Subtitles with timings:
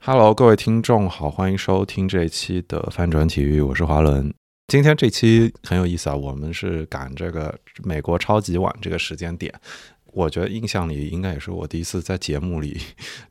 [0.00, 4.32] Hello，各位听众好，欢迎收听这一期的翻转体育，我是华伦。
[4.68, 9.52] 今天这期很有意思啊，我们是赶这个美国超级碗这个时间点，
[10.12, 12.80] 我觉得印象里应该也是我第一次在节目里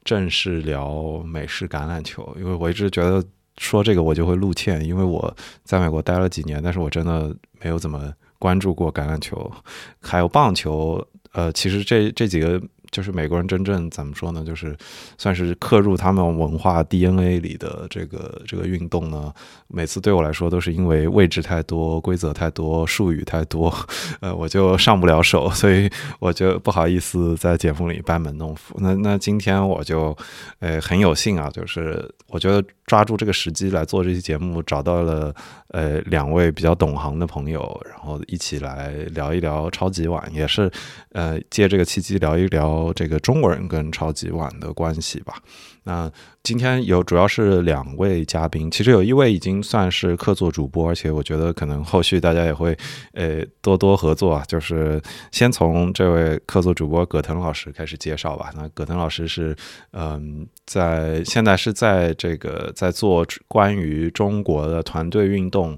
[0.03, 3.23] 正式聊美式橄榄球，因为我一直觉得
[3.57, 9.51] 说这个我就会露怯，因为我在美国待了几年，但是我真的没有怎么关注过橄榄球，
[9.99, 11.03] 还有棒球。
[11.31, 12.61] 呃，其实这这几个。
[12.97, 14.43] 就是美国人真正怎么说呢？
[14.43, 14.75] 就是
[15.19, 19.31] 算是刻入他们文化 DNA 里的这个这个运动呢。
[19.67, 23.71] 每次对我来说都是因为位置太多、规则太多、术语太多，
[24.19, 28.75] 呃，我就上不了手，所以我就不好意思在节目里班门弄斧。
[28.79, 30.17] 那那今天我就
[30.57, 35.31] 呃很有幸啊，就是我觉得抓住这个时机来做这期节目，找到了
[35.67, 40.71] 呃两位比较懂行的朋友，然后一起来聊一聊超级碗，也是
[41.11, 42.86] 呃借这个契机聊一聊。
[42.93, 45.35] 这个中国人跟超级碗的关系吧。
[45.83, 46.11] 那
[46.43, 52.77] 今天有主要是两位嘉宾，其实有一位已经算是客座主播，而且我觉得可能后续大家也会
[53.13, 54.43] 呃多多合作啊。
[54.47, 58.51] 就是先从这位客座主播葛腾老师开始介绍吧。
[58.55, 59.55] 那葛腾老师是
[59.91, 65.77] 嗯，在现在是在这个在做关于中国的团队运动。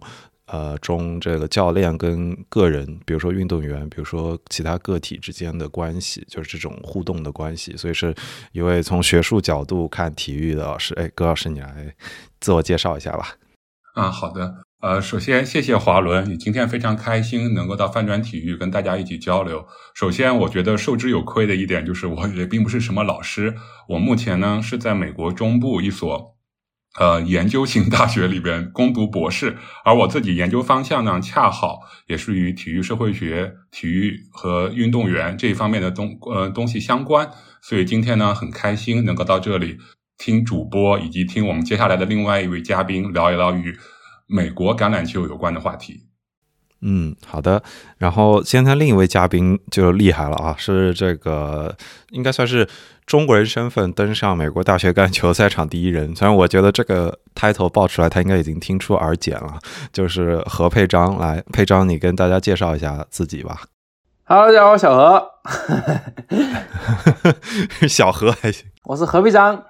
[0.51, 8.15] 呃，中这个教练跟个人，比如说运动员，比如说其他个体之间的关系，就是这种互动的关系，所以是
[8.51, 10.95] 一位从学术角度看体育的老师。
[10.95, 11.93] 哎，葛老师，你来
[12.39, 13.35] 自我介绍一下吧。
[13.93, 14.55] 啊，好的。
[14.81, 19.67] 呃，首先谢谢华伦，你今天非常开心能够到翻转体育跟大家一起交流。
[19.93, 23.53] 首先，我觉得受之有愧的一点就是，我也并不是什么老师，
[23.89, 26.38] 我目前呢是在美国中部一所。
[26.99, 39.77] 呃，研究型大学里边攻读博士，而我自己研究方向呢，恰好也是与体育社会学、体育和运动员这一方面的东呃东西相关，所以今天呢，很开心能够到这里
[40.17, 43.73] 听主播以及听我们接下来的另外一位嘉宾聊一聊与
[44.27, 46.08] 美国橄榄球有关的话题。
[46.81, 47.61] 嗯，好的。
[47.97, 51.75] 然后今天另一位嘉宾就厉害了啊，是这个
[52.11, 52.67] 应该算是。
[53.05, 59.57] 中国人身份登上美国大学橄榄球赛场第一人，虽然我觉得这个 title 报出来，他应该已经听出耳茧了。
[59.91, 63.61] 就是何佩章，来，佩章，你跟大家介绍一下自己吧。
[64.25, 65.31] Hello，大家好，小何，
[67.89, 68.67] 小何还行。
[68.83, 69.63] 我是何佩章，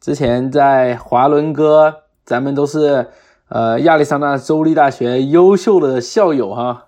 [0.00, 1.92] 之前在华伦哥，
[2.24, 3.08] 咱们都是。
[3.48, 6.86] 呃，亚利桑那州立大学优秀的校友哈，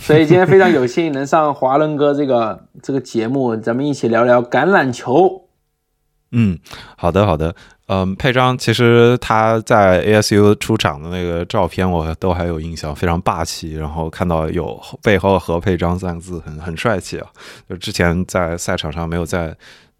[0.00, 5.42] 所以今天非常有幸能上华伦哥这个这个节目，咱们一起聊聊橄榄球。
[6.32, 6.58] 嗯，
[6.96, 7.54] 好的好的，
[7.88, 17.26] 嗯，佩章其实他在 ASU 出场的那个照片我都还有印象，非常霸气，然后看到有背后和佩章三个字，很很帅气啊。
[17.68, 19.54] 就之前在赛场上没有在。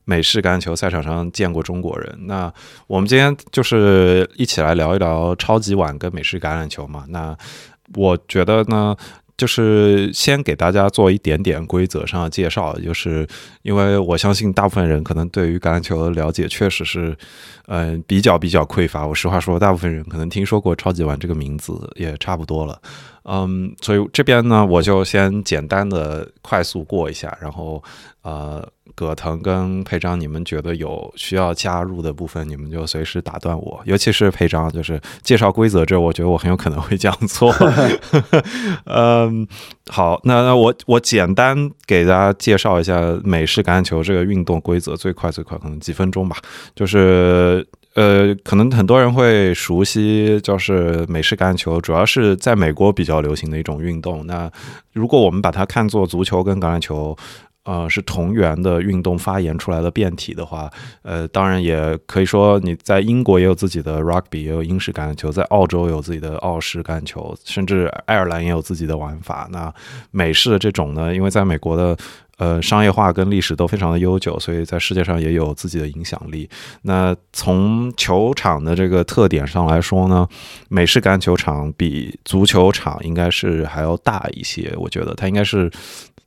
[0.04, 2.52] 美式橄榄球赛场上见过中国人，那
[2.86, 7.04] 我们今天就是一起来聊一聊超级碗跟美式橄榄球嘛。
[7.08, 7.36] 那
[7.94, 8.94] 我觉得呢，
[9.36, 13.26] 就是先给大家做一点点规则上的介绍，就是
[13.62, 17.16] 因为我相信大部分人可能对于橄榄球的了解确实是，
[17.66, 19.06] 嗯，比较比较匮乏。
[19.06, 22.80] 我实话说，大部分人可能听说过超级碗这个名字也差不多了，
[23.24, 27.82] 嗯，所以这边呢，我就先简单的快速过一下，然后
[28.22, 28.66] 呃。
[28.96, 33.82] 葛腾跟裴章，你们觉得有需要加入的部分，你们就随时打断我。
[33.86, 37.52] 尤其是裴章，就是介绍规则这，我觉得我很有可能会讲错。
[38.86, 39.48] 嗯，
[39.88, 46.36] 好，那那我我简单给大家介绍一下美式橄榄球这个运动规则，最快最快可能几分钟吧。
[46.76, 54.26] 就是呃，可能很多人会熟悉，就是美式橄榄球主要是在美国比较流行的一种运动。
[54.26, 54.50] 那
[54.92, 57.16] 如果我们把它看作足球跟橄榄球。
[57.66, 69.48] 呃，是同源的运动发言出来的变体的话，呃，当然也可以说你在英国也有自己的 rugby，也有英式橄榄球，在澳洲有自己的澳式橄榄球，甚至爱尔兰也有自己的玩法。
[69.50, 69.72] 那
[70.10, 71.96] 美式的这种呢，因为在美国的
[72.38, 76.48] 呃商业化跟历史都非常的悠久，所以在世界上也有自己的影响力。
[76.82, 80.28] 那从球场的这个特点上来说呢，
[80.68, 85.70] 美式橄榄球场比足球场应该是还要大一些，我觉得它应该是。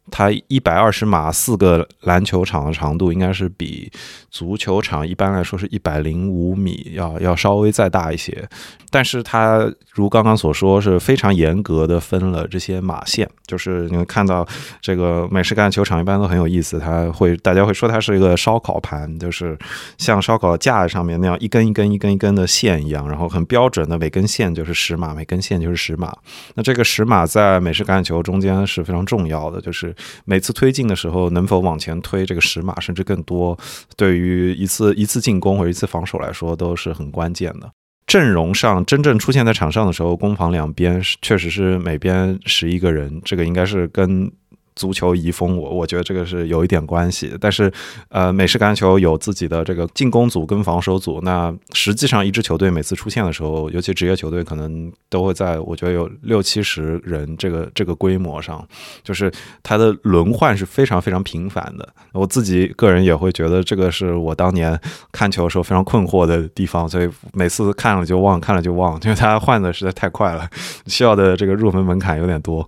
[0.10, 3.92] 它一百二十码四个篮球场的长度，应该是比
[4.30, 8.48] 足球场一般来说是一百零五米要要稍微再大一些。
[8.90, 13.30] 但是它如刚刚所说，是非常严格的分了这些码线。
[13.46, 14.46] 就是你会看到
[14.82, 19.58] 这个美式橄榄球场一般都很有意思，它会大家会说它是一个烧烤盘，就是
[19.98, 26.16] 像烧烤架上面那样一根一根一根一根的线一样，然后很标准的每根线就是十码，每根线就是十码。
[26.56, 29.94] 那这个十码在美式橄榄球中间是非常重要的，就是。
[30.26, 33.58] 每次推进的时候能否往前推这个十码甚至更多，
[33.96, 37.72] 对于一次一次进攻或者一次防守来说都是很关键的。
[38.06, 44.32] 阵容上真正出现在场上的时候，攻防两边确实是每边十一个人，这个应该是跟。
[44.78, 47.72] 足球遗风，我我觉得这个是有一点关系，但是，
[48.10, 51.20] 呃，美式橄榄球有自己的这个进攻组跟防守组。
[51.24, 58.66] 那实际上，一支球队每次出现的时候，尤其职业球队，可能都会在我觉得有六七十人这个这个规模上，
[59.04, 59.32] 就是
[59.64, 61.90] 它的轮换是非常非常频繁的。
[62.14, 64.80] 我自己个人也会觉得，这个是我当年
[65.12, 70.48] 看球的时候非常困惑的地方，所以每次看了就忘，看了就忘，因为它换的实在太快了，
[70.86, 72.68] 需要的这个入门门槛有点多。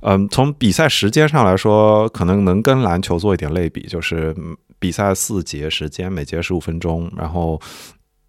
[0.00, 4.34] 嗯，从比赛时间上来说，可能能跟篮球做一点类比，就是
[4.78, 7.60] 比赛四节时间，每节十五分钟，然后。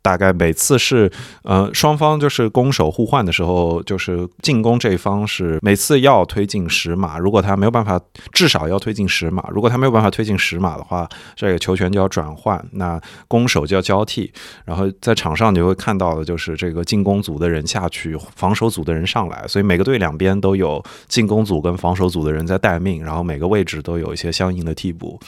[0.01, 1.11] 大概每次是，
[1.43, 7.99] 呃，双方就是攻守互换的时候，就是进攻这一方是每次要推进十码，如果他没有办法，
[8.31, 9.43] 至少要推进十码。
[9.49, 14.31] 如果他没有办法推进十码的话，这个球权就要转换，那攻守就要交替。
[14.65, 25.19] 然后在场上你会看到的就是这个进攻组的人下去，防守组的人上来，所以每个队两边都有进攻组跟防守组的人在待命，然后每个位置都有一些相应的替补。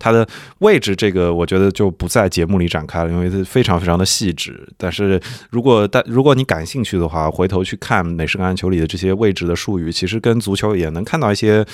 [0.00, 0.26] 它的
[0.58, 4.68] 位置，这个我觉得就不在节目里展开了，因为它非常非常的细致。
[4.76, 5.20] 但是
[5.50, 11.64] 如果但如果你感兴趣的话，回头去看美式橄榄球里的这些位置的术语，其实跟足球也能看到一些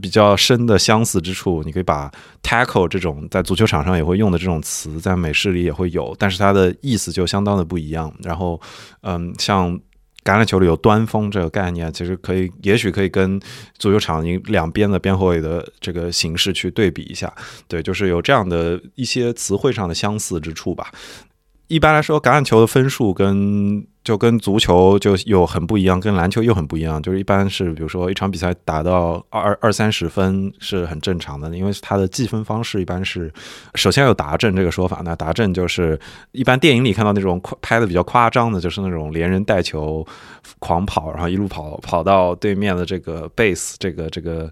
[0.00, 1.62] 比较深的相似之处。
[1.64, 2.10] 你可以把
[2.42, 8.14] tackle 这种在足球场上也会用的这种词，在美式里也会有，但是它的意思就相当的不一样。
[8.22, 8.60] 然后，
[9.02, 9.78] 嗯，像。
[10.24, 13.40] 橄榄球里有端锋这个概念，其实可以，也许可以跟
[13.76, 17.32] 足球场两边的边后卫的这个形式去对比一下。
[17.66, 20.92] 对，就是有这样的一些词汇上的相似之处吧。
[21.68, 27.00] 一般来说，橄榄球的分数跟就跟足球就有很不一样，跟篮球又很不一样。
[27.02, 33.32] 就是一般是，比如说一场比赛打到二二二三十分是很正常的，因为它的计分方式一般是
[33.74, 35.02] 首先有达阵这个说法。
[35.04, 35.98] 那达阵就是
[36.32, 40.06] 一般电影里看到那种拍的比较夸张的，就是那种连人带球
[40.58, 44.50] 狂跑，然后一路跑跑到对面的这个 base 这个这个。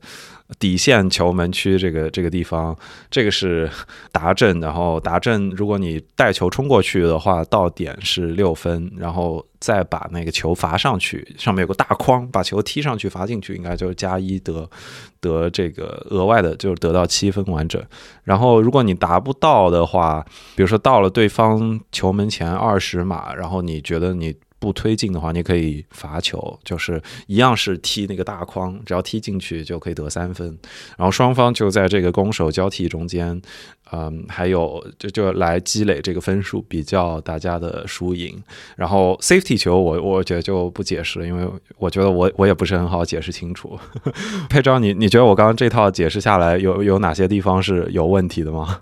[0.58, 2.76] 底线球门区这个这个地方，
[3.08, 3.70] 这个是
[4.10, 14.68] 达阵，然后达阵，如果你带球冲过去的话，到点是六分，然后再把那个球罚上去，上面有个大框，把球踢上去罚进去，应该就是加一得
[15.20, 17.82] 得这个额外的，就是得到七分完整。
[18.24, 20.24] 然后如果你达不到的话，
[20.56, 24.34] 比如说到了对方球门前二十码，然后你觉得你。
[24.60, 30.46] 不推进的话，你可以罚球，就是一样是踢那个大框，只要踢进去就可以得三分。
[30.96, 33.40] 然后双方就在这个攻守交替中间，
[33.90, 38.40] 嗯，还有就就来积累这个分数，比较大家的输赢。
[38.76, 41.48] 然后 safety 球，我我觉得就不解释，因为
[41.78, 43.78] 我觉得我我也不是很好解释清楚。
[44.50, 48.80] 佩章，你你觉得我刚刚这套解释下来，有有哪些地方是有问题的吗？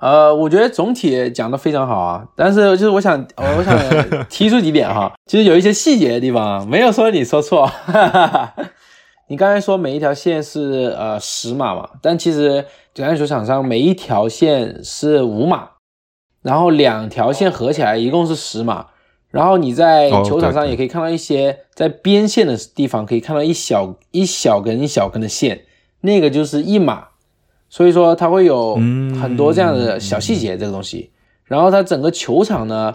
[0.00, 7.70] 呃，我觉得总体讲的非常好啊，但是就是我想，我想提出几点哈，其实有一些细节的地方没有说你说错。
[9.28, 12.64] 你刚才说每一条线是呃十码嘛，但其实
[12.94, 15.68] 橄榄球场上每一条线是五码，
[16.42, 18.86] 然后两条线合起来一共是十码，
[19.30, 25.60] 然后你在球场上也可以看到一些在边线的地方可以看到一小一小根一小根的线，
[26.00, 27.09] 那个就是一码。
[27.70, 31.10] 所以说它会有很多这样的小细节，这个东西。
[31.44, 32.92] 然后它整个球场呢，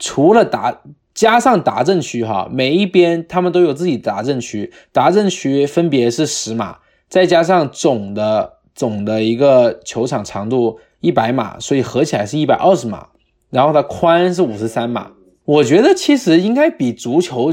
[0.00, 0.80] 除了达
[1.14, 6.78] 加上达阵区哈，每一边他们都有自己达阵区，达阵区分别是十码，
[7.08, 13.06] 再加上总的总的一个球场长度一百码，所以合起来是一百二十码。
[13.50, 15.12] 然后它宽是五十三码，
[15.44, 17.50] 我觉得其实应该比足球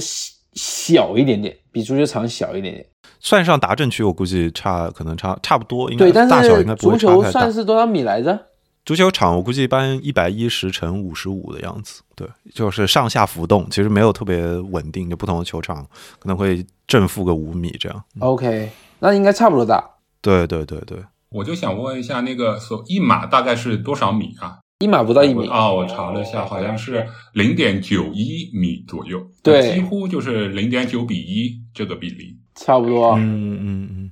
[0.53, 2.85] 小一点点，比足球场小一点点。
[3.21, 7.21] 算上达阵区，我估计差可能差差不多，应该大小应该不会差太大。
[7.21, 8.47] 足球算是多少米来着？
[8.83, 15.85] 足球场我估计一般一百一十乘五十五的样子，对，就是上下浮动，其实没有特别稳定，就不同的球场
[16.17, 18.03] 可能会正负个五米这样。
[18.17, 19.87] OK，那应该差不多大。
[20.19, 20.97] 对对对对，
[21.29, 24.57] 我就想问一下，那个所一码大概是多少米啊？
[24.79, 32.35] 一码不到一米啊，我查了一下，好像是零点九一米左右，对，几乎就是零点九比一这个比例。
[32.63, 34.11] 差不多，嗯嗯嗯，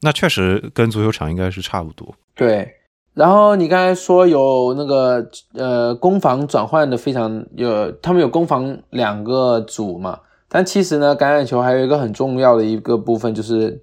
[0.00, 2.14] 那确实跟足球场应该是差不多。
[2.36, 2.72] 对，
[3.14, 13.82] 然后你刚才说有那个呃攻防转换的非常有，他们有攻防两个组嘛，但其实呢，橄榄球还有一个很重要的一个部分，就是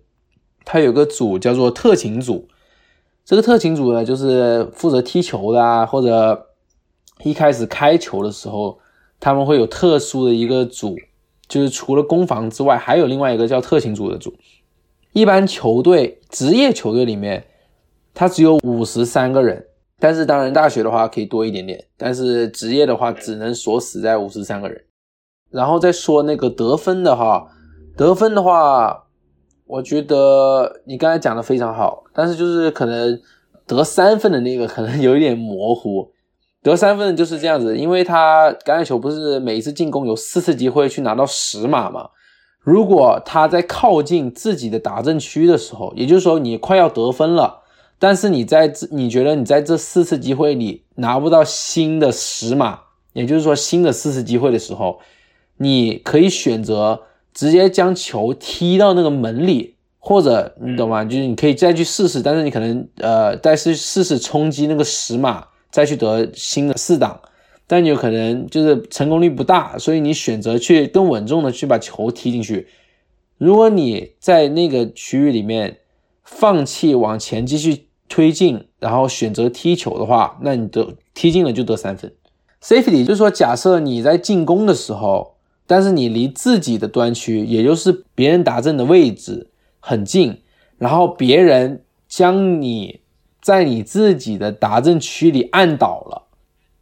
[0.64, 2.48] 它有个组叫做特勤组。
[3.26, 6.48] 这个特勤组呢，就是负责踢球的啊，或者
[7.24, 8.80] 一开始开球的时候，
[9.20, 10.96] 他们会有特殊的一个组。
[11.48, 14.34] 就是除了攻防之外，还有另外一个叫特勤组的组。
[15.14, 17.46] 一般球队职业球队里面，
[18.14, 19.66] 他只有五十三个人，
[20.00, 24.84] 但是当然大学的话可以多一点点，但是职业的话只能锁死在五十三个人。
[25.50, 27.48] 然后再说那个得分的哈，
[27.96, 29.06] 得分的话，
[29.66, 33.20] 我觉得你刚才讲的非常好，但是就是可能
[33.66, 36.12] 得三分的那个可能有一点模糊。
[36.70, 42.10] 得三分就是这样子，因为他橄榄球不是每一次进攻有四次机会去拿到十码嘛？
[42.60, 47.62] 如果他在靠近自己的打阵区的时候，也就是说你快要得分了，
[47.98, 52.80] 但是你在这你觉得你在这四次机会里拿不到新的十码，
[53.14, 55.00] 也就是说新的四次机会的时候。
[55.60, 57.02] 你可以选择
[57.34, 61.04] 直接将球踢到那个门里，或者你懂吗？
[61.04, 65.48] 就是你可以再去试试，但是你可能呃再试试试冲击那个十码，
[65.78, 67.22] 再去得新的四档，
[67.68, 72.68] 但有可能就是成功率不大，所以你选择去更稳重的去把球踢进去。
[73.38, 75.78] 如果你在那个区域里面
[76.24, 82.12] 放弃往前继续推进，然后选择踢球的话，那你得踢进了就得三分。
[82.64, 85.36] Safety 就是说，假设你在进攻的时候。
[85.70, 89.50] 但是你离自己的端区，也就是别人打阵的位置
[89.82, 90.38] 很近，
[90.78, 93.02] 然后别人将你
[93.48, 96.22] 在你自己的达阵区里按倒了，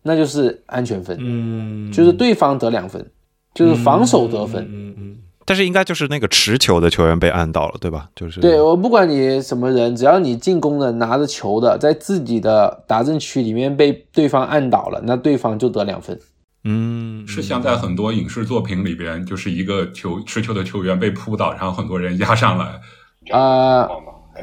[0.01, 3.05] 那就是安全分，嗯，就是对方得两分，
[3.53, 5.17] 就是防守得分，嗯嗯。
[5.45, 8.09] 但是应该就是那个持球的球员被按倒了，对吧？
[8.15, 16.19] 就是对我不管你什么人，只要你进攻的拿着球的，在自己的达阵区里面被对方按倒了，那对方就得两分。
[16.63, 22.81] 嗯，是像在很多影视作品里边，就是一个球持球的球员被扑倒，然后很多人压上来。
[23.29, 23.87] 呃，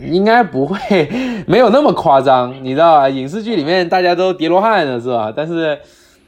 [0.00, 3.08] 应该不会，没有那么夸张，你知道吧？
[3.08, 5.32] 影视剧里面大家都叠罗汉的是吧？
[5.34, 5.78] 但是，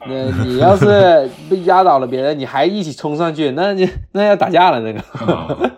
[0.00, 5.00] 呃，你要是被压倒了别人，你还一起冲上去，那你那要打架了那个。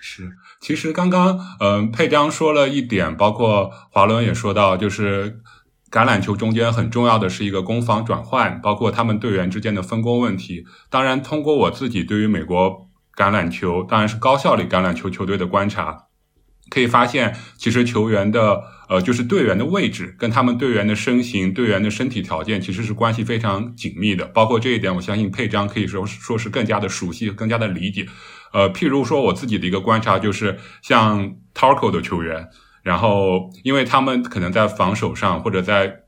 [0.00, 0.28] 是，
[0.60, 5.38] 其实刚刚嗯，佩章说了一点，包括华伦也说到，就是。
[5.92, 10.64] 橄榄球中间很重要的是一个攻防转换，包括他们队员之间的分工问题。
[10.88, 16.06] 当然，通过我自己对于美国橄榄球，当然是高效率橄榄球球队的观察，
[16.70, 24.26] 可以发现，其实球员的呃，就是队员的位置跟他们队员的身形、队员的身体条件其实是关系非常紧密的。
[24.26, 28.06] 包括这一点，我相信佩章可以说说是更加的熟悉、更加的理解。
[28.52, 32.48] 呃，譬如说我自己的一个观察就是，像 Tarko 的球员。
[32.82, 36.00] 然后，因为他们可能在防守上或者在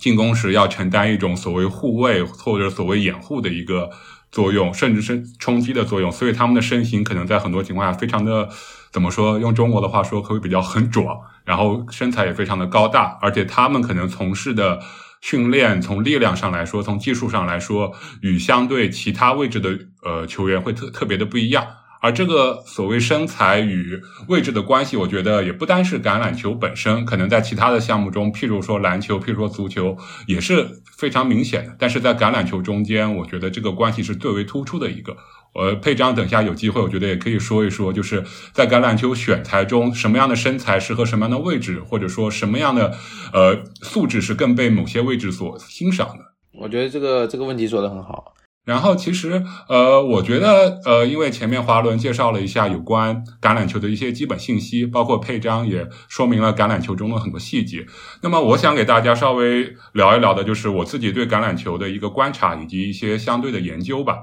[0.00, 3.90] 进攻时要承担一种所谓护卫或者所谓掩护的一个
[4.36, 8.50] 作用，甚至是冲击的作用，所以他们的身形可能在很多情况下非常的
[8.92, 9.38] 怎么说？
[9.38, 14.78] 用中国的话说，可以比较很壮，然后身材也非常的高大，而且他们可能从事的
[15.22, 21.66] 训练，从力量上来说，从技术上来说，与相对其他位置的呃球员会特特别的不一样。
[22.06, 29.98] 而这个所谓身材与位置的关系，我觉得也不单是橄榄球本身，可能在其他的项目中，譬如说篮球，譬如说足球，
[30.28, 31.74] 也是非常明显的。
[31.76, 35.16] 但是在橄榄球中间，我觉得这个关系是最为突出的一个。
[35.56, 38.22] 呃，佩章，等下有机会，我觉得也可以说一说，就是
[38.52, 42.94] 在橄榄球选材中，什么样的身材适合什么样的位置，或者说什么样的
[43.32, 46.24] 呃素质是更被某些位置所欣赏的。
[46.52, 48.32] 我觉得这个这个问题说的很好。
[48.66, 57.86] 然后其实，呃，我觉得，呃，因为前面华伦介绍了一下有关橄榄球的一些基本信息，包括配章也说明了橄榄球中的很多细节。
[58.22, 64.16] 那么，我想给大家稍微聊一聊的，就是我自己对橄榄球的一个观察以及一些相对的研究吧。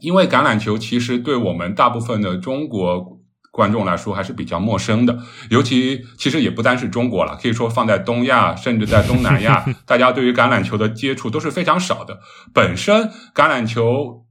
[0.00, 3.13] 因为橄榄球其实对我们大部分的中国。
[3.54, 5.16] 观众来说还是比较陌生的，
[5.48, 12.18] 尤其其实也不单是中国了，可以说放在东亚，甚至在东南亚， 大家对于橄榄球的接触都是非常少的。
[12.52, 14.24] 本身橄榄球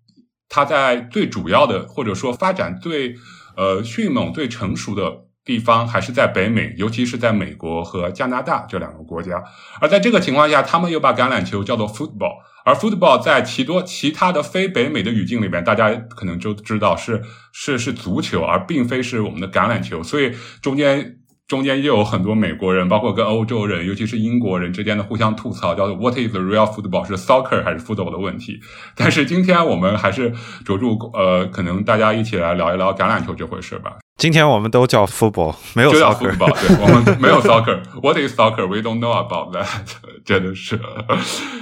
[0.50, 3.16] 它在最主要的或者说发展最
[3.56, 9.42] 呃迅猛、最成熟的地方还是在北美，尤其是在美国和加拿大这两个国家。
[9.80, 12.44] 而在这个情况下，他们又把橄榄球叫做 football。
[12.64, 20.02] 而 football 在其多其他的非北美的语境里边，大家可能就知道是是是足球，而并非是我们的橄榄球。
[20.02, 27.06] 所以中间中间又有很多美国人，包括跟欧洲人，尤其是英国人之间的互相吐槽，叫做 What is the real football？
[27.06, 28.60] 是 soccer 还是 football 的问题？
[28.96, 30.34] 但是今天我们还是
[30.66, 33.98] 着重呃，可能大家一起来聊一聊橄榄球这回事吧。
[34.18, 37.80] 今天我们都叫 football，没有 soccer，对，我们没有 soccer。
[38.02, 38.66] What is soccer?
[38.68, 39.68] We don't know about that。
[40.24, 40.80] 真的是。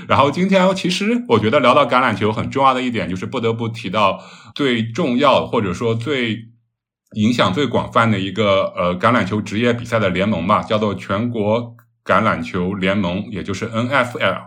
[0.07, 4.21] 然后今天其实我觉得聊到橄榄球很重要的一点，就是不得不提到
[4.53, 6.49] 最重要或者说最
[7.15, 11.75] 影响最广泛的一个呃橄榄球职业比赛的联盟吧，叫做全国
[12.05, 14.43] 橄榄球联盟，也就是 NFL。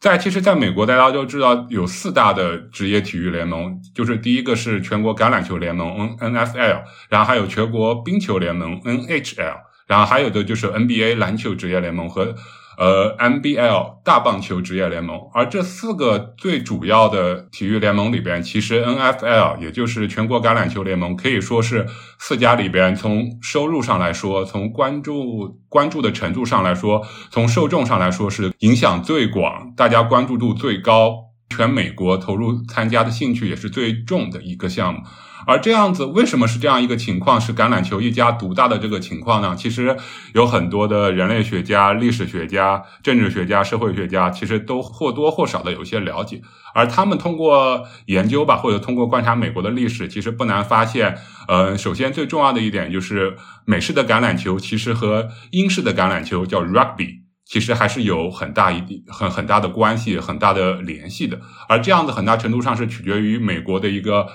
[0.00, 9.56] 在其实，在美国大家都知道有四大的职业体育联盟，就是第一个是全国橄榄球联盟 N N F L，然后还有全国冰球联盟 N H L，
[9.86, 12.34] 然后还有的就是 N B A 篮球职业联盟和。
[12.78, 21.86] 呃，NBL 大棒球职业联盟，而这四个最主要的体育联盟里边，其实 NFL 也就是全国橄榄球联盟，可以说是
[22.18, 31.14] 四家里边从收入上来说，从关注关注的程度上来说，从受众上来说是影响最广，大家关注度最高，
[31.50, 35.00] 全美国投入参加的兴趣也是最重的一个项目。
[35.46, 37.40] 而这样子，为什么是这样一个情况？
[37.40, 39.56] 是橄榄球一家独大的这个情况呢？
[39.56, 39.96] 其实
[40.34, 46.40] 有很多的人类学家、历史学家、政治学家、社会学家，其实都或多或少的有些了解。
[46.74, 51.18] 而他们通过研究吧，或者通过观察美国的历史，其实不难发现，
[51.48, 61.40] 呃，首先最重要的一点就是，美式的橄榄球其实和英式的橄榄球叫 rugby，其实还是有很大一很很大的关系、很大的联系的。
[61.68, 64.28] 而这样子很大程度上是取决于美国的一个。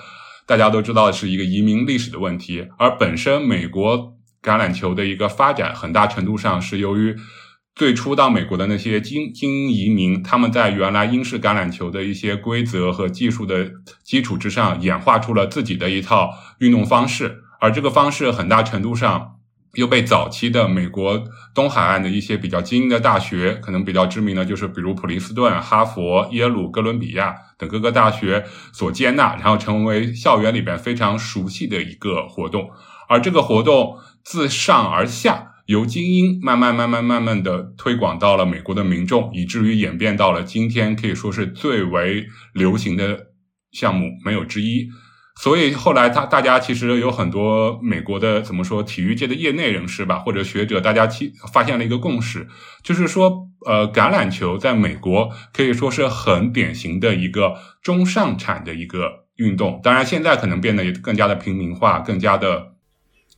[0.48, 7.14] 大家都知道是一个移民历史的问题，而本身美国橄榄球的一个发展，很大程度上是由于
[7.74, 13.70] 最初到美国的那些精精英移民，他们在原来英式橄榄球的一些规则和技术的
[14.02, 19.34] 基础之上，演化出了自己的一套运动方式，而这个方式很大程度上。
[19.74, 21.22] 又被早期的美国
[21.54, 32.70] 东海岸的一些比较精英的大学，可能比较知名的，就是比如普林斯顿、哈佛、耶鲁、哥伦比亚等各个大学所接纳，然后成为校园里边非常熟悉的一个活动。
[33.08, 43.26] 而这个活动自上而下，由精英慢慢、慢慢、慢慢的推广到了美国的民众，以至于演变到了今天可以说是最为流行的
[43.72, 44.88] 项目，没有之一。
[45.40, 52.48] 所以后来，他大家其实有很多美国的怎么说体育界的业内人士吧，或者学者，大家其发现了一个共识，
[52.82, 59.80] 就是说，呃，橄榄球在美国可以说是很典型的一个中上产的一个运动。
[59.80, 62.72] 当然，现在可能变得更加的平民化，更加的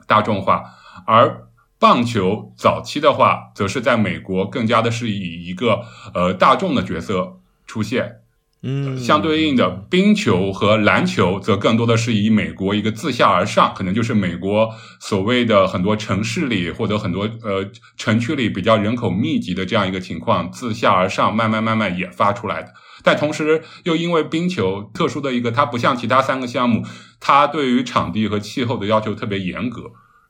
[0.07, 0.63] 大众化。
[1.07, 5.83] 而棒球早期的话，则是在美国更加的是以一个
[6.15, 8.21] 呃大众的角色出现。
[8.63, 22.69] 嗯，相对应的冰球和篮球则更多的是以美国一个自下而上，可能就是美国所谓的很多城市里或者很多呃城区里比较人口密集的这样一个情况，自下而上慢慢慢慢也发出来的。
[23.03, 26.85] 但同时又因为冰球特殊的一个，它不像其他三个项目，
[27.19, 29.85] 它对于场地和气候的要求特别严格，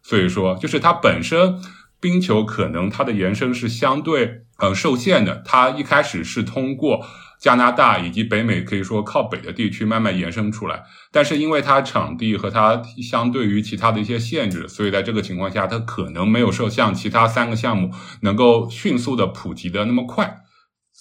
[0.04, 1.60] 所以说就是它本身
[2.00, 7.06] 冰球可能它的延伸是相对呃受限的，它一开始是通过。
[7.40, 20.42] 加拿大以及北美可以说靠北的地区慢慢延伸出来，但是因为它场地和它相对于其他的一些限制，所以在这个情况下，它可能没有受像其他三个项目能够迅速的普及的那么快。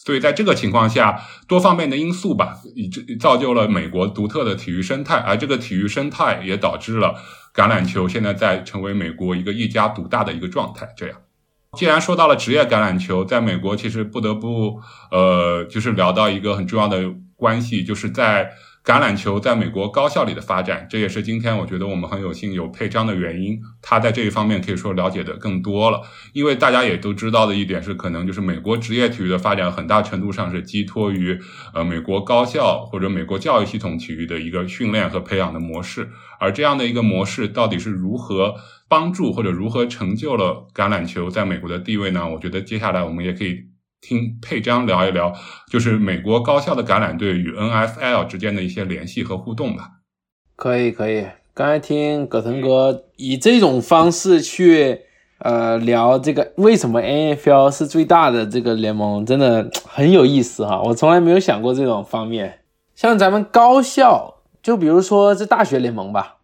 [0.06, 7.16] 所以在这个情况下，多方面的因素吧，以造就了美国独特的体育生态，而这个体育生态也导致了
[7.54, 10.88] 橄榄球现在在成为美国一个一家独大的一个状态。
[10.96, 11.18] 这样。
[11.78, 14.80] 既然说到了职业橄榄球，在美国其实不得不，
[15.12, 18.50] 呃，就是聊到一个很重要的关系，就是在
[18.90, 20.88] 橄榄球在美国高校里的发展。
[20.90, 23.62] 这也是今天我觉得我们很有幸有佩章的原因。
[23.84, 26.02] 他在这一方面可以说了解的更多了，
[26.34, 31.40] 因为大家也都知道的一点是，可能就是美国职业体育的发展很大程度上是寄托于
[31.76, 36.10] 呃美国高校或者美国教育系统体育的一个训练和培养的模式。
[36.40, 38.56] 而这样的一个模式到底是如何？
[38.90, 42.28] 帮助或者如何成就了橄榄球在美国的地位呢？
[42.28, 43.66] 我觉得接下来我们也可以
[44.02, 45.34] 听佩章聊一聊，
[45.70, 49.92] 就是美国高校的橄榄队与 NFL 之间的一些联系和互动吧。
[50.56, 51.26] 可以，可以。
[51.54, 55.02] 刚才听葛腾哥以这种方式去
[55.40, 60.82] 呃聊这个为什么 NFL 是最大的这个联盟，真的很有意思哈。
[60.82, 62.62] 我从来没有想过这种方面。
[62.96, 66.38] 像咱们高校，就比如说这大学联盟吧。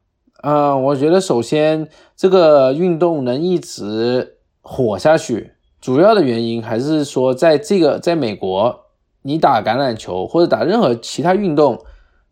[0.43, 5.53] 嗯，我觉得首先这个运动能一直火下去，
[5.85, 8.85] 主要的原因还是说，在这个在美国，
[9.21, 11.79] 你打橄榄球或者打任何其他运动，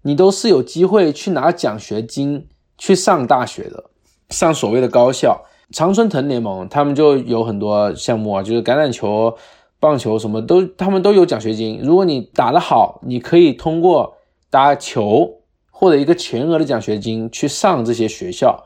[0.01, 2.47] 你都是有机会去拿奖学金
[2.79, 3.91] 去上大学的，
[4.31, 5.45] 上所谓的高校。
[5.71, 9.37] 常春藤联盟他们就有很多项目啊，就是橄榄球、
[9.79, 11.79] 棒球什么都，他们都有奖学金。
[11.83, 14.15] 如果你打得好，你可以通过
[14.49, 15.41] 打球。
[15.69, 18.63] 获得一个全额的奖学金去上这些学校，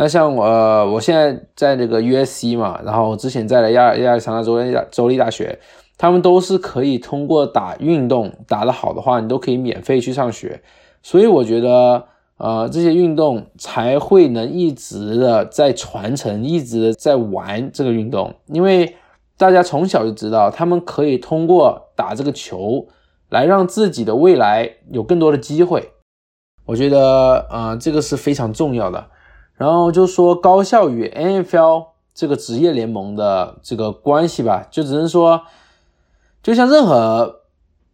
[0.00, 0.44] 那像我，
[0.92, 5.58] 我现在在那个 USC 嘛，然后之前在了亚亚利桑那州立州立大学，
[5.96, 10.62] 他们都是可以通过打运动打得好的话，你都可以免费去上学。
[11.02, 12.04] 所以我觉得，
[12.36, 18.94] 呃，这些运动才会能一直的在传承，一直在玩这个运动，因为
[19.36, 22.86] 大家从小就知道，他们可以通过打这个球
[23.30, 25.90] 来让自己的未来有更多的机会。
[26.66, 29.04] 我觉得，呃，这个是非常重要的。
[29.58, 35.42] 然后就说高校与 NFL 这个职业联盟的这个关系吧，就只能说，
[36.42, 37.40] 就像任何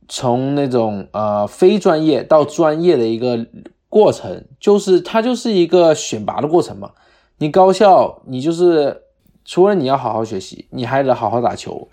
[0.06, 3.46] 从那种呃非专业到专业的一个
[3.88, 6.92] 过程，就是它就是一个选拔的过程嘛。
[7.38, 9.02] 你高校，你就是
[9.44, 11.88] 除了你要好好学习，你还得好好打球。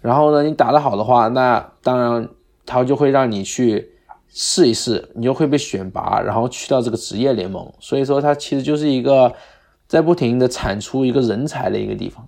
[0.00, 2.28] 然后呢，你打得好的话，那当然
[2.64, 3.95] 他就会让你去
[4.28, 7.70] 试一试，你就会被选拔，然后去到这个职业联盟。
[7.80, 9.32] 所以说，它其实就是一个
[9.86, 12.26] 在不停的产出一个人才的一个地方。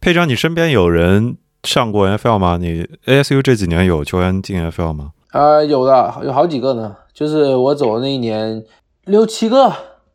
[0.00, 2.58] 佩章，你身边有人上过 NFL 吗？
[2.60, 5.12] 你 ASU 这几年有球员进 NFL 吗？
[5.32, 6.96] 呃，有的，有好几个呢。
[7.12, 8.64] 就是我走的那一年，
[9.04, 9.72] 六七个。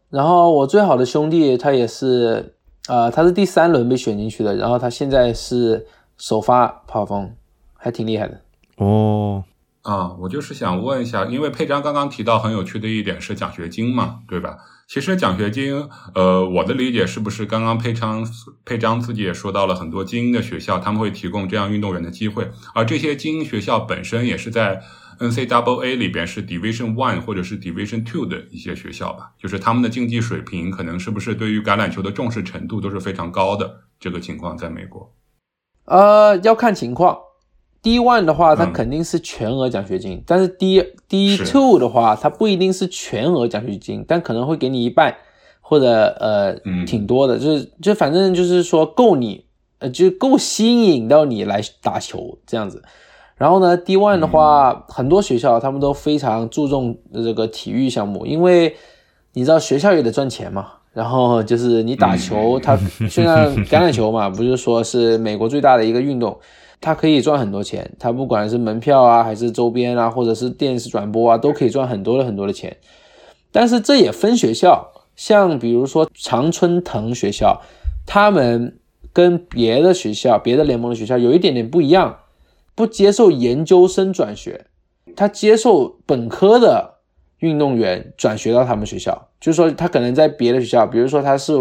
[0.10, 2.56] 然后我最好的兄弟他也是，
[2.88, 5.86] 呃，他是第三轮被选进去的，然后他现在是
[6.18, 7.32] 首发跑锋，
[7.76, 8.42] 还挺厉害的。
[8.78, 9.44] 哦，
[9.90, 14.58] 啊，我就是想问一下，因为佩章刚刚提到很有趣的一点是奖学金嘛，对吧？
[14.88, 18.28] 其实奖学金，呃，我的理解是不是刚刚佩章
[18.66, 24.82] 佩章自己也说到了很多精英的学校，他们会提供这样运动员的机会，而这些精英学校本身也是在。
[25.20, 33.82] NCAA 里边是 Division One 或者是 Division Two 的一些学校吧，就是他们的竞技水平可能是不是对于橄榄球的重视程度都是非常高的。
[34.00, 35.14] 这个情况在美国，
[35.84, 37.18] 呃，要看情况。
[37.82, 45.16] D One 的话，它肯定是全额奖学金，但是 D D Two 的话，它不一定是全额奖学金，但可能会给你一半
[45.62, 45.88] 或者
[46.20, 46.54] 呃
[46.86, 49.46] 挺多的，就是就反正就是说够你
[49.80, 52.84] 呃就够吸引到你来打球这样子。
[53.38, 58.76] 然后呢，D one 的话，很多学校他们都非常注重这个体育项目，因为
[59.34, 60.74] 你知道学校也得赚钱嘛。
[60.92, 62.76] 然后就是你打球，它
[63.10, 66.38] 虽然橄榄球嘛，不是说是美国最大的一个运动，
[66.82, 67.92] 它可以赚很多钱。
[68.00, 72.78] 它不管是门票啊，还是周边啊，或者是电视转播啊，都可以赚很多的很多的钱。
[73.52, 77.62] 但是这也分学校，像比如说常春藤学校，
[78.06, 78.80] 他们
[79.12, 82.20] 跟别的学校、别的联盟的学校有一点点不一样。
[82.76, 84.68] 不接受研究生转学，
[85.14, 87.00] 他接受本科的
[87.40, 89.28] 运动员转学到他们学校。
[89.42, 91.52] 就是说，他可能在别的学校，比如说他是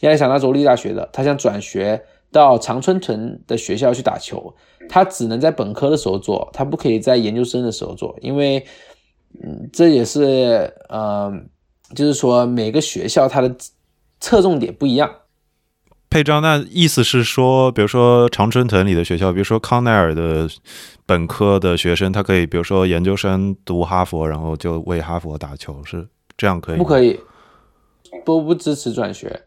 [0.00, 2.02] 亚利桑那州立大学的，他想转学
[2.34, 4.52] 到常春藤的学校去打球，
[4.88, 8.66] 他只能在本科的时候做，他不可以在研究生的时候做，因为，
[9.40, 11.32] 嗯，这也是，呃，
[11.94, 13.54] 就是说每个学校它的
[14.18, 15.08] 侧重点不一样。
[16.10, 20.48] 佩章，那意思是说，比如说常春藤里的学校，比如说康奈尔的
[21.06, 26.78] 本科的学生，他可以，比如说研究生读哈佛，然后就为哈佛打球，是这样可以？
[26.78, 27.20] 不可以，
[28.24, 29.42] 不不支持转学。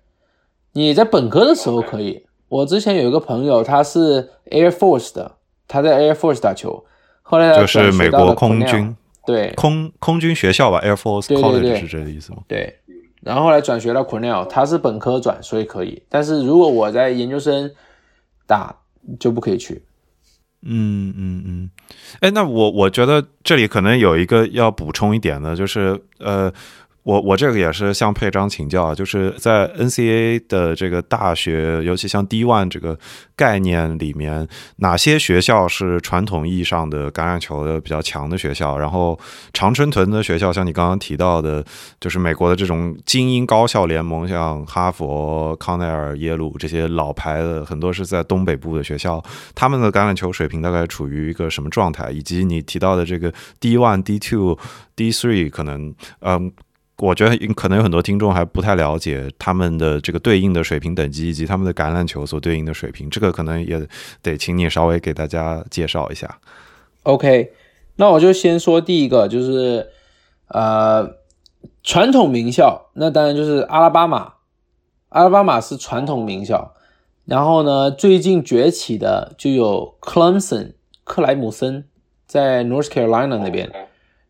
[0.71, 2.23] 你在本科的时候可以。
[2.50, 5.36] 我之前有一个朋友，他是 Air Force 的，
[5.68, 6.86] 他在 Air Force 打球，
[7.22, 12.40] 后来就是美国空军，对，空空军学校吧，Air Force College 是这个意思吗？
[12.48, 12.80] 对。
[13.22, 16.02] 然后后来转学到 Cornell，他是本科转，所以可以。
[16.08, 17.70] 但是如果我在研究生
[18.46, 18.74] 打，
[19.20, 19.84] 就不可以去。
[20.62, 21.70] 嗯嗯嗯。
[22.22, 26.54] 哎，那我我觉得这里可能有一个要补充一点的，就是呃。
[27.08, 33.00] 我我这个也是向佩章请教，就是在 NCAA 的这个大学，尤其像 D One 这个
[33.34, 34.46] 概念里面，
[34.80, 38.78] 哪些学校是传统意义上的橄榄球的比较强的学校？
[38.78, 39.17] 然后
[39.54, 41.63] 常春藤的学校，像你刚刚提到的，
[42.02, 49.24] 就是美国的这种精英高校联盟，像哈佛、康奈尔、耶鲁这些老牌的，很多是在东北部的学校，
[49.56, 52.12] 他们的橄榄球水平大概处于一个什么状态？
[52.12, 54.60] 以及你提到的这个 D One、D Two、
[54.93, 56.52] D Three，可能嗯。
[57.00, 63.08] 我觉得可能有很多听众还不太了解他们的这个对应的水平等级，以及他们的橄榄球所对应的水平。
[63.08, 63.80] 这个可能也
[64.24, 66.40] 得请你稍微给大家介绍一下。
[67.04, 67.52] OK，
[67.98, 69.88] 那我就先说第一个，就是
[70.48, 71.08] 呃，
[71.84, 74.34] 传统名校，那当然就是阿拉巴马。
[75.10, 76.74] 阿拉巴马是传统名校，
[77.26, 81.86] 然后呢，最近崛起的就有 Clemson 克莱姆森
[82.26, 83.72] 在 North Carolina 那边，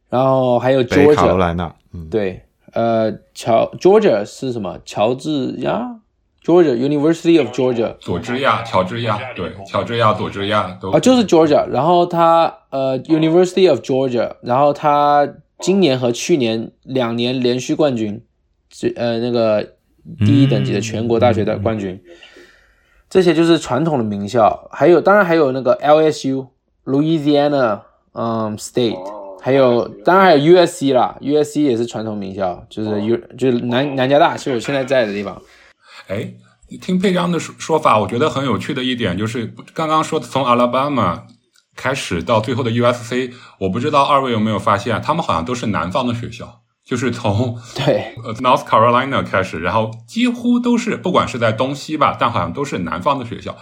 [0.09, 2.43] 然后还有 Georgia 卡罗来纳，嗯，对。
[2.73, 4.77] 呃，乔 Georgia 是什么？
[4.83, 5.99] 乔治亚
[6.43, 11.65] ，Georgia University of Georgia，佐治亚，乔治亚，对，乔治亚，佐治亚都啊，就是 Georgia。
[11.67, 15.27] 然后他呃，University of Georgia，然后他
[15.59, 18.21] 今年和去年两年连续冠军，
[18.69, 19.75] 这呃那个
[20.19, 22.03] 第一等级的全国大学的冠军。
[23.09, 27.79] 这些就是传统的名校，还有当然还有那个 LSU，Louisiana
[28.11, 29.16] 嗯 State。
[29.47, 35.41] 还有，当然还有 USC 啦，USC 也是传统名校，就是 U 就是南南加大，是我现在在的地方。
[36.09, 36.33] 哎，
[36.81, 41.23] 听佩章的说说法，我觉得很有趣的一点就是刚刚说的从阿拉巴马
[41.77, 53.55] 开始到最后的 USC，我不知道二位有没有发现，他们好像都是南方的学校，就是从对呃 North Carolina 开始，然后几乎都是不管是在东西吧，但好像都是南方的学校。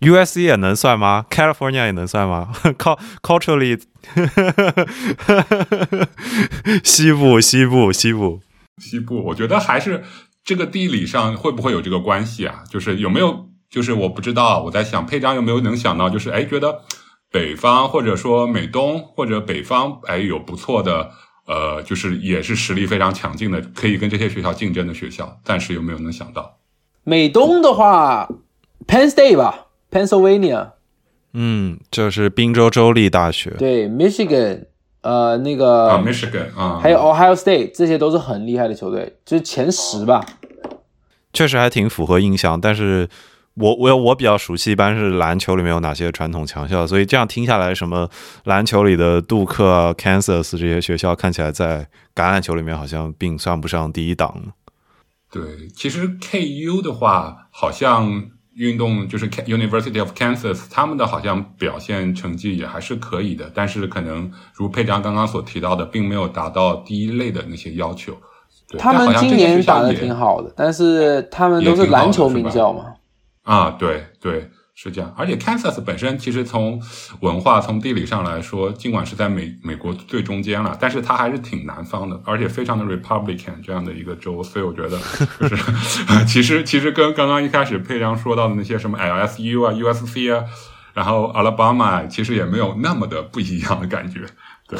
[0.00, 2.52] USC 也能算吗？California 也能算吗？
[2.78, 3.80] Cul culturally，
[6.84, 8.40] 西部西部西部，
[8.78, 10.02] 西部，我觉得还是
[10.44, 12.62] 这个地理上会不会有这个关系啊？
[12.70, 13.46] 就是有没有？
[13.70, 16.80] 就是我不知道，我在想佩章有没有能想到，就是哎，觉得
[17.30, 21.12] 北方或者说美东或者北方，哎，有不错的，
[21.46, 26.58] 呃，就是也是实力非常强劲的，可以跟这些学校竞争的学校，暂时有没有能想到？
[27.04, 28.28] 美东的话
[28.88, 30.70] ，Penn State 吧，Pennsylvania，
[31.32, 33.50] 嗯，就是宾州州立大学。
[33.58, 34.64] 对，Michigan，
[35.02, 40.24] 呃，那个啊，Michigan 啊，还有 Ohio State，这些都是很厉害的球队，就是前十吧。
[41.32, 43.08] 确实还挺符合印象，但是
[43.54, 48.08] 我我我比较熟悉，一般是篮球里面有哪些传统强校，所以这样听下来，什么
[48.44, 54.52] 篮球里的杜克、Kansas 这些学校，看起来在橄榄球里面好像并算不上第一档。
[55.30, 58.30] 对，其实 KU 的话，好像
[58.66, 68.14] 运动就是 University of Kansas，他们的好像表现成绩也还是可以的，但是可能如佩章刚刚所提到的，并没有达到第一类的那些要求。
[68.68, 72.94] 对他们今年打的挺好好的，但是他们都是篮球名校嘛。
[73.42, 75.14] 啊，对对，是这样。
[75.16, 76.80] 而且 Kansas 本身其实从
[77.20, 84.98] 文化、从地理上来说，尽管是在美美国最中间了，但是它还是挺南方的，而且非常的 Republican 这样的一个州，所以我觉得
[85.40, 85.56] 就是
[86.26, 90.44] 其实其实跟刚刚一开始佩良说到的那些什么 LSU 啊、USC 啊，
[90.94, 94.20] 然后 Alabama 其实也没有那么的不一样的感觉。
[94.68, 94.78] 对，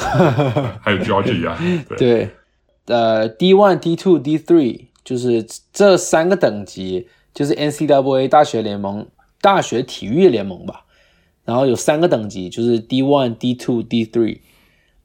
[0.81, 1.53] 还有 Georgia，
[1.87, 1.97] 对。
[1.97, 2.35] 对
[2.87, 9.07] 呃，D one、D two、D three，就是这三个等级，就是 NCAA 大学联盟、
[9.41, 10.85] 大学体育联盟吧。
[11.43, 14.39] 然后有三个等级，就是 D one、D two、D three。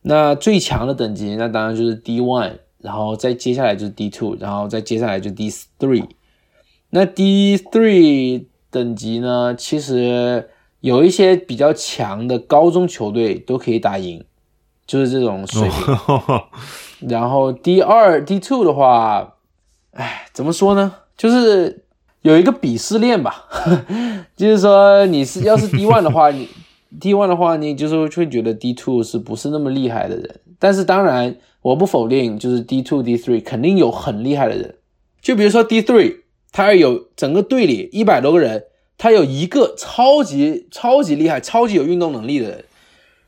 [0.02, 6.06] 那最强的等级，那当然就是 D one，然后再接下来就是 D two，然后再接下来就 D three。
[6.90, 14.22] 那 D three 等级呢，其实有一些比较强的高中球队都可以打赢，
[14.86, 17.08] 就是这种水平。
[17.08, 19.36] 然后 D 二、D two 的话，
[19.92, 20.94] 哎，怎么说呢？
[21.16, 21.85] 就是
[22.26, 23.44] 有一个鄙视链吧，
[24.36, 26.48] 就是说你是要是 D one 的话，你
[26.98, 30.40] D one 的话，你就是会觉得 D two 是不是那么厉害的人？
[30.58, 34.74] 但是当然，我不否定，就是 D two、D three 肯定有很厉害的人。
[35.22, 36.16] 就比如说 D three，
[36.50, 38.64] 他有整个队里一百多个人，
[38.98, 42.64] 他有一个超级超级厉害、超级有运动能力的人。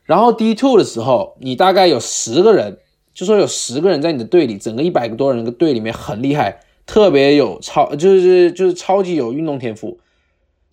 [0.04, 2.78] 然后 D two 的时候，你大概有十个人。
[3.14, 10.00] 就说有十个人在你的队里，整个一百个多人的队里面很厉害，特别有超，就是就是超级有运动天赋。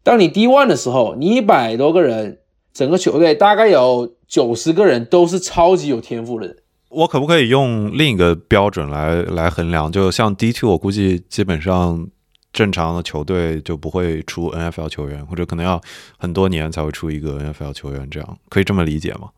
[0.02, 2.40] 当你 D one 的时候，你一百多个人，
[2.74, 6.56] 整个球队大概有九十个人都是超级有天赋的人。
[6.90, 9.92] 我可不可以用另一个标准来来衡量？
[9.92, 12.08] 就像 D two，我估计基本上
[12.54, 15.82] 正常的球队就不会出 NFL 球员，或者可能要
[16.18, 19.32] 很多年才会出一个 NFL 球员，这样可以这么理解吗？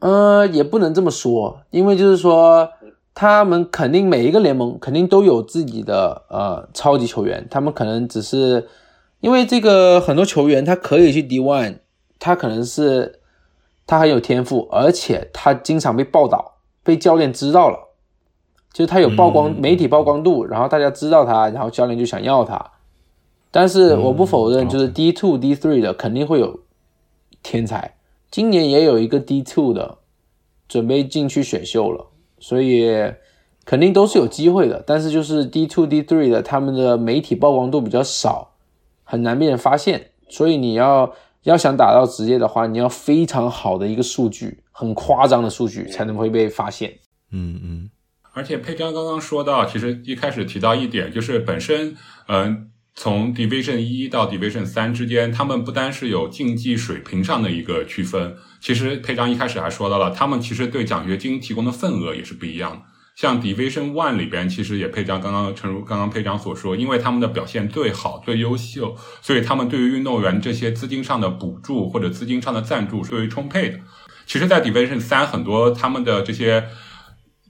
[0.00, 2.68] 呃，也不能这么说，因为就是说，
[3.14, 8.68] 他们肯定每一个联盟肯定都有自己的呃超级球员，他们可能只是
[9.20, 11.78] 因为这个很多球员他可以去 D one，
[12.18, 13.20] 他可能是
[13.86, 17.78] 他很有天赋，而且他经常被报道，被教练知道了，
[18.72, 22.72] 就是他有曝光、嗯媒体曝光度，然后大家知道他，然后教练就想要他。
[23.52, 26.58] 但是我不否认，嗯就是 D two、D three 的肯定会有
[27.44, 27.94] 天才。
[28.28, 29.98] 今年也有一个 D two 的
[30.68, 32.08] 准备进去选秀了，
[32.44, 32.86] 所以
[33.64, 34.84] 肯定都是有机会的。
[34.86, 38.52] 但是就是 D two、D three 的，他们的媒体曝光度比较少，
[39.02, 40.10] 很难被人发现。
[40.28, 46.98] 所以你要要想打到职业的话，你要非常好的一个数据，很夸张的数据才能会被发现。
[47.32, 47.90] 嗯嗯，
[48.34, 51.96] 而且佩章刚刚说到，其实一开始提到一点，就是本身，
[52.28, 62.82] 嗯、从 Division 一到 Division 三之间，他们不单是有竞技水平上的一个区分，其实佩章一开始还说到了，他们其实对奖学金提供的份额也是不一样的。
[63.16, 73.78] 像 Division One 里边，其实也佩章刚刚诚如刚刚佩章所说，因为他们的表现最好、最优秀，所以他们对于运动员这些资金上的补助或者资金上的赞助是最为充沛的。
[74.26, 76.66] 其实，在 Division 三很多他们的这些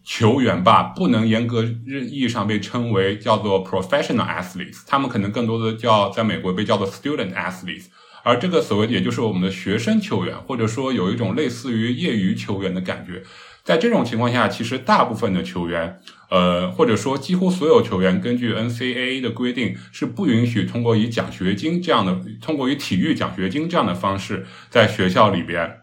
[0.04, 7.86] 球员吧，不能严格意义上被称为叫做 professional athletes，他们可能更多的叫在美国被叫做 student athletes，
[8.22, 13.22] 而这个所谓也就是我们的学生球员，或者说有一种类似于业余球员的感觉。
[13.62, 25.78] 在这种情况下，其实大部分的球员，呃，或者说几乎所有球员，根据 NCAA 的规定，是不允许通过以奖学金这样的，通过以体育奖学金这样的方式，在学校里边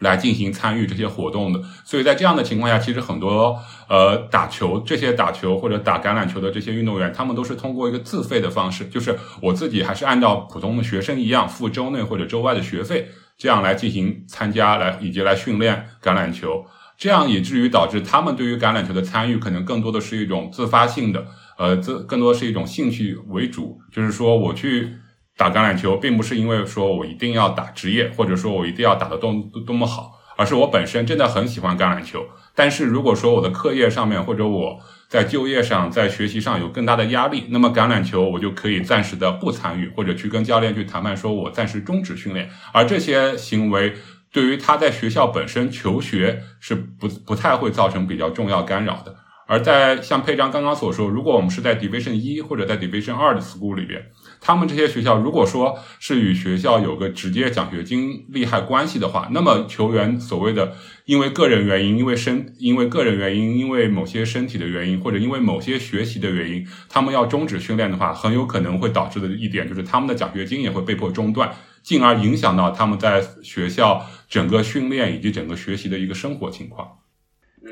[0.00, 1.62] 来进行参与这些活动的。
[1.84, 3.58] 所以在这样的情况下，其实很多
[3.88, 13.08] 呃打球这些打球或者打橄榄球的这些运动员，他们都是通过一个自费的方式，就是我自己还是按照普通的学生一样付周内或者周外的学费，
[13.38, 16.64] 这样来进行参加来以及来训练橄榄球。
[16.98, 23.80] 这样以至于导致他们对于橄榄球的参与可能更多的是一种自发性的，呃，自更多是一种兴趣为主。
[23.90, 24.92] 就是说，我去
[25.40, 29.34] 打橄榄球，并不是因为说我一定要打职业，或者说我一定要打得多
[29.66, 32.26] 多么好，而是我本身真的很喜欢橄榄球。
[32.54, 42.50] 但是如果说我的课业上面或者我在就业上、在学习上有更大的压力，那么橄榄球我就可以暂时的不参与，或者去跟教练去谈判，说我暂时终止训练。
[42.74, 43.94] 而这些行为。
[44.32, 49.12] 对于他在学校本身求学是不不太会造成比较重要干扰的，
[49.48, 54.00] 而在像佩章刚刚所说，如果我们是在 Division 一或者在 Division 二的 school 里边，
[54.40, 60.72] 他们这些学校如果说是与学校有个直接奖学金利害关系的话，那么球员所谓的
[61.04, 71.52] 因为个人原因、因为身、因为个人原因、因为某些身体的原因或者因为某些学习的原因，他们要终止训练的话，很有可能会导致的一点就是他们的奖学金也会被迫中断。
[71.82, 76.86] 进而影响到他们在学校整个训练以及整个学习的一个生活情况。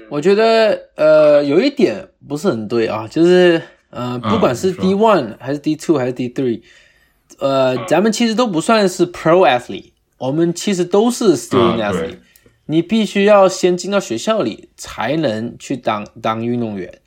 [0.08, 6.62] 我觉得呃有一点不是很对啊，就是呃不管是 D one 还是 D two 还是 D three，
[7.38, 12.18] 呃咱们其实都不算是 Pro athlete，我们其实都是 Student athlete。
[12.66, 17.00] 你必须要先进到学校里才能去当当运动员。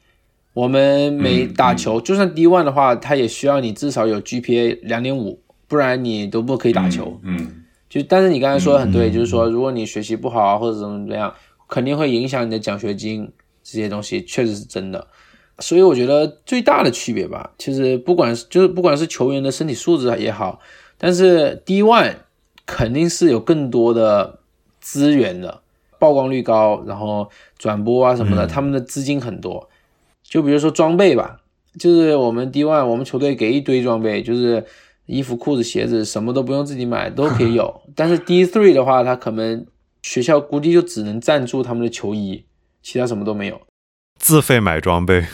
[0.54, 5.42] 我们每打球，就算 D one 的话，他也需要你至少有 GPA 两点五。
[5.68, 11.34] 不然你都不可以打球，嗯，就但是你刚才说的很对，就是说如果你学习不好啊或者怎么怎么样，
[11.70, 13.32] 肯定会影响你的奖学金
[13.64, 15.08] 这些东西，确实是真的。
[15.60, 20.60] 所以我觉得最大的区别吧，其实不管是就是不管是球员的身体素质也好，
[20.98, 22.16] 但是 D one
[22.66, 24.40] 肯定是有更多的
[24.80, 25.62] 资源的，
[26.00, 29.70] 曝光率高，然后转播啊什么的，他们的资金很多。
[30.24, 31.42] 就比如说装备吧，
[31.80, 34.66] 就是我们 D one 我们球队给一堆装备，就是。
[35.08, 37.82] 衣服、裤子、鞋子什么都不用自己买，都可以有。
[37.98, 39.66] 但是 D three 的话，他可能
[40.04, 42.46] 学校估计就只能赞助他们的球衣，
[42.82, 43.60] 其他什么都没有。
[44.22, 45.26] 自费买装备，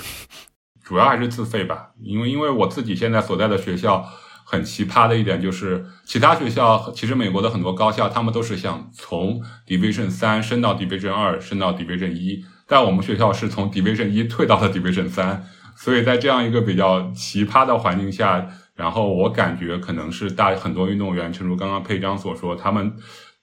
[0.81, 1.89] 主要还是自费吧。
[2.01, 4.07] 因为因为我自己现在所在的学校
[4.45, 15.45] 很奇葩的一点就是，其他学校其实美国的很多高校，他们都是想从 Division 三升到 Division 二，升到 Division 一，但我们学校是从 Division 一退到了 Division 三，
[15.75, 18.47] 所以在这样一个比较奇葩的环境下。
[18.77, 22.95] 然后我感觉可能是大很多运动员，正如刚刚佩章所说，他们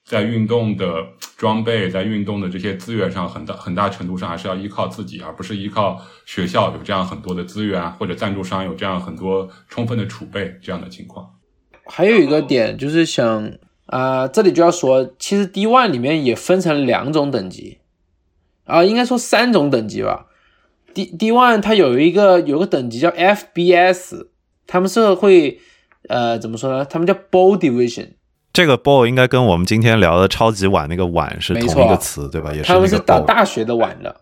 [0.05, 0.85] 在运动的
[1.35, 11.27] 装备、在运动的这些资源上，很大很大程度上还是要依靠自己，而不是依靠学校有这样很多的资源或者赞助商有这样很多充分的储备这样的情况。
[11.85, 13.51] 还有一个点就是想
[13.87, 17.79] 啊，这里就要说，其实 D One 里面也分成两种等级
[18.65, 20.27] 啊，应该说三种等级吧。
[20.93, 24.27] D D One 它有一个有个等级叫 FBS。
[24.67, 25.59] 他们是会，
[26.09, 26.83] 呃，怎么说呢？
[26.85, 28.13] 他们叫 Bowl Division。
[28.55, 32.53] 这个 Bowl 应该跟我们今天聊的超级碗那个碗是同一个词，对吧？
[32.53, 34.21] 也是他们是打大学的碗的。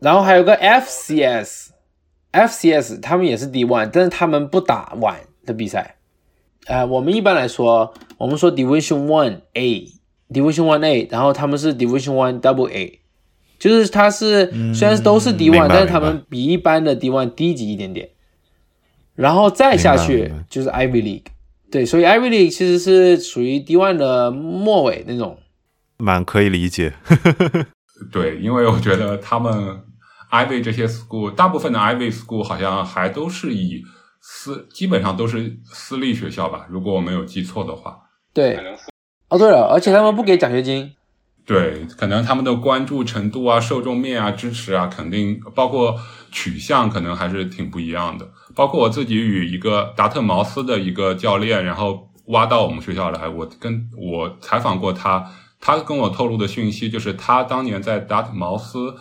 [0.00, 5.96] 然后还有个 FCS，FCS 他们也是 D One，但是他们不打碗的比赛。
[6.66, 13.00] 呃，我们一般来说，我们说 Division One A，Division One A，然后他们是 Division One Double A，
[13.58, 18.10] 就是它是虽然都是 D One，但是他们比一般的 D One 低级一点点。
[19.14, 21.24] 然后再下去就是 Ivy League，
[21.70, 25.38] 对，所以 Ivy League 其实是属于 D one 的末尾那种，
[25.98, 26.94] 蛮可以理解。
[28.10, 29.80] 对，因为我觉得他们
[30.30, 33.84] Ivy 这些 school，大部分的 Ivy school 好像还都是以
[34.20, 37.98] 私，基本上都是私立学校吧，如果我没有记错的话。
[38.34, 38.58] 对，
[39.28, 40.92] 哦对了，而且他们不给奖学金。
[41.46, 45.98] 对，可能他们的关注程度啊、受众面啊、支持啊，肯定包括
[46.30, 48.28] 取向，可能还是挺不一样的。
[48.60, 58.94] 包括我自己与一个达特茅斯的一个教练，然后挖到我们学校来，我跟我采访过他，他跟我透露的讯息就是，他当年在达特茅斯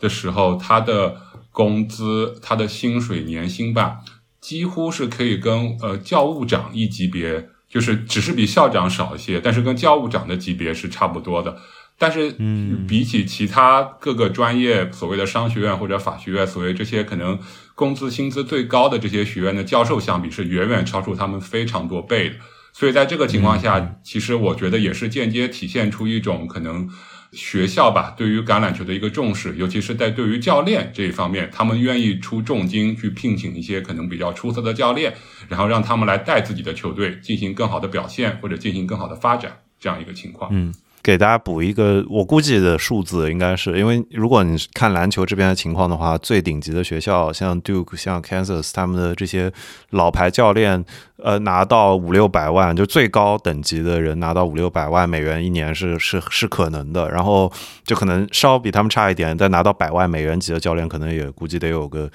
[0.00, 1.20] 的时候，他的
[1.50, 3.98] 工资、他的薪水年薪吧，
[4.40, 11.58] 几乎是可以跟呃教务长一级别，就是只是比校长少一些，但是跟教务长的级别是差不多的。
[11.98, 17.38] 但是，嗯，比起其他各个专业，所谓的商学院或者法学院，所谓这些可能
[17.74, 22.36] 工资薪资最高的这些学院的教授相比，是远远超出他们非常多倍的。
[22.72, 26.88] 所以在这个情况下，其实我觉得也是间接体现出一种可能。
[27.34, 35.14] 学校吧，对于橄榄球的一个重视，尤其是在对于教练这一方面，他们愿意出重金去聘请一些可能比较出色的教练，
[35.48, 40.50] 然后让他们来带自己的球队进行更好的表现或者进行更好的发展，这样一个情况。
[40.52, 40.74] 嗯。
[41.02, 49.52] 给大家补一个，我估计的数字应该是因为，如果你看篮球这边的情况的话，最顶级的学校像 Duke、像 Kansas，他们的这些
[49.90, 50.84] 老牌教练，
[51.16, 57.10] 呃，拿到五六百万，就最高等级的人拿到五六百万美元一年是是是可能的。
[57.10, 57.52] 然后
[57.84, 62.08] 就可能稍比他们差一点，再拿到百万美元级的教练，可能也估计得有个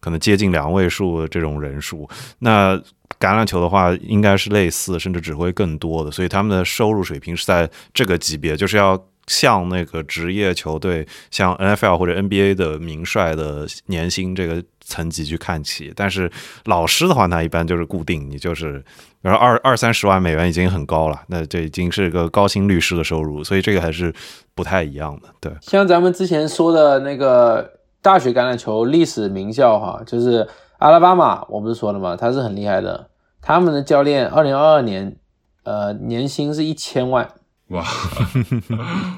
[0.00, 2.06] 可能接近两位数这种人数。
[2.40, 2.78] 那
[3.24, 15.90] 橄榄球的话，应该是类似，甚至只会更多的，所以他们的收入水平是在这个级别，就是要像那个职业球队，像 NFL 或者 NBA 的名帅的年薪这个层级去看齐。
[15.96, 16.30] 但是
[16.66, 18.78] 老师的话，那一般就是固定，你就是
[19.22, 24.12] 比如二二三十万美元已经很高了，那这已经是个高薪律师的收入，所以这个还是
[24.54, 25.28] 不太一样的。
[25.40, 27.72] 对，像咱们之前说的那个
[28.02, 30.46] 大学橄榄球历史名校哈，就是
[30.76, 32.14] 阿拉巴马，我不是说了吗？
[32.14, 33.08] 他是很厉害的。
[33.44, 35.16] 他们的教练二零二二年，
[35.64, 37.28] 呃，年薪是一千万，
[37.68, 37.84] 哇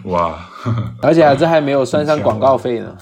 [0.04, 0.38] 哇，
[1.00, 2.96] 而且这还没有算上广告费呢。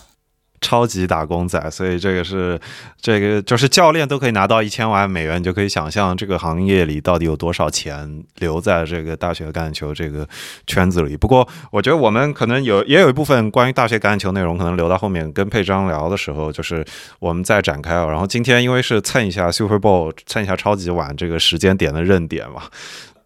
[0.64, 2.58] 超级打工仔，所以这个是
[2.98, 10.26] 这个就是教练都可以拿到一千万美元，你就可以想象这个行业里到底有多少钱留在这个大学橄榄球这个
[10.66, 11.14] 圈子里。
[11.14, 16.82] 不过，我觉得我们可能有也有一部分关于大学橄榄球内容，可能留到后面跟佩章聊的时候，就是
[17.18, 18.06] 我们再展开啊。
[18.06, 22.62] 然后今天因为是蹭一下 Super Bowl，蹭一下超级碗这个时间点的认点嘛。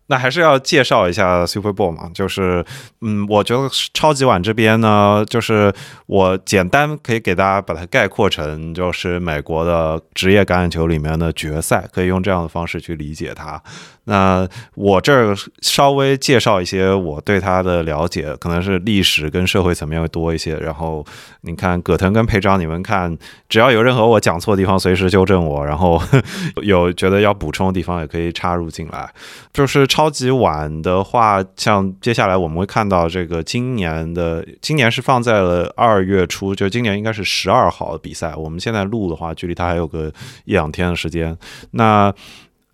[0.09, 2.65] 那还是要介绍一下 Super Bowl 嘛，就是，
[3.03, 5.73] 嗯，我觉得超级碗这边呢，就是
[6.07, 13.63] 我简单可以给大家把它概括成，就是美国的职业橄榄球里面的决赛，可以用这样的方式去理解它。
[14.05, 20.57] 那我这儿稍微介绍一些我对它的了解，可能是历史跟社会层面会多一些。
[20.57, 21.05] 然后
[21.43, 23.15] 你看葛腾跟裴章，你们看，
[23.51, 25.63] 只要有任何我讲错的地方，随时纠正我。
[25.63, 26.01] 然后
[26.65, 29.13] 有觉得要补充的地方，也可以插入进来。
[29.53, 38.33] 就是超级晚的话，像接下来我们会看到这个今年的，今年是放在了二月初，就今年应该是十二号的比赛。
[38.37, 40.07] 我们现在录的话，距离它还有个
[40.45, 41.37] 一两天的时间。
[41.73, 42.15] 那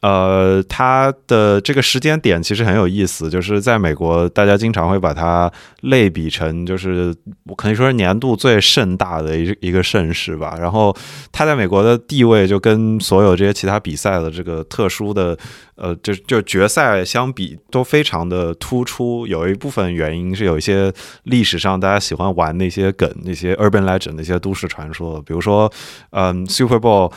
[0.05, 5.51] 呃，它的这个时间点其实很有意思，就是在美国，大家经常会把它
[5.81, 7.15] 类比成，就是
[7.47, 10.59] 我可以说是年度最盛大的一一个盛事吧。
[10.61, 10.95] 然后
[11.33, 15.35] 它在美国的地位就跟所有这些其他比赛的这个特殊的，
[15.77, 19.27] 呃，就就决赛相比都非常的突出。
[19.27, 20.93] 有一部分原因是有一些
[21.23, 25.73] 历史上大家喜欢玩那些梗，那些 urban legend 那些都市传说，比如说，
[26.11, 27.11] 嗯，Super Bowl。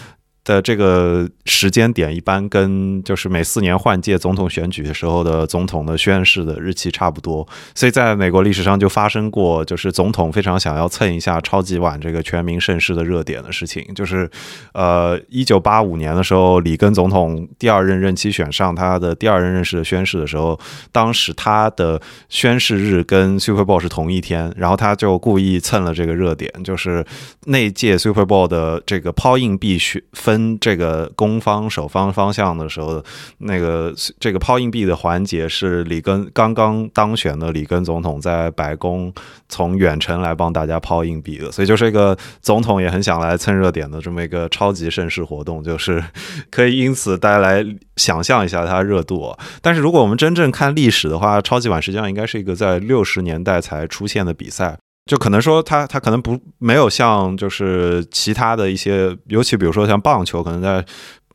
[0.48, 7.46] 的这个时间点一般跟就是每四年换届总统选举的时候的总统的宣誓的日期差不多，
[7.76, 14.30] 所以在美国历史上就发生过，就是总统非常想要蹭一下超级碗这个全民盛世的热点的事情，就是
[14.74, 20.58] 呃，一九八五年的时候，里根总统第二任任期选上他的第二任任事的宣誓的时候，
[20.94, 27.06] 当时他的宣誓日跟 Super Bowl 是同一天，然后他就故意蹭了这个热点，就是
[27.48, 29.78] 那届 Super Bowl 的这个抛硬币
[30.14, 30.37] 分。
[30.38, 33.04] 跟这个攻方守方方向的时候，
[33.40, 39.12] 那个这个抛硬币的环节是里根刚刚当选的里根总统在白宫
[39.50, 46.04] 从远程来帮大家抛硬币的，所以就是一个总统也很想来蹭热点的这么一个超级盛世活动，就是
[46.52, 47.66] 可以因此带来
[47.96, 49.36] 想象一下它热度。
[49.62, 54.78] 但是如果我们真正看历史的话，超级碗实际上应该是一个在六十年代才出现的比赛。
[55.08, 60.86] 就可能说他他可能不没有像就是其他的一些，尤其比如说像棒球，可能在。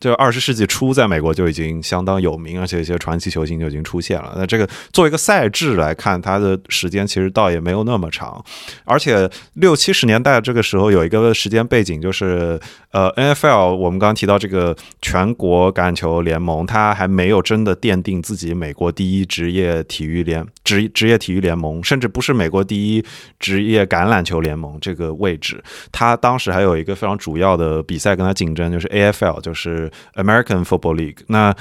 [0.03, 4.35] 就二十世纪初，在美国就已经相当有名，而且一些传奇球星就已经出现了。
[4.37, 8.45] 那这个作为一个赛制来看，它的时间其实倒也没有那么长。
[8.85, 12.59] 而且六七十年代这个时候有一个时间背景，就是
[12.91, 23.05] 呃，NFL 我们刚刚提到这个全国橄榄球联盟，它还没有真的奠定自己美国第一职业体育联职职业体育联盟，甚至不是美国第一
[23.39, 25.63] 职业橄榄球联盟这个位置。
[25.93, 29.92] 它当时还有一个非常主要的比赛跟它竞争，就是 AFL，就是。
[30.15, 31.55] American Football League，那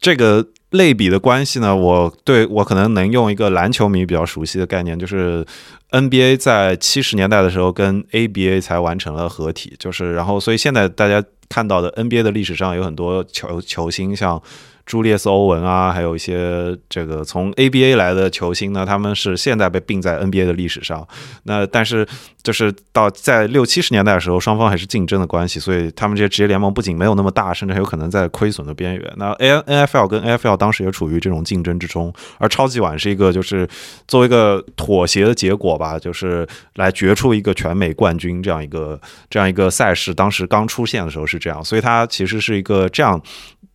[0.00, 1.76] 这个类比的关系呢？
[1.76, 5.46] 我对我可能能用一个篮球迷比较熟悉的概念，就是
[5.90, 14.42] NBA 在七十年代的时候跟 ABA 才完成了合体，就是然后所以现在大家看到的 NBA 的历史上有很多球球星，像
[14.84, 21.06] 朱列斯·欧文啊，还有一些这个从 ABA 来的球星呢，他们是现在被并在 NBA 的历史上。
[21.44, 22.06] 那但是
[22.42, 29.12] 就是到在六七十年代的时候，双方还是竞争的关系，所以他们这些职业联盟不仅没有那么大，甚至还有可能在亏损的边缘。
[29.16, 33.68] 那 A N F L 跟 N F L 当时也处于这种竞争之中，而超级碗是一个就是
[34.08, 40.12] 作为一个妥协的结果吧，就是来决出一个全美冠军这样一个这样一个赛事。
[40.12, 43.22] 当时刚出现的时候是这样，所以它其实是一个这样。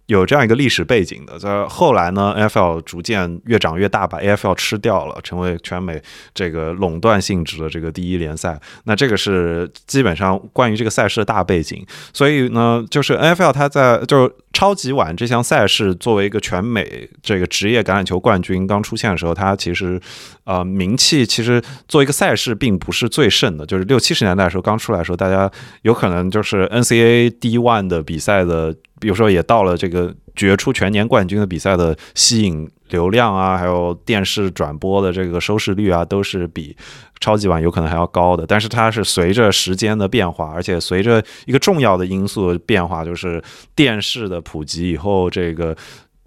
[0.08, 6.02] 有这样一个历史背景的，在后来呢，NFL 逐渐越长越大，把 AFL 吃掉了，成为全美
[6.34, 8.58] 这个垄断性质的这个第一联赛。
[8.86, 11.86] 那这个是基本上关于这个赛事的大背景。
[12.14, 20.00] 所以呢，就是 NFL 它在就是超级碗这项赛事作为一个全美这个职业橄榄球冠军刚出现的时候，它其实
[20.46, 23.66] 呃名气其实做一个赛事并不是最盛的。
[23.66, 25.52] 就是六七十年代的时候刚出来的时候，大家
[25.82, 28.74] 有可能就是 NCAA D One 的比赛的。
[29.00, 36.76] 比如说，也到了这个决出全年冠军的比赛的吸引流量啊，还有电视转播的这个收视率啊，都是比
[37.20, 38.46] 超级碗有可能还要高的。
[38.46, 43.44] 但是它是随着时间的变化，而且随着一个重要的因素变化，就是
[43.76, 45.76] 电视的普及以后，这个。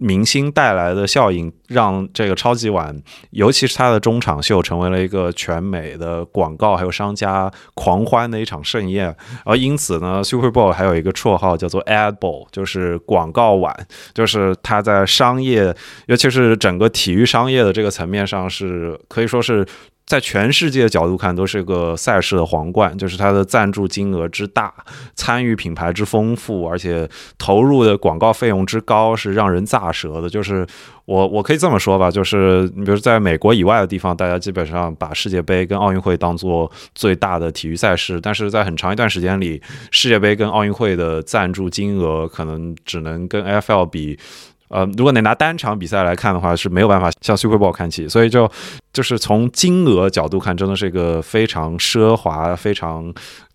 [0.01, 9.15] 明星带来的效应，让这个超级碗，尤其是它的中场秀，成为了一个全美的广告还有商家狂欢的一场盛宴。
[9.45, 15.75] 而因此呢，Super Bowl 还有一个绰号叫做 Ad Bowl，就是广告碗，就是它在商业，
[16.07, 19.67] 尤其是整个体育商业的这个层面上，是可以说是。
[20.11, 24.75] 在全世界角度看，都是一个赛事的皇冠，就是它的赞助金额之大，
[25.15, 27.09] 参与品牌之丰富，而且
[27.39, 30.29] 投入的广告费用之高，是让人咋舌的。
[30.29, 30.67] 就是
[31.05, 44.19] 我我可以这么说吧，就是你比如在美国以外的地方，大家基本上把世界杯跟奥运会当做最大的体育赛事，但是在很长一段时间里，世界杯跟奥运会的赞助金额可能只能跟 NFL 比。
[44.71, 48.51] 呃，如果你拿单场比赛来看的话，是没有办法向 Super Bowl 看齐，所以就
[48.93, 53.13] 就是从金额角度看，真的是一个非常奢华、非常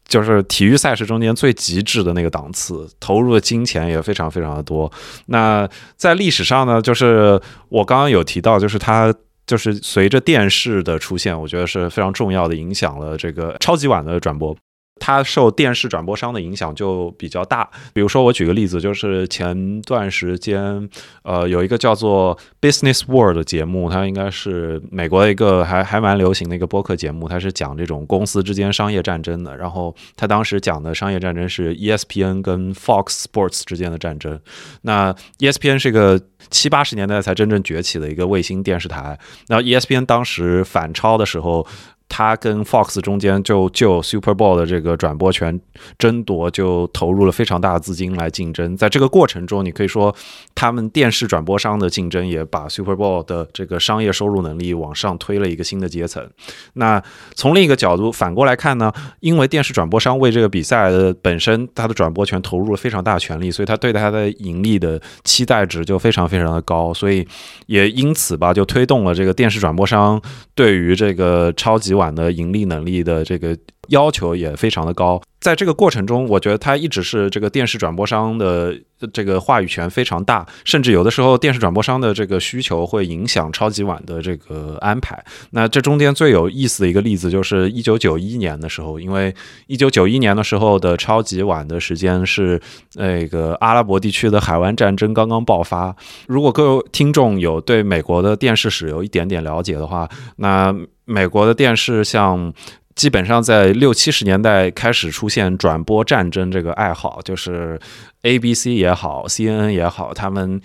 [0.08, 4.92] 就是体育赛事中间最极致的那个档次，投入的金钱也非常非常的多。
[5.28, 9.14] 那在历史上呢，就是我刚刚有提到，就是它
[9.48, 14.56] 就是随着电视的出现，我觉得是非常重要的，影响了这个超级碗的转播。
[14.98, 20.90] 它受电视转播商的影响就比较大，比如说我举个例子，就是前段时间，
[21.24, 29.56] 呃，有一个叫做 Business World 的节目，它应该是美国的一个还还蛮流行的一个播客节目，它是讲这种公司之间商业战争的。
[29.58, 34.40] 然后它当时讲的商业战争是 ESPN 跟 Fox Sports 之间的战争。
[34.84, 36.20] 那 ESPN 是一个
[36.50, 41.68] 七八十年代才真正崛起的一个卫星电视台，那 ESPN 当时反超的时候。
[42.08, 45.60] 他跟 Fox 中间就就 Super Bowl 的这个转播权
[45.98, 48.78] 争夺，就投入了非常大的资金来竞争。
[48.78, 50.16] 在这个过程中，你可以说
[50.54, 56.30] 他们电视转播商的竞争也把 Super Bowl 的这个商业收入能力往上推了一个新的阶层。
[56.74, 57.02] 那
[57.34, 58.94] 从另一个角度反过来看呢？
[59.20, 66.94] 因为电视转播商为这个比赛的本身它的转播权投入了非常大的权力，所以他对它的盈利的期待值就非常非常的高。
[66.94, 67.28] 所以
[67.66, 70.22] 也因此吧，就推动了这个电视转播商
[70.54, 71.95] 对于这个超级。
[71.96, 73.58] 晚的盈利能力的这个
[73.90, 75.22] 要求也非常的高。
[75.40, 78.76] 在这个过程中，我觉得它一直是这个电视转播商的
[79.14, 85.24] 这个话语权非常大，甚至有的时候电视转播商的这个需求会影响超级碗的这个安排。
[85.52, 89.36] 那这中间最有意思的一个例子就是一九九一年的时候，因为
[89.68, 92.60] 一九九一年的时候的超级碗的时间是
[92.96, 95.96] 那个阿拉伯地区的海湾战争刚刚爆发。
[96.26, 102.52] 如果各位听众有对美国的电视史有一点点了解的话，那美国的电视像。
[102.96, 107.80] 基本上在六七十年代开始出现转播战争这个爱好，就是
[108.24, 110.60] A B C 也好，C N N 也好，他们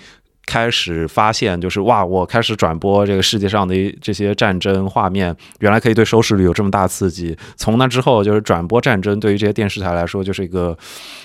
[0.47, 7.37] 开始发现，就是哇，我开始转播这个世界上的这些战争画面，原来可以对收视率有这么大刺激。
[7.57, 10.77] 从那之后，就是转播战争对于这些电视台来说，就是一个。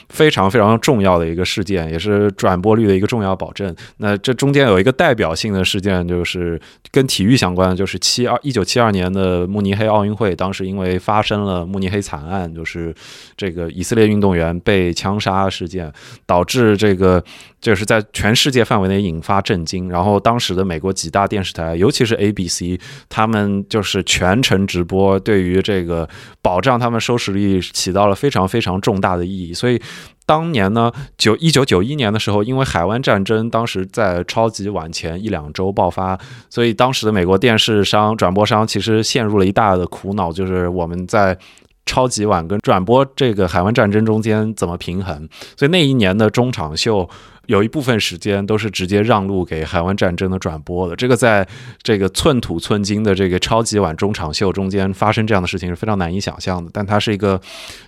[0.09, 3.75] 非常非常重要的一个事件，也是转播率的一个重要保证。
[3.97, 6.59] 那这中间有一个代表性的事件，就是
[6.91, 10.35] 跟体育相关的，就是七二一九七二年的慕尼黑奥运会。
[10.35, 12.93] 当时因为发生了慕尼黑惨案，就是
[13.35, 15.91] 这个以色列运动员被枪杀事件，
[16.25, 17.23] 导致这个
[17.59, 19.89] 就是在全世界范围内引发震惊。
[19.89, 22.79] 然后当时的美国几大电视台，尤其是 ABC，
[23.09, 26.07] 他们就是全程直播，对于这个
[26.41, 29.53] 保障他们收视率起到了非常非常重大的意义。
[29.53, 29.81] 所以。
[30.25, 36.19] 当年呢，九一九九一年的时候，因为海湾战争，当时在超级晚前一两周爆发，
[36.49, 41.37] 所以当时的美国电视商、转播商其实陷入了一大的苦恼，就是我们在
[41.85, 45.27] 超级碗跟转播这个海湾战争中间怎么平衡。
[45.55, 47.09] 所以那一年的中场秀。
[47.47, 51.47] 有一部分时间都是直接让路给海湾战争的转播的，这个在
[51.83, 56.71] 这个寸土寸金的这个超级碗中场秀中间发生这样的事情是非常难以想象的。
[56.73, 57.39] 但它是一个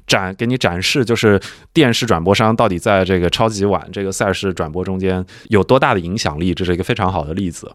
[0.05, 1.41] 展给你展示，就是
[1.73, 7.71] 电视转播商到底在这个超级碗这个赛事转播中间有多大的影响力，这是一个非常好的例子。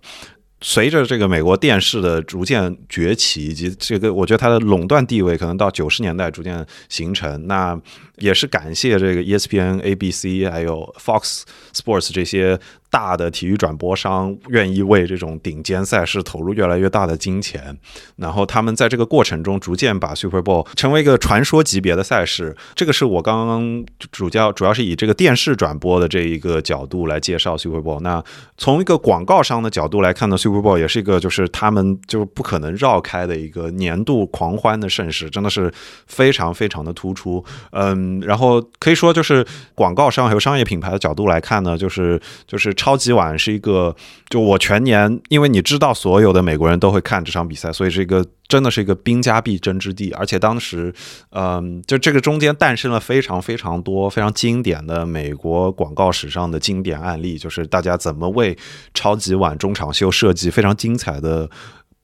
[0.63, 7.79] 随着这个美国电视的逐渐崛起，以及这个我觉得它的垄断地位可能到九十年代逐渐形成，那。
[8.23, 11.43] 也是感谢这个 ESPN、ABC 还有 Fox
[11.75, 12.59] Sports 这些
[12.89, 17.77] 大的体育转播商愿意为这种顶尖赛事投入越来越大的金钱，
[18.17, 22.55] 然后他们在这个过程中逐渐把 Super Bowl 成为一个传说级别的赛事。
[22.75, 27.99] 这个是我刚刚主教主要是以这个电视转播的这一个角度来介绍 Super Bowl。
[28.01, 28.23] 那
[28.57, 35.73] 从一个广告商的角度来看呢，Super Bowl 也是一个就是他们就是不可能绕开的一个年度狂欢的盛事，真的是
[36.07, 37.43] 非常非常的突出。
[37.71, 38.12] 嗯。
[38.21, 43.95] 然后可以说，就是广告商还有商业品牌的角度来看呢，就是就是超级碗是一个，
[44.29, 50.11] 就我全年，因为你知道所有的美国人都会看这场比赛，所以是一个真的是一个兵家必争之地。
[50.13, 50.95] 而且当时，
[51.31, 58.57] 嗯，就这个中间诞生了非常非常多非常经典的美国广告史上的经典案例，就是大家怎么为
[58.95, 61.49] 超级碗中场秀设计非常精彩的。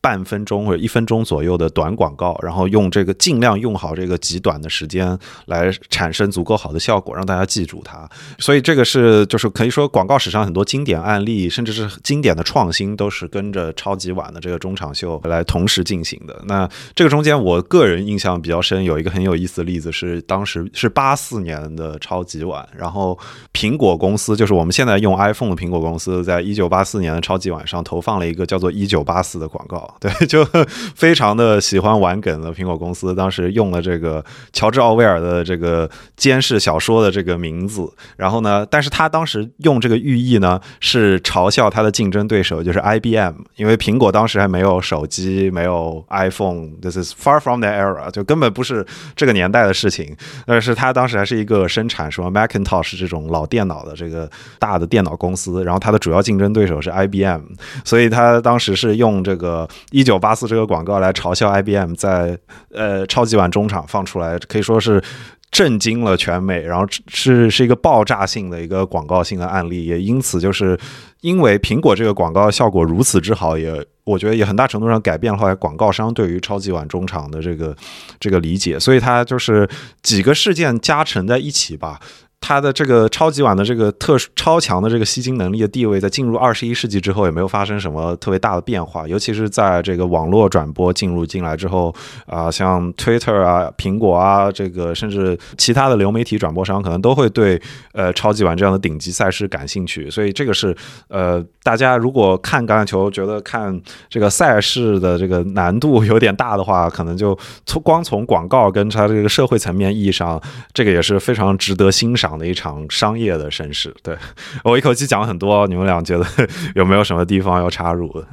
[0.00, 8.08] 半分钟或者一分钟左右的短广告，然后用这个尽量用好这个极短的时间来产生足够好的效果，让大家记住它。
[8.38, 16.42] 所以这个是就是可以说广告史上很多经典案例，甚至是经典的创新，都是跟着超级碗的这个中场秀来同时进行的。
[16.46, 23.18] 那这个中间，我个人印象比较深，有一个很有意思的例子是，当时是八四年的超级碗，然后
[23.52, 29.86] 苹果公司就是我们现在用 iPhone 的苹果公司，在一九八四年的超级碗上投放了一个叫做“一九八四”的广告。
[30.00, 30.44] 对，就
[30.94, 48.86] 非常的喜欢玩梗的苹果公司，当时用了这个乔治奥威尔的这个监视小说的这个名字，然后呢，但是他当时用这个寓意呢，是嘲笑他的竞争对手，就是 IBM，因为苹果当时还没有手机，没有 iPhone，this is far from the era，就根本不是
[49.16, 50.16] 这个年代的事情。
[50.46, 54.30] 但是他当时还是一个生产什么 Macintosh 这种老电脑的这个
[54.60, 57.40] 大的电脑公司，然后他的主要竞争对手是 IBM，
[57.84, 59.68] 所以他当时是用这个。
[59.90, 62.38] 一九八四这个广告来嘲笑 IBM 在
[62.72, 65.02] 呃超级碗中场放出来，可以说是
[65.50, 70.78] 震惊了全美，然后是是一个爆炸性的一个广告性的案例，也因此就是
[71.22, 77.74] 因为苹果这个广告效果如此之好，也我觉得也很大程度上改变了后来广告商对于超级碗中场的这个
[78.20, 79.68] 这个理解，所以它就是
[80.02, 81.98] 几个事件加成在一起吧。
[82.40, 91.94] 它的这个超级碗的这个特超强的这个吸金能力的地位，在进入二十一世纪之后也没有发生什么特别大的变化，尤其是在这个网络转播进入进来之后
[92.26, 97.60] 啊，像 Twitter 啊、苹果啊，这个甚至其他的流媒体转播商可能都会对
[97.92, 100.74] 呃超级碗这样的顶级赛事感兴趣，所以这个是
[101.08, 103.78] 呃大家如果看橄榄球觉得看
[104.08, 107.36] 这个赛事的这个难度有点大的话，可能就
[107.66, 110.40] 从光从广告跟它这个社会层面意义上，
[110.72, 112.27] 这个也是非常值得欣赏。
[112.28, 114.14] 讲的一场商业的盛事，对
[114.62, 116.26] 我一口气讲了很多，你们俩觉得
[116.76, 118.26] 有没有什么地方要插入的？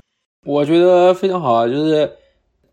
[0.46, 2.12] 我觉得非常好啊，就是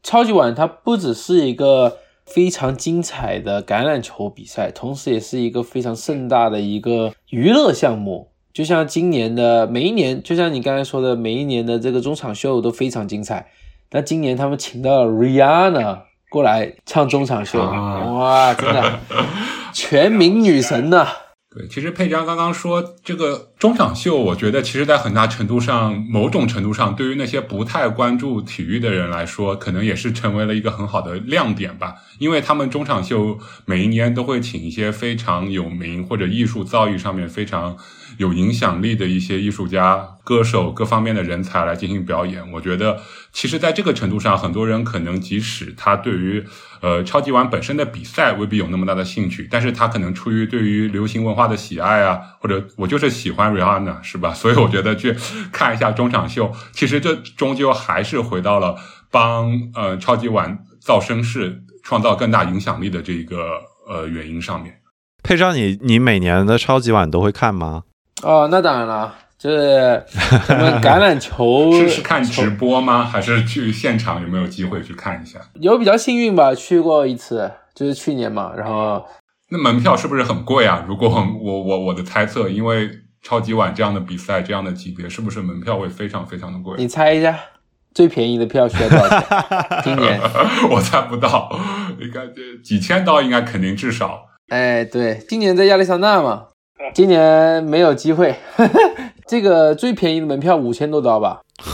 [0.03, 8.33] 超级碗它不只是一个非常精彩的橄榄球比赛，同时也是一个非常盛大的一个娱乐项目。
[8.53, 13.47] 就像今年的每一年，就像你刚才说的，每一年的这个中场秀都非常精彩。
[13.93, 18.99] 那今年他们请到了 Rihanna 过来唱中场秀，哇，真的。
[19.73, 21.07] 全民女神呢？
[21.55, 31.95] 对，其实佩章刚刚说这个中场秀，我觉得其实在很大程度上，某种程度上，对于那些不太关注体育的人来说，可能也是成为了一个很好的亮点吧。
[32.19, 37.77] 因为他们中场秀每一年都会请一些非常有名或者艺术造诣上面非常。
[38.19, 43.01] 有影响力的一些艺术家、歌手各方面的人才来进行表演，我觉得
[43.33, 46.45] 其实在这个程度上，很多人可能即使他对于
[46.81, 54.33] 呃超级碗本身的比赛未必有那么大的兴趣，但是他可能出于对于流行文化的喜爱啊，或者我就是喜欢 Rihanna 是吧？
[54.35, 55.15] 所以我觉得去
[55.51, 58.77] 看一下中场秀，其实这终究还是回到了
[59.11, 64.79] 帮呃超级碗造声势、创造更大影响力的这个呃原因上面。
[65.23, 67.85] 佩章，你你每年的超级碗都会看吗？
[68.23, 70.05] 哦，那当然了，就是
[70.49, 73.05] 我们橄榄球 是是看直播吗？
[73.05, 74.23] 还是去现场？
[74.23, 75.41] 有没有机会去看一下？
[75.55, 78.53] 有比较幸运吧，去过一次，就是去年嘛。
[78.57, 79.05] 然后
[79.51, 80.85] 那门票是不是很贵啊？
[80.87, 82.89] 如果我我我的猜测，因为
[83.23, 86.77] 超级碗这样的比赛，这样的级别，是不是门票会非常非常的贵？
[86.79, 87.37] 你猜一下？
[87.95, 89.83] 最便宜的票需要多少钱？
[89.85, 90.19] 今年
[90.71, 91.51] 我猜不到，
[92.01, 92.23] 应该
[92.63, 94.29] 几千刀，应该肯定至少。
[94.49, 96.45] 哎，对，今年在亚利桑那嘛，
[96.95, 98.35] 今年没有机会。
[99.27, 101.41] 这个最便宜的门票五千多刀吧？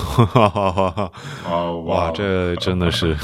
[1.48, 3.16] 哦哇，这真的是，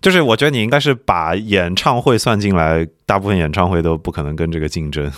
[0.00, 5.12] 就是我觉得你应该是把演唱会算进来，大部分演唱会都不可能跟这个竞争。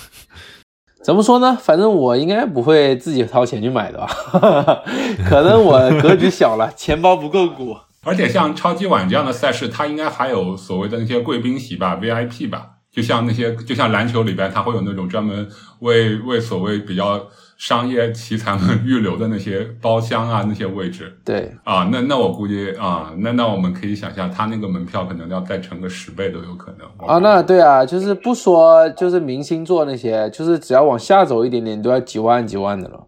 [1.02, 1.56] 怎么说呢？
[1.60, 4.82] 反正我应该不会自己掏钱去买的吧？
[5.28, 7.76] 可能我格局小了，钱包不够鼓。
[8.04, 12.77] 而且像超级碗这样的赛事，它应该还有所谓的那些贵宾席吧，VIP 吧。
[12.98, 15.46] 就像那些，就像篮球里边，它会有那种专门
[15.78, 17.24] 为为所谓比较
[17.56, 21.16] 商业奇才们 预留的那些包厢啊，那些位置。
[21.24, 27.08] 对啊，那那我估计啊，那那我们可以想象，他那个门票可能要再乘个十倍都有可能。
[27.08, 33.06] 啊，那对啊，就是不说就是明星座那些，就是只要往下走一点点，都要几万几万的了。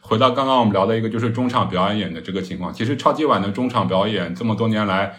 [0.00, 5.14] 回到刚刚我们聊的一个，就是中场表演的这个情况，其实超级碗的中场表演这么多年来。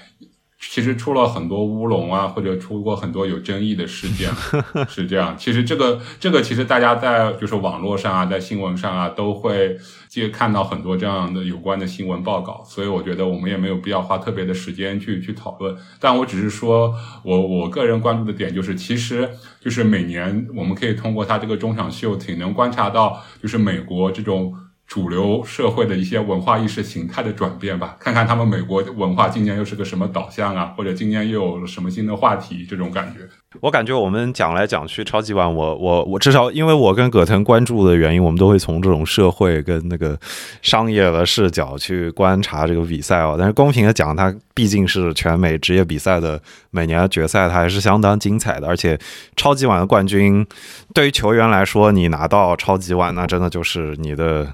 [0.69, 4.31] 其实出了很多乌龙啊，或者出过很多有争议的事件，
[4.87, 5.35] 是这样。
[5.37, 9.75] 其实这个这个，其实大家在就是网络上啊，在新闻上啊，都会
[10.07, 12.63] 接看到很多这样的有关的新闻报告。
[12.65, 15.75] 所以我觉得我们也没有必要花特别的时间去去讨论。
[15.99, 16.93] 但我只是说
[17.23, 24.53] 我我个人关注的点就是，其实就是每年我们可以通过他这个中场秀，挺能观察到就是美国这种。
[24.91, 33.19] 主流社会的一些文化意识形态的转变吧，看看他们美国文化今年又是个什么导向啊，或者今年又有什么新的话题，这种感觉。
[33.59, 40.17] 我感觉我们讲来讲去，超级碗，我我我至少因为我跟葛腾关注的原因，我们都会从这种社会跟那个
[40.61, 43.35] 商业的视角去观察这个比赛哦。
[43.37, 48.67] 但是公平的讲，它毕竟是全美职业比赛的每年的决赛，它还是相当精彩的。
[48.67, 48.97] 而且
[49.35, 50.47] 超级碗的冠军，
[50.93, 54.45] 对于球员来说，你拿到超级碗，那真的就是你的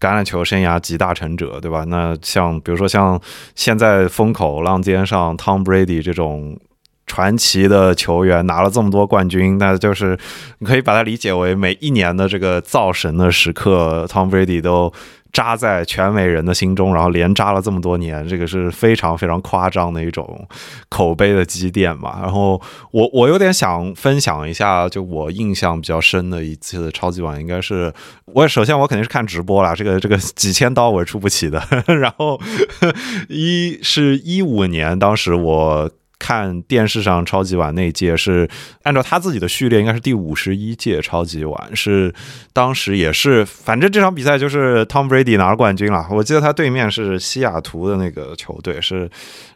[0.00, 1.84] 橄榄球生涯集大成者，对吧？
[1.84, 3.20] 那像比如说像
[3.54, 6.58] 现在风口浪尖上 Tom Brady 这种。
[7.06, 10.18] 传奇的球员拿了这么多冠军，那就是
[10.58, 14.92] 你可以把它理解为每一年的这个造神的时刻，Tom Brady 都
[15.32, 20.48] 扎在全美人的心中，然后连扎了这么多年，这个是非常非常夸张的一种
[20.88, 22.18] 口碑的积淀嘛。
[22.22, 27.92] 然后我我有点想分享一下，就我印象比较深的一次超级碗，应该是
[28.24, 31.62] 我首先我肯定是看直播啦，这个这个几千刀我是出不起的。
[31.86, 32.40] 然后
[33.28, 35.88] 一是一五年，当时我。
[36.18, 38.48] 看电视上超级碗那届是
[38.82, 42.12] 按照他自己的序列，应该是第五十一届超级碗，是
[42.52, 46.06] 当时也是，反正这场比赛就是 Tom Brady 拿了冠军了。
[46.10, 49.10] 我记得他对面是西雅图的那个球队，是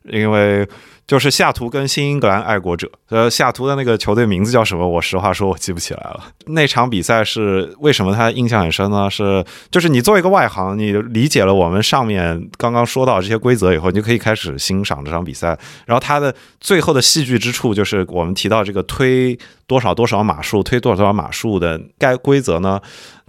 [0.05, 0.69] 因为。
[1.11, 4.89] 就是下图跟新英格兰爱国者，呃，下图的那个球队名字叫什么？
[4.89, 6.23] 我实话说，我记不起来了。
[6.47, 9.11] 那场比赛是为什么他印象很深呢？
[9.11, 15.59] 是就是你作为一个外行，你理解了我们上面刚刚说到这些规则以后，你就可以开始欣赏这场比赛。
[15.85, 19.37] 然后它的最后的戏剧之处，就是我们提到这个推
[19.67, 22.81] 多少多少码数，推多少多少码数的该规则呢？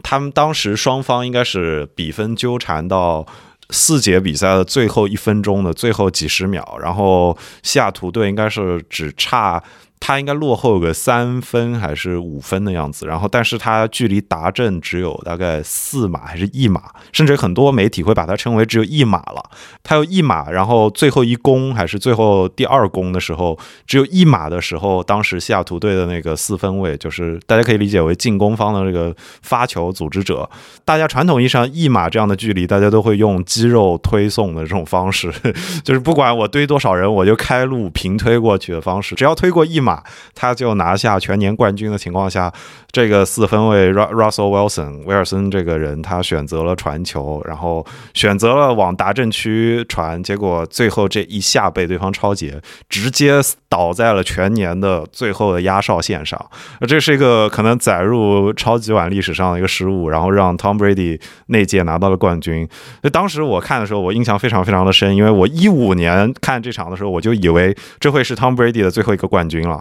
[0.03, 3.25] 他们当时双方应该是比分纠缠到。
[3.71, 9.63] 四节比赛的最后一分钟的最后几十秒，然后西雅图队应该是只差。
[10.03, 16.81] 他应该落后个三分还是五分的样子，然后但是他距离达阵只有大概四码还是一码，
[17.13, 19.41] 甚至很多媒体会把它称为只有一码了。
[19.83, 30.49] 他有一码，然后最后一攻还是最后第二攻的时候，只有一码的时候，当时西雅图队的那个四分卫，就是大家可以理解为进攻方的这个发球组织者。
[30.83, 35.31] 大家传统意义上一码这样的距离，大家都会用肌肉推送的这种方式，
[35.85, 39.90] 就是不管我堆多少人，我就开路平推过去的方式，只要推过一码。
[40.35, 42.51] 他就拿下全年冠军的情况下，
[42.91, 53.39] 这个四分卫 Russell Wilson 威尔森这个人，他选择了传球，然后选择了往达阵区传，结果最后这一下被对方超截，直接
[53.69, 56.39] 倒在了全年的最后的压哨线上。
[56.87, 62.67] 这是一个可能载入超级碗历史上的一个失误，然后让 Tom Brady 那届拿到了冠军。
[63.01, 69.80] 那当时我看的时候，我印象非常非常的深，因为我一五年看这场的时候，我就以为这会是 Tom Brady 的最后一个冠军了。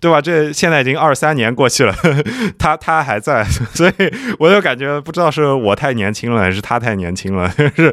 [0.00, 0.20] 对吧？
[0.20, 1.92] 这现在已经二三年过去了，
[2.56, 3.42] 他他还在，
[3.74, 3.92] 所以
[4.38, 7.92] 我就感觉不知道是我太年轻了，还是他太年轻了， 是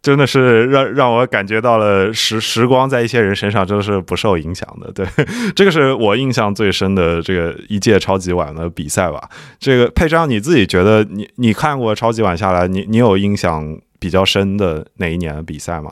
[0.00, 4.90] 真的是让让我感觉到了时时光在一些人身上真的是不受影响的。
[4.92, 5.06] 对，
[5.54, 9.28] 这个是我印象最深的这个一届超级碗的比赛吧。
[9.60, 15.90] 这个佩章，你自己觉得你你看过超级碗下来，你你有印象比较深的哪一年的比赛吗？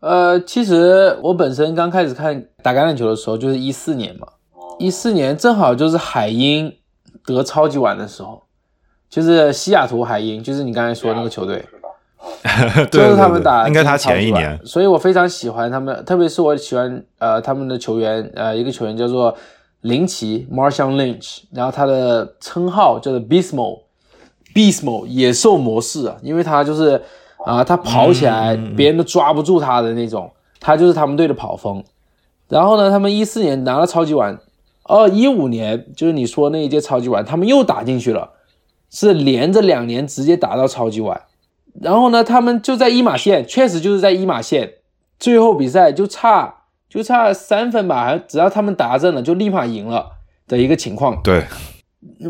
[0.00, 4.26] 呃，其实我本身刚开始看打橄榄球的时候就是一四年嘛。
[4.78, 6.74] 一四年正好就是海鹰
[7.26, 8.42] 得超级碗的时候，
[9.10, 11.64] 就是西雅图海鹰，就是你刚才说那个球队。
[12.90, 19.34] 就是他们打，应该他前一年，所以我非常喜欢他们，特别是我喜欢呃他们的球员，呃一个球员叫做
[19.80, 27.02] 林奇 （Marshall Lynch），然后他的称号叫做 Beastmo，Beastmo 野兽模式啊，因为他就是
[27.44, 30.30] 啊他跑起来别人都抓不住他的那种，
[30.60, 31.82] 他就是他们队的跑锋。
[32.48, 34.38] 然后呢，他们一四年拿了超级碗，
[34.84, 38.30] 哦一五年就是你说那一届超级碗，他们又打进去了，
[38.90, 41.22] 是连着两年直接打到超级碗。
[41.80, 44.72] 然后呢，他们就在一马线，确实就是在一马线，
[45.18, 50.10] 最后比赛就差就差三分吧，只要他们打正了，就立马赢了
[50.48, 51.22] 的一个情况。
[51.22, 51.44] 对，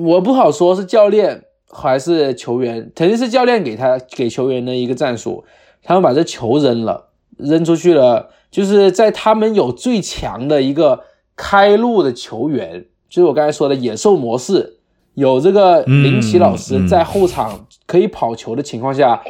[0.02, 5.44] 我不好说是教练还是球员，肯定是教练给他给球员的一个战术，
[5.82, 7.08] 他们把这球扔了，
[7.38, 11.04] 扔出去了，就是在他们有最强的一个
[11.36, 14.76] 开路的球员，就是我刚才说的野兽模式。
[15.14, 19.20] 有这个林奇老师在后场可以跑球的情况下，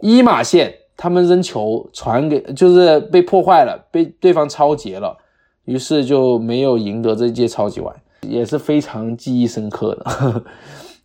[0.00, 5.16] 一码线他们扔球传给就是被破坏了，被对方抄截了，
[5.64, 10.42] 于是就没有赢得这届超级碗，也是非常记忆深刻的。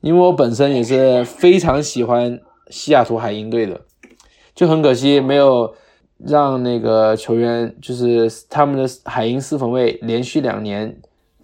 [0.06, 2.40] 因为我本身也是非常喜欢
[2.70, 3.82] 西雅图海鹰队的，
[4.54, 5.74] 就很可惜没有
[6.20, 10.96] 让那个球员就是他们的海鹰四分卫连续两年。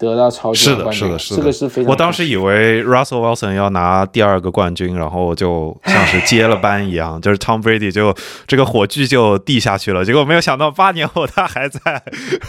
[0.08, 1.90] 得到超级冠军，是的，是的，是的，这个是非常。
[1.90, 8.14] 我当时以为 Russell Wilson 要拿第二个冠军，然后就像是接了班一样， 就是 Tom Brady 就
[8.46, 10.04] 这个火炬就递下去了。
[10.04, 11.80] 结果没有想到八年后他还在，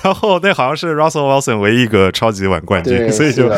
[0.04, 3.52] 然后那好像是 Russell Wilson 唯一一个超级碗冠军，所以就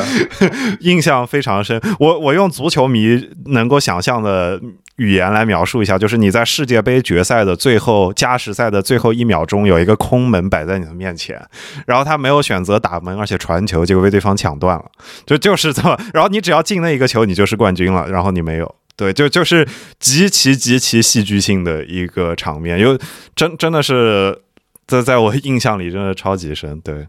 [0.82, 1.82] 印象非常深。
[2.00, 4.60] 我我用足球迷能够想象的。
[4.98, 11.38] 语言来描述一下，就是你在世界杯决赛的最后加时赛的最后一秒钟，有一个空门摆在你的面前，
[11.86, 14.86] 然后他没有选择打门，而且传球，结果被对方抢断了，
[15.26, 19.68] 就就是这么，然后你只要进那一个球，你就是冠军了，然后你没有，对，就就是
[20.00, 23.00] 极其极其戏剧性的一个场面，因为
[23.36, 24.42] 真真的是
[24.88, 27.08] 在在我印象里真的超级深，对。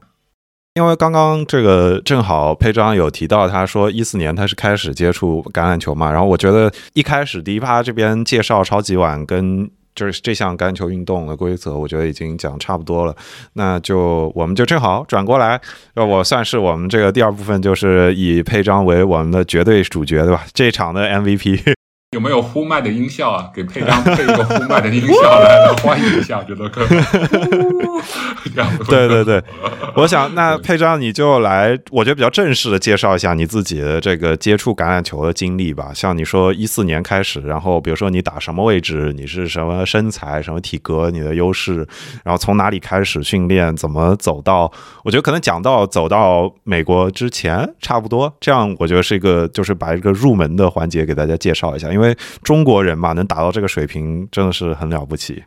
[0.75, 13.17] 因为刚刚这个正好佩章有提到，他说一四年他是开始接触橄榄球嘛，然后我觉得一开始第一趴这边介绍超级碗跟就是这项橄榄球运动的规则，我觉得已经讲差不多了，
[13.55, 15.61] 那就我们就正好转过来，
[15.95, 20.45] 我算是我们这个第二部分，就是以佩章为我们的绝对主角，对吧？
[20.53, 21.75] 这场的 MVP。
[22.15, 23.51] 有没有呼麦的音效啊？
[23.53, 26.87] 给佩章配一个呼麦的音效来来欢迎一下，觉得可以。
[28.89, 29.43] 对对 对，
[29.95, 35.93] 我想那佩章你就来，我觉得比较正式的介绍一下你自己的这个接触橄榄球的经历吧。
[35.95, 41.87] 像你说一四年开始，然后比如说你打什么位置，你是什么身材、什么体格，你的优势，
[42.25, 44.73] 然后从哪里开始训练，怎么走到，
[45.05, 48.35] 我觉得可能讲到走到美国之前差不多。
[48.41, 52.07] 这样我觉得是一个，就是把一个入门的环节给大家介绍一下，因为。
[52.07, 55.43] 因为中国人嘛，能达到这个水平真的是很了不起。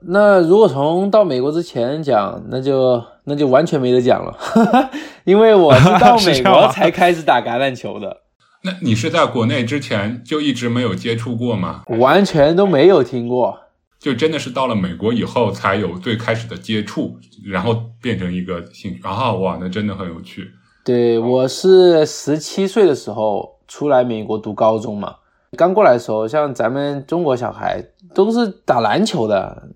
[0.00, 4.36] 那如果从到美国之前讲，那就那就完全没得讲了，
[5.24, 8.18] 因为我是到美国 才开始打橄榄球的。
[8.62, 11.82] 那你是在国内之前就一直没有接触过吗？
[11.98, 13.58] 完全都没有听过，
[13.98, 19.00] 就真的是到了美国以后才有最开始的接触，然后变成一个兴趣。
[19.02, 20.50] 啊，哇，那真的很有趣。
[20.84, 25.16] 对，我是十七岁的时候出来美国读高中嘛。
[25.56, 27.82] 刚过来的时候，像咱们中国小孩
[28.14, 29.68] 都是打篮球的，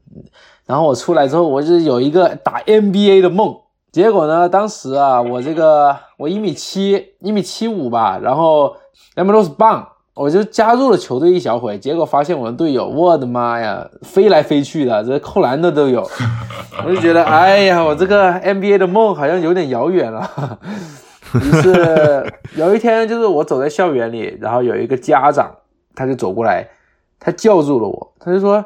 [0.70, 3.56] 然后我出来之后，我就有一个打 NBA 的梦。
[3.90, 8.76] 结果呢，当时啊，我这个我一米七，一米七五吧，然后
[9.16, 11.76] 两百六十磅，我就加入了球队一小会。
[11.76, 16.08] 结果发现我的队友，我的妈呀，飞来飞去的，这扣篮的都有。
[16.86, 20.60] 我就觉得，哎呀，我这个 NBA 的梦好像有点遥远了。
[21.34, 25.50] 于是有一天，就是我走在校园里，然后有一个家长。
[25.96, 26.64] 他就走过来，
[27.18, 28.64] 他叫住了我，他就说：“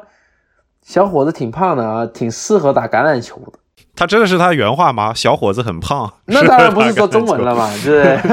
[0.85, 3.59] 小伙子挺胖的啊，挺适合打橄榄球的。”
[3.97, 5.13] 他真的是他原话吗？
[5.13, 8.27] 小伙子很胖， 那当然不是说中文了嘛，对不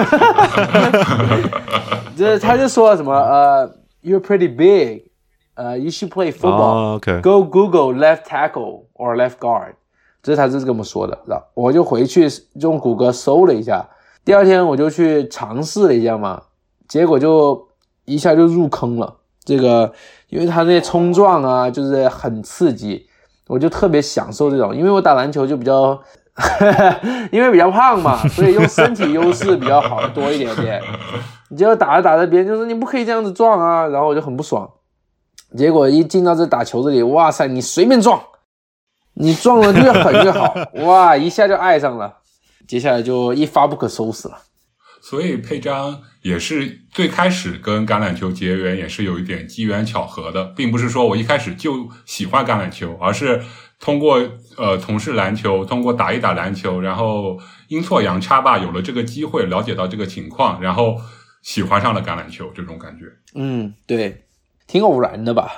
[1.41, 1.51] 对？
[2.17, 3.69] 就是他就说什么呃
[4.03, 5.05] ，You're pretty big，
[5.55, 9.75] 呃，You should play football，Go Google left tackle or left guard，
[10.23, 11.19] 这是他是这么说的。
[11.27, 13.89] 然后我就回去用谷歌搜了一下，
[14.25, 16.43] 第二天我就去尝试了一下嘛，
[16.87, 17.69] 结果就。
[18.05, 19.93] 一下就入坑了，这个，
[20.33, 23.07] 因为他那些冲撞啊，就是很刺激，
[23.49, 24.75] 我就特别享受这种。
[24.75, 26.01] 因为我打篮球就比较，
[27.31, 30.83] 因为比较胖嘛，所以用身体优势比较好多一点点。
[31.51, 34.67] 你结果打着打着，别人就说你不可以这样子撞啊，然后我就很不爽。
[35.55, 38.19] 结果一进到这打球这里，哇塞，你随便撞，
[39.13, 40.55] 你撞的越狠越好，
[40.87, 42.11] 哇，一下就爱上了，
[42.67, 44.39] 接下来就一发不可收拾了。
[45.03, 53.43] 所以佩章也是最开始跟橄榄球结缘，也是有一点机缘巧合的，并不是说我一开始就喜欢橄榄球，而是
[53.81, 54.23] 通过
[54.57, 57.37] 呃从事篮球，通过打一打篮球，然后
[57.67, 60.97] 阴错阳差吧，有了这个机会，了解到这个情况，然后
[61.43, 63.07] 喜欢上了橄榄球，这种感觉。
[63.35, 64.27] 嗯，对，
[64.69, 65.51] 挺偶然的吧？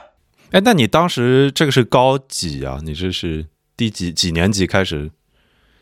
[0.52, 2.80] 哎，那你当时这个是高几啊？
[2.82, 5.10] 你这是第几几年级开始？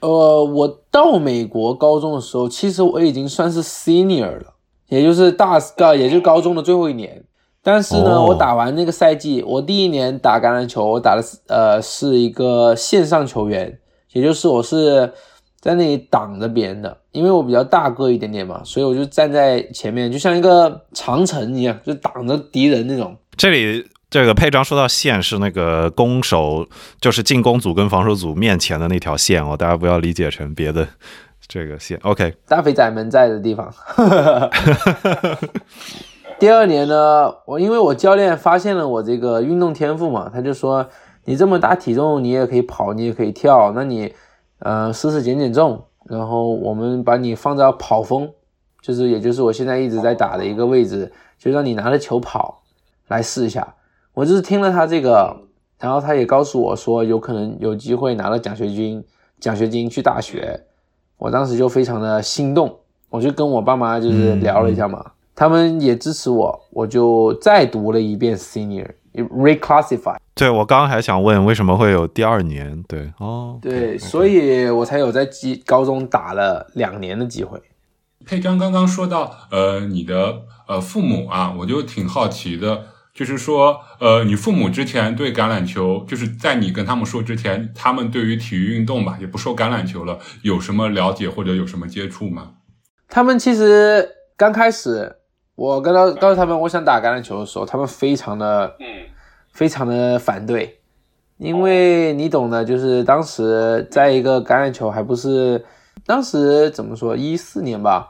[0.01, 4.55] 呃，我到美国高中的时候，其实我已经算是 senior 了，
[4.89, 7.25] 也就是大高，也就是高中的最后一年。
[7.65, 13.79] 但是呢，哦我打完那个赛季，我第一年打橄榄球，我打的是呃是一个线上球员，
[14.13, 15.13] 也就是我是
[15.61, 23.17] 在那里挡着别人的，因为我比较大个一点点嘛，所以我就站在前面，就像一个长城一样，就挡着敌人那种。
[23.37, 26.69] 这里这个佩章说到线是那个攻守，
[27.01, 30.87] 就是进攻组跟防守组面前的那条线哦，大家不要理解成别的
[31.49, 31.99] 这个线。
[32.03, 33.73] OK，大肥仔们在的地方。
[36.39, 40.87] 第二年呢，我因为我教练发现了我这个运动天赋嘛，他就说
[41.25, 44.13] 你这么大体重，你也可以跑，你也可以跳，那你
[44.59, 48.31] 呃试试减减重，然后我们把你放到跑锋，
[48.83, 52.63] 就是也就是我现在一直在打的一个位置，就让你拿着球跑
[53.09, 53.67] 来试一下。
[54.15, 55.35] 我就是听了他这个，
[55.79, 59.03] 然后他也告诉我说有可能有机会拿了奖学金，
[59.41, 60.61] 奖学金去大学。
[61.19, 72.83] 我当时就非常的心动，我就跟我爸妈就是聊了一下嘛，他们也支持我，我就再读了一遍 senior reclassify，对我刚刚还想问为什么会有第二年？
[72.89, 77.61] 对哦，对，所以我才有在基高中打了两年的机会。
[78.27, 92.53] 佩章刚刚说到，呃，你的呃父母啊，我就挺好奇的，就是说，呃，你父母之前对橄榄球，就是在你跟他们说之前，他们对于体育运动吧，也不说橄榄球了，有什么了解或者有什么接触吗？
[93.09, 95.15] 他们其实刚开始，
[95.55, 98.87] 我跟他告诉他们我想打橄榄球的时候，他们非常的嗯
[99.53, 100.81] 非常的反对，
[101.37, 105.63] 因为你懂的，就是当时在一个橄榄球还不是，
[106.07, 108.09] 当时怎么说，一四年吧，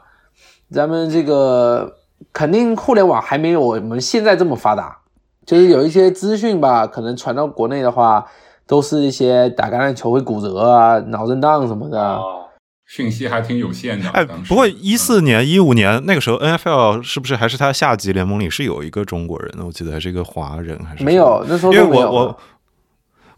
[0.71, 1.97] 咱们这个
[2.31, 4.97] 肯定互联网还没有我们现在这么发达，
[5.45, 8.25] 就是有一些资讯吧，可能传到国内的话，
[8.65, 11.99] 都是一些打橄榄球会骨折啊、脑震荡什么的。
[11.99, 12.45] 哦，
[12.85, 14.09] 讯息还挺有限的。
[14.11, 19.65] 哎，不过一四年、一五年那个时候，NFL 是不是还是他下级联盟里是有一个中国人的？
[19.65, 21.85] 我记得还是一个华人还是没有，那时候因为。
[21.85, 22.37] 我我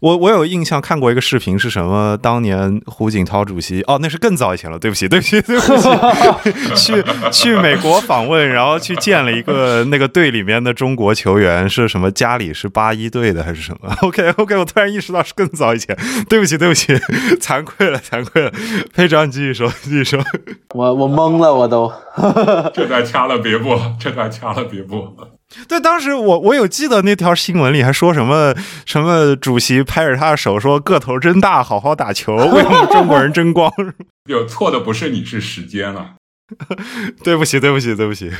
[0.00, 2.16] 我我有印象看过一个视频，是什么？
[2.20, 5.88] 当年胡锦涛主席哦，那是更早以前了，对不起， 对不起，对不起，
[6.76, 12.10] 去去美国访问，然后去见了一个那个队里面的中国球员，是什么？
[12.10, 13.94] 家里是八一队的还是什么？
[14.02, 15.96] OK OK，我突然意识到是更早以前，
[16.28, 16.94] 对不起对不起，
[17.40, 18.52] 惭愧了惭愧了，
[18.94, 20.22] 佩章你继续说继续说。
[20.74, 21.92] 我我懵了，我都。
[22.74, 25.14] 这段掐了别播，这段掐了别播。
[25.68, 33.72] 对，当时我我有记得那条新闻里还说什么什么主席拍着他的手说个头真大，好好打球，为我们中国人争光。
[34.28, 36.14] 有错的不是你，是时间了。
[37.22, 38.30] 对不起，对不起，对不起，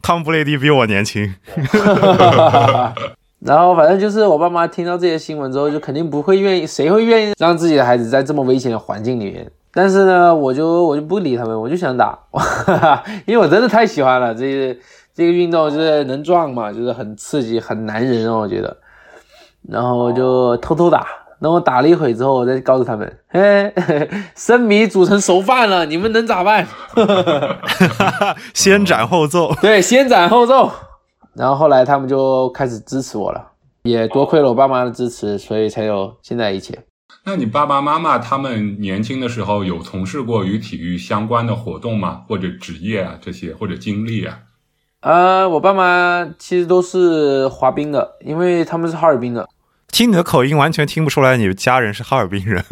[0.00, 1.34] 汤姆布雷迪比我年轻。
[3.44, 9.50] 然后反正就是我爸妈听到这些新闻之后，就肯定不会愿意，谁会愿意让自己的孩子在这么危险的环境里面？
[9.74, 12.16] 但是呢，我就我就不理他们，我就想打，
[13.26, 14.76] 因为我真的太喜欢了这个
[15.14, 18.76] 这个运动，就是能撞嘛，就是很刺激，很男人哦，我觉得。
[19.68, 21.06] 然后我就偷偷打，
[21.38, 23.72] 那我打了一会之后，我再告诉他们，嘿，
[24.34, 26.66] 生米煮成熟饭了，你们能咋办？
[28.54, 29.54] 先斩后奏。
[29.62, 30.70] 对，先斩后奏。
[31.34, 33.52] 然后后来他们就开始支持我了，
[33.84, 36.78] 也多亏了我爸妈的支持，所以才有现在一切。
[37.24, 42.22] 那你爸爸妈妈他们年轻的时候有从事过与体育相关的活动吗？
[42.28, 44.38] 或者职业啊这些，或者经历啊？
[45.02, 49.48] 呃，我爸妈其实都是滑冰的，因为他们是哈尔滨的。
[49.88, 52.64] 听你的口音，完全听不出来你家人是哈尔滨人。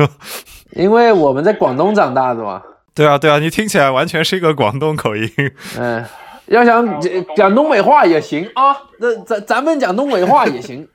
[0.71, 2.63] 因为我们在广东长大的嘛。
[2.95, 5.29] 对啊，对啊，你听起来完全是一个广东口音。
[5.77, 6.05] 嗯、
[6.47, 10.89] 要想讲讲东北话也行啊，那咱咱们讲东北话也行，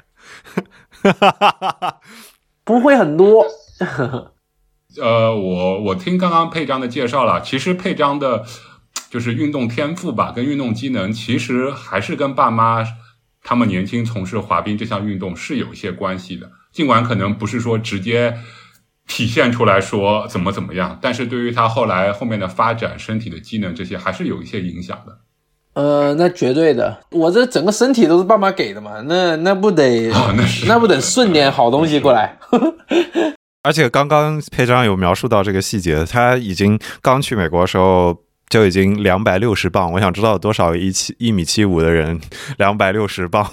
[2.63, 3.45] 不会很多。
[5.01, 8.43] 呃，我我听刚刚佩章的介绍了，其实佩章的，
[9.09, 12.83] 就是运动天赋吧，跟运动机能，其实还是跟爸妈
[13.43, 16.49] 他们年轻从事滑冰这项运动是有一些关系的。
[16.71, 18.37] 尽管可能不是说直接
[19.07, 25.17] 体现出来说怎么怎么样，但是对于他后来后面的发展、身体的机能这些，还是有一些影响的。
[25.75, 32.37] 呃，那绝对的，我这整个身体都是爸妈给的嘛，那那不得、哦那是那不得顺点好东西过来？
[33.63, 38.17] 而且刚刚佩章有描述到这个细节，他已经刚去美国的时候，
[38.47, 39.91] 就已经两百六十磅。
[39.93, 42.19] 我想知道多少一七一米七五的人
[42.57, 43.49] 两百六十磅，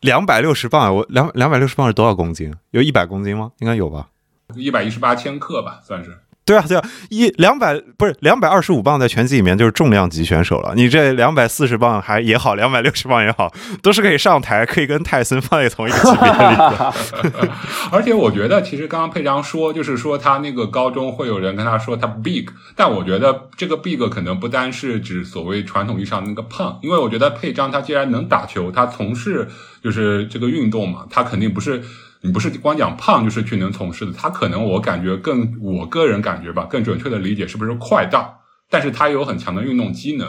[0.00, 2.52] 两百六十磅，我两两百六十磅是多少公斤？
[2.70, 3.52] 有一百公斤吗？
[3.58, 4.08] 应该有吧？
[4.54, 6.18] 一百一十八千克吧，算是。
[6.46, 10.74] 对啊，对啊，一两百不是两百二十五磅，在拳击里面就是重量级选手了。
[10.74, 17.50] 你这两百四十磅还也好，两百六十磅也好，都是可以上台，可以跟泰森放在同一个级别里。
[17.90, 22.44] 而且我觉得，其实刚刚佩章说，就是说他那个高中会有人跟他说他 big，
[22.76, 29.48] 但我觉得这个 big 可能不单是指所谓传统意义上那个胖，因为我觉得佩章他既然能打球，他从事
[29.82, 31.82] 就是这个运动嘛，他肯定不是。
[32.24, 38.38] 你不是光讲胖就是去能从事的，他可能我感觉更，我个人感觉吧，更准确的理解是不是快大，
[38.70, 40.26] 但是他有很强的运动机能，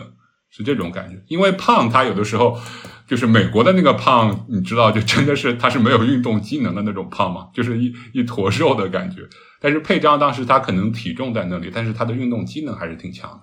[0.50, 1.24] 是这种感觉。
[1.30, 2.60] 因为胖，他有的时候
[3.08, 9.22] 就是美国的那个胖，你知道，就真的是他是没有运动机能的那种胖嘛，就是一一坨肉的感觉。
[9.62, 13.40] 但是佩章当时他可能体重在那里，但是他的运动机能还是挺强。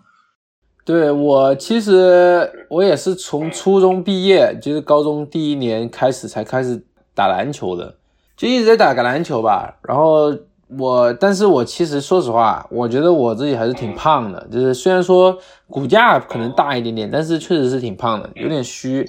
[0.85, 6.85] 对我其实我也是从初中毕业，就是高中第一年开始才开始
[7.15, 7.97] 打篮球的。
[8.37, 10.37] 就一直在打个篮球吧，然后
[10.79, 19.09] 我，但是我其实说实话，我觉得我自己还是挺胖的，就是虽然说骨架可能大一点点，但是确实是挺胖的，有点虚。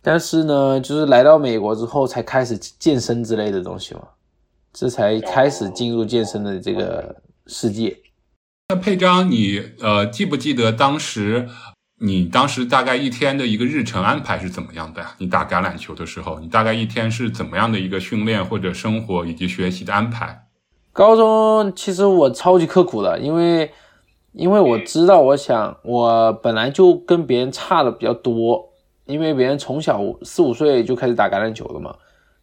[0.00, 4.02] 但是呢，就是来到美国之后才开始健身之类的东西嘛，
[4.72, 7.96] 这才开始进入健身的这个世界。
[8.68, 11.48] 那佩章，你呃记不记得当时？
[12.00, 15.14] 你当时大概一天的一个日程安排是怎么样的呀？
[15.18, 20.46] 你打橄榄球的时候，你大概一天是怎么样的一个训练或者生活以及学习的安排？
[20.92, 23.70] 高中其实我超级刻苦的，因为
[24.32, 28.72] 因为我知道，我想我本来就跟别人差的比较多，
[29.06, 31.94] 因为别人从小四五岁就开始打橄榄球了嘛，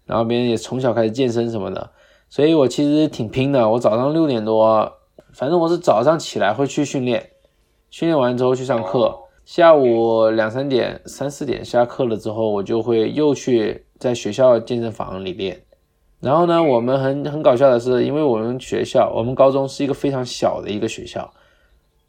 [0.06, 1.92] 然后别人也从小开始健身什么的，
[2.30, 3.70] 所以我其实挺拼的。
[3.70, 4.94] 我早上六点多，
[5.34, 7.32] 反正我是早上起来会去训练，
[7.90, 9.18] 训练完之后去上课。
[9.52, 15.62] 下午两三点、三四点下课了之后，我就会又去在学校健身房里练。
[16.22, 21.30] 然后呢，我们很很搞笑的是，因为我们学校，我们高中是一个非常小的一个学校，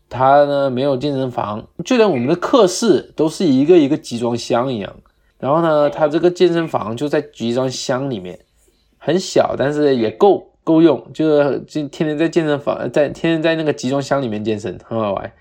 [0.09, 4.95] 它呢没有健身房，就连我们的课室都是一个一个集装箱一样。
[5.41, 8.39] 然后呢，它这个健身房就在集装箱里面，
[8.99, 15.33] 很小，但是也够够用，就是就天天在健身房，在天天在那个集装箱里面健身，很好玩。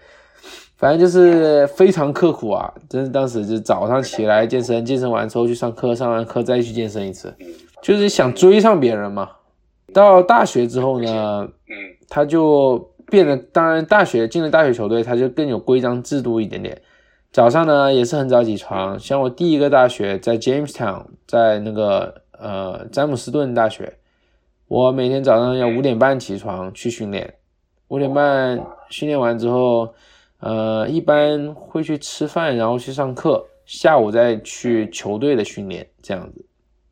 [0.81, 2.73] 反正就是非常刻苦啊！
[2.89, 7.31] 真是当时就早上起来健身，健身完之后去上课，上完课再去健身一次，
[7.83, 9.29] 就是想追上别人嘛。
[9.93, 11.75] 到大学之后呢，嗯，
[12.09, 16.81] 他就变得，当然大学进了大学球队，他就更有规章制度一点点。
[17.31, 23.99] 早上呢也是很早起床，像我第一个大学在 Jamestown，在那个呃詹姆斯顿大学，
[24.67, 27.35] 我每天早上要五点半起床去训练，
[27.89, 28.59] 五点半
[28.89, 29.93] 训练完之后。
[30.41, 36.45] 呃，一般会去吃饭，然后去上课，下午再去球队的训练，这样子。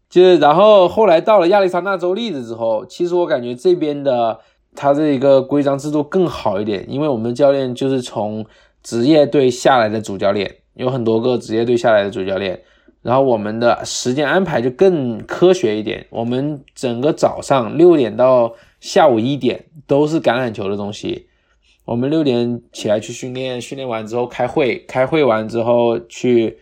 [0.09, 4.39] 就是，然后后来到了亚利桑那州立的之后，其实我感觉这边的
[4.75, 8.45] 他这一个规章制度更好一点，因为我们教练就是从
[8.81, 12.61] 职业队下来的主教练，有很多个职业队下来的主教练，
[13.01, 21.28] 然后我们的时间安排就更科学一点，我们整个早上六点到下午一点都是橄榄球的东西。
[21.89, 26.59] 我们六点起来去训练，训练完之后开会，开会完之后去，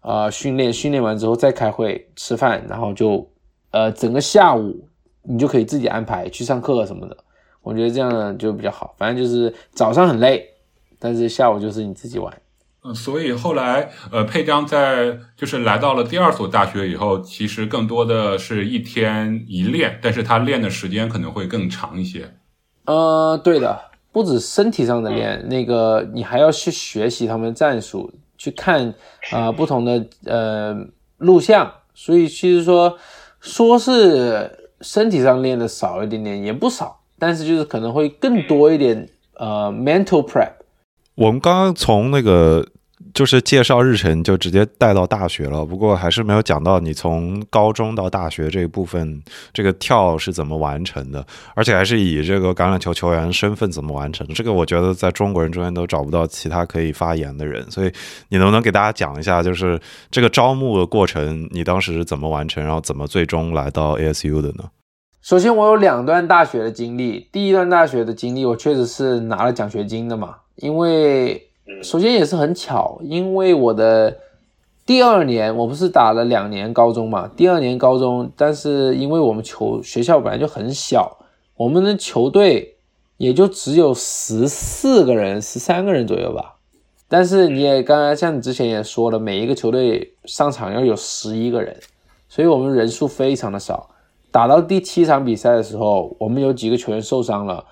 [0.00, 3.30] 呃，训练，训练完之后再开会吃饭，然后就，
[3.72, 4.88] 呃，整个下午
[5.24, 7.14] 你就可以自己安排去上课什么的。
[7.60, 8.94] 我觉得这样就比较好。
[8.96, 10.48] 反正就是早上很累，
[10.98, 12.34] 但是下午就是你自己玩。
[12.82, 22.32] 嗯，所以后来，呃，佩章在就是来到了第二所大学以后，其实更多的是一天一练，但是他练的时间可能会更长一些。
[22.86, 23.89] 呃，对的。
[24.12, 28.94] 不止身体上的练，那个你还要去学习他们的战术，去看
[29.30, 30.76] 啊不同的呃
[31.18, 31.72] 录像。
[31.94, 32.96] 所以其实说
[33.40, 40.52] 说是身体上练的少一点点，也不少，但是就是可能会更多一点呃 mental prep。
[41.14, 42.66] 我们刚刚从那个。
[43.12, 54.26] 就是介绍日程就直接带到大学了，不过还是没有讲到你从高中到大学这一部分，这个跳是怎么完成的，而且还是以这个橄榄球球员身份怎么完成。
[54.28, 57.92] 这个我觉得在中国人中间都找不到其他可以发言的人，所以
[58.28, 59.80] 你能不能给大家讲一下，就是
[60.10, 64.64] 这个招募的过程，你当时是怎么完成，然后怎么最终来到 ASU 的呢？
[65.20, 71.49] 首先，我有两段大学的经历，第一段大学的经历，我确实是拿了奖学金的嘛，因为。
[71.82, 74.16] 首先也是很巧，因为我的
[74.84, 81.18] 第二年我不是打了两年高中嘛，第二年高中，但是因为我们球学校本来就很小，
[81.56, 82.76] 我们的球队
[83.16, 86.56] 也就只有十四个人、十三个人左右吧，
[87.08, 91.76] 但是你也刚才像你之前也说了，每一个球队上场要有十一个人，
[92.28, 93.90] 所以我们人数非常的少。
[94.30, 97.64] 打到第七场比赛的时候，我们有几个球员受伤了。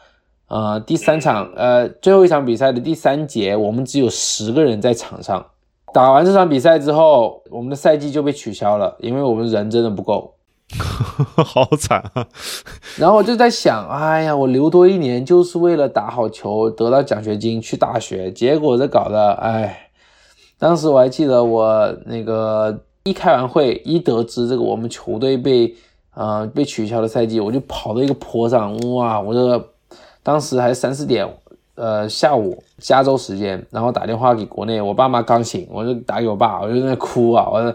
[0.48, 5.46] 呃，第三场，呃，最后一场比赛的第三节，我们只有十个人在场上。
[5.94, 10.34] 打完这场比赛之后，我们的赛季就被取消了，因为我们人真的不够。
[11.44, 12.26] 好惨啊！
[13.00, 19.88] 然后我就在想，哎呀，我留多一年就是为了打好球，得到奖学金去大学，结果这搞的，哎，
[20.58, 25.74] 当时我还记得，我那个一开完会，一得知这个我们球队被
[26.14, 29.70] 呃被取消的赛季，我就跑到一个坡上，哇，我这个
[30.28, 31.26] 当时还三四点，
[31.74, 37.74] 呃，下午加州时间，然后打电话给国内，我爸妈刚醒，我就打给我爸，我就在那哭啊，我。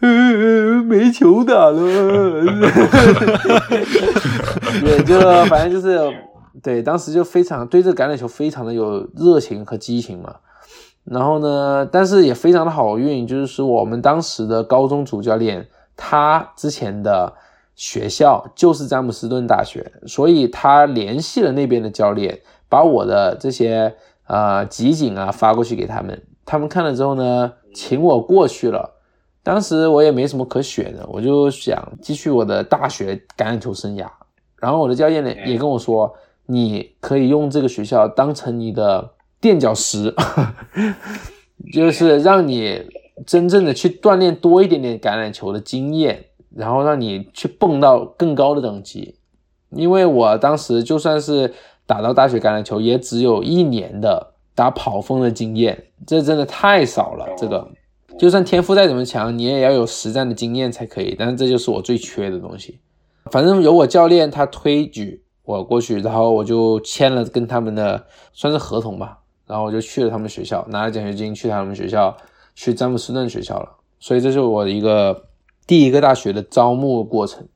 [0.00, 1.80] 嗯，没球打了，
[4.84, 5.98] 也就反正就是，
[6.62, 10.34] 对，当时就非常对这橄榄球非常的有热情和激情嘛。
[11.04, 15.66] 然后呢，但是也非常的好运，就是说我们当时的高中主教练，
[15.96, 17.32] 他之前的
[17.76, 23.94] 学校就是詹姆斯顿大学，所以他联系了那边的教练，把我的这些
[24.26, 28.94] 呃集锦啊发过去给他们，他们看了之后呢，请我过去了。
[29.42, 34.08] 当时我也没什么可选的，我就想继续我的大学橄榄球生涯。
[34.56, 36.12] 然后我的教练呢也跟我说，
[36.46, 40.12] 你可以用这个学校当成你的垫脚石，
[41.72, 42.82] 就是让你
[43.26, 46.24] 真正的去锻炼多一点点橄榄球的经验，
[46.54, 49.16] 然后让你去蹦到更高的等级。
[49.70, 51.52] 因为我当时就算是
[51.86, 57.68] 打到大学橄榄球，也只有一年的打跑锋的经验，这真的太少了，这个。
[58.18, 61.14] 就算天赋再怎么强，你也要有实战的经验才可以。
[61.18, 62.80] 但是这就是我最缺的东西。
[63.30, 69.18] 反正有我教练他推举我过去，然后我就签了跟他们的算是合同吧。
[69.46, 72.16] 然后我就去了他们学校，拿了奖学金去他们学校，
[72.54, 73.68] 去詹姆斯顿学校了。
[74.00, 75.25] 所以这是我的一个
[75.66, 77.46] 第一个大学的招募过程。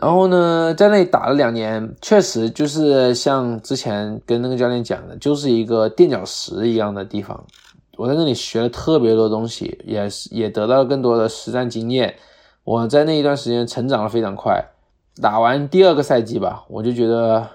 [0.00, 7.44] 然后呢，在那里打了两年，确实就是像之前跟那个教练讲的，就是一个垫脚石一样的地方。
[7.96, 12.14] 我在那里学了特别多东西，也是也得到了更多的实战经验。
[12.64, 14.64] 我在那一段时间成长的非常快。
[15.20, 17.46] 打完第二个赛季吧，我就觉得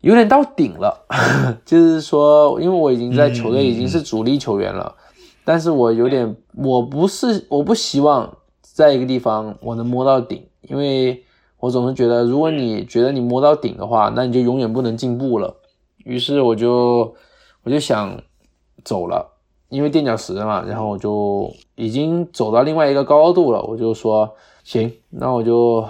[0.00, 1.06] 有点到顶了，
[1.64, 4.96] 就是说，因为我已经在球队已经是主力球员了，
[5.44, 8.38] 但是我有点，我不是，我不希望
[8.72, 11.24] 在一个地方我能摸到顶，因为
[11.58, 15.56] 我总是觉得，如果你觉得你摸到顶的话，那你就永远不能进步了。
[16.04, 17.14] 于是我就
[17.62, 18.22] 我就想
[18.84, 19.28] 走了。
[19.68, 24.30] 因为垫脚石嘛，然后我就已经走到另外一个高度了，我就说
[24.64, 25.82] 行，那我就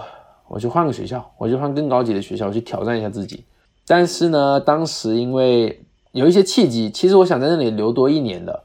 [0.46, 3.44] 我就换个学校，我就换更高级的学校我去挑战一下自己。
[3.84, 8.62] 但是呢，当时因为有一些契机，其实我想在那里留多一年的，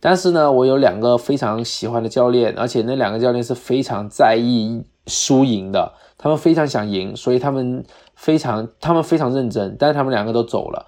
[0.00, 10.86] 但是呢，我有两个非常喜欢的教练，而且那两个教练是非常在意输赢的，他们非常想赢，所以他们非常他们非常认真，但是他们两个都走了。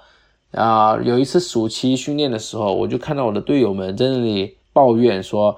[0.52, 5.56] 啊，有一次暑期训练的时候，我就看到我的队友们在那里抱怨说：“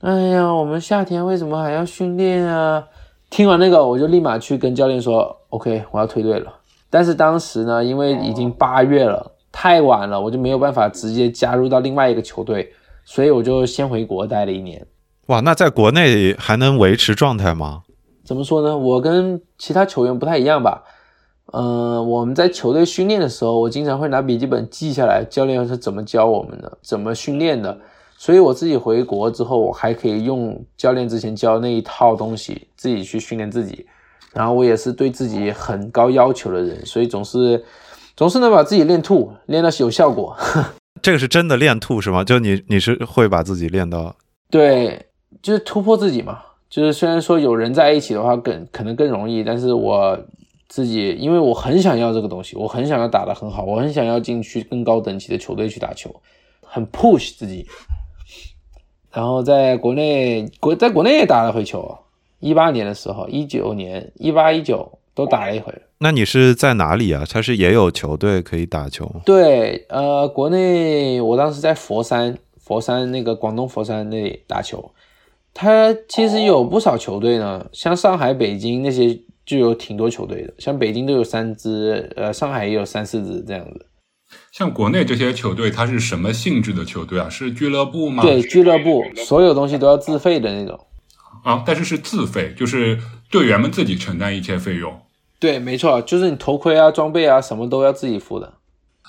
[0.00, 2.86] 哎呀，我们夏天为什么还要训练啊？”
[3.28, 6.52] 听完那个，我就立马去跟教练说：“OK，我要退队了。”
[6.88, 12.72] 但是当时呢，因为已经八月了，太晚了，我就没有办法直接加入到另外一个球队，
[13.04, 14.86] 所以我就先回国待了一年。
[15.26, 17.82] 哇，那在国内还能维持状态吗？
[18.24, 18.76] 怎么说呢？
[18.76, 20.82] 我跟其他球员不太一样吧。
[21.52, 27.78] 嗯，我们在球队训练的时候，我经常会拿笔记本记下来教练是怎么教我们的，怎么训练的。
[28.16, 33.86] 所以我自己回国之后，我还可以用教练之前教那一套东西自己去训练自己。
[34.32, 37.62] 然后我也是对自己很高要求的人，所以总是
[38.16, 40.34] 总是能把自己练吐，练到有效果。
[41.02, 42.24] 这个是真的练吐是吗？
[42.24, 44.14] 就你你是会把自己练到？
[44.50, 45.06] 对，
[45.42, 46.40] 就是突破自己嘛。
[46.70, 50.18] 就是虽然说有人在一起的话更可能更容易，但是我。
[50.68, 56.10] 自己，因为我很想要这个东西，我很想要打得很好，我很想要进去更高等级的球队去打球，
[56.62, 57.66] 很 push 自己。
[59.12, 61.98] 然后在国内国在国内也打了回球，
[62.40, 65.72] 一八年的时候，一九年、一八、一九都打了一回。
[65.98, 67.24] 那你是在哪里啊？
[67.28, 69.10] 他是也有球队可以打球？
[69.24, 74.92] 对，呃，国内我当时在佛山，佛山那个广东佛山那里打球，
[75.54, 79.20] 他其实有不少球队呢，像上海、北京那些。
[79.44, 83.86] 就有挺多球队的，像北京都有三支，呃，上海也有三四支这样子。
[84.52, 87.28] 像国内这些球队，它是什么性质的球队啊？
[87.28, 88.22] 是俱乐部吗？
[88.22, 90.78] 对，俱乐部，所有东西都要自费的那种。
[91.42, 92.96] 啊，但是是自费，就是
[93.32, 95.00] 队员们自己承担一切费用。
[95.40, 98.52] 对，没错，就是你头盔啊、装备啊，什么都要自己付的。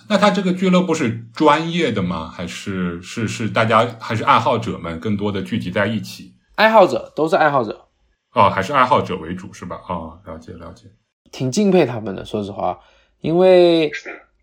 [0.09, 2.27] 那他这个俱乐部是专业的吗？
[2.27, 6.33] 还是是是大家还是爱好者们更多的聚集在一起？
[6.55, 7.85] 爱好者都是爱好者，
[8.33, 9.79] 哦，还是爱好者为主是吧？
[9.87, 10.85] 哦，了解了解。
[11.31, 12.79] 挺敬佩他们的，说实话，
[13.21, 13.91] 因为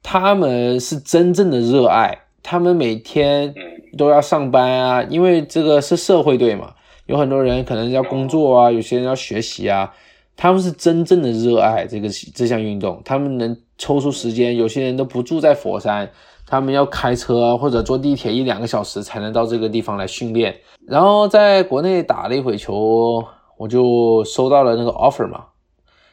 [0.03, 3.55] 他们是真正的热爱，他们每天
[3.99, 6.75] 都要上班啊，因为这个是社会队嘛，
[7.11, 9.93] 有很多人可能要工作啊，有些人要学习啊，
[10.37, 16.09] 他们是真正的热爱这个这项运动，他们能抽出时间，有些人都不住在佛山，
[16.47, 20.57] 他们要开车或者坐地铁一两个小时才能到这个地方来训练，
[20.87, 23.25] 然后在国内打了一会球，
[23.59, 25.47] 我就收到了那个 offer 嘛。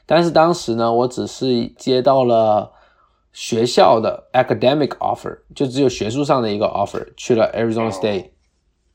[0.07, 2.71] 但是当时呢，我只是接到了
[3.31, 8.31] 学校的 academic offer，就只有学术上的一个 offer，去了 Arizona State。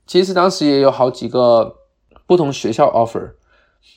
[0.04, 1.76] 其实当时也有好几个
[2.32, 3.32] 不同学校 offer，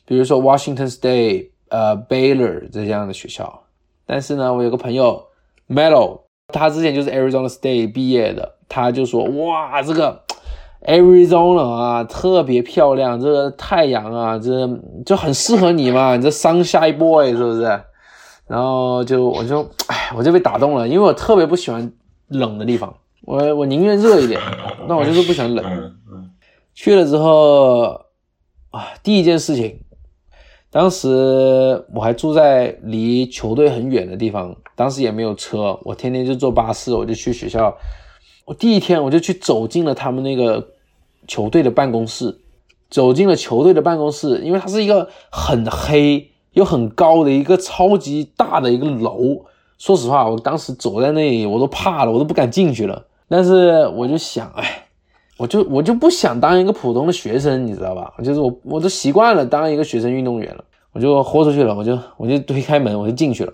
[0.06, 3.64] 比如说 Washington State、呃 Baylor 这样的学校。
[4.06, 5.24] 但是呢，我有个朋友
[5.70, 10.24] Melo，他之前就是 Arizona State 毕业的，他就说：“哇，这个。”
[10.86, 14.70] Arizona 啊，特别漂亮，这个太阳啊，这
[15.03, 17.64] 就很适合你嘛，你这 sunshine boy 是不是？
[18.45, 21.91] 然后就我就哎，我就被打动了，因为我特别不喜欢
[22.28, 22.94] 冷的地方，
[23.24, 24.40] 我我宁愿热一点，
[24.88, 25.66] 那我就是不喜欢冷。
[26.76, 28.05] 去了之后
[28.76, 29.80] 啊，第一件事情，
[30.70, 31.08] 当时
[31.94, 37.78] 我还住在离球队很远的地方，当时也没有车，我天天就坐巴士，我就去学校。
[38.46, 40.70] 我第一天我就去走进了他们那个。
[41.28, 42.38] 球队的办公室，
[42.88, 49.44] 走进了球队的办公室，因为它是一个很黑又很高的一个超级大的一个楼。
[49.80, 53.08] 说实话，我当时走在那里，我都怕了，我都不敢进去了。
[53.28, 54.85] 但是我就想，哎，
[55.38, 58.14] 我就我就不想当一个普通的学生，你知道吧？
[58.24, 60.64] 就是我我都习惯了当一个学生运动员了，
[60.94, 63.53] 我就豁出去了，我就我就推开门，我就进去了。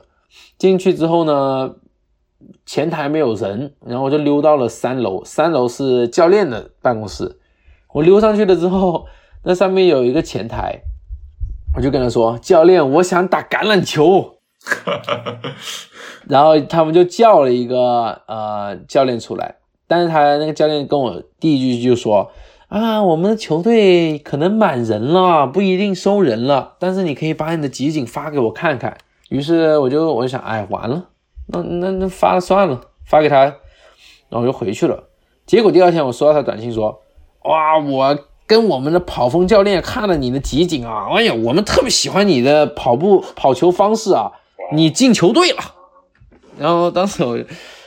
[0.57, 1.73] 进去之后呢，
[2.65, 7.39] 前台没有人，然后我就溜到了三楼，三楼是教练的办公室。
[7.93, 9.07] 我溜上去了之后，
[9.43, 10.81] 那上面有一个前台，
[11.75, 14.35] 我就跟他说：“教练，我想打橄榄球。
[16.29, 19.55] ”然后他们就叫了一个呃教练出来，
[19.91, 22.31] 但是他那个教练跟我第一句就说
[22.69, 28.97] ：“啊，我们的球队可能满人了，不一定收人了，但是你可以把你的集锦发给我看看。”
[29.27, 31.07] 于是我就我就想，哎，完了，
[31.47, 33.53] 那那那发了算了，发给他，然
[34.31, 35.09] 后我就回去了。
[35.45, 37.01] 结果第二天我收到他短信说。
[37.43, 37.77] 哇！
[37.79, 44.31] 我跟我们的跑风教练看了你的集锦啊，哎呀，我们特别喜欢你的跑步跑球方式啊，
[44.71, 45.57] 你进球队了。
[46.57, 47.37] 然后当时我，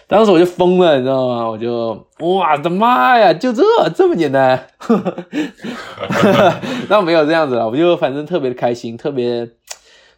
[0.06, 1.48] 当时我就疯了，你知道吗？
[1.48, 3.62] 我就，我的妈呀，就这
[3.94, 4.66] 这么简单？
[6.89, 9.48] 那没有这样子了，我就反正特别的开心，特别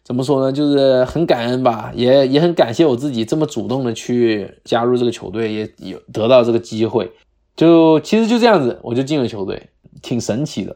[0.03, 0.51] 怎么说呢？
[0.51, 7.11] 就是很感恩吧，也也很感谢我自己这么主动的去加入这个球队，也有得到这个机会。
[7.55, 9.69] 就其实就这样子，我就进了球队，
[10.01, 10.75] 挺神奇的。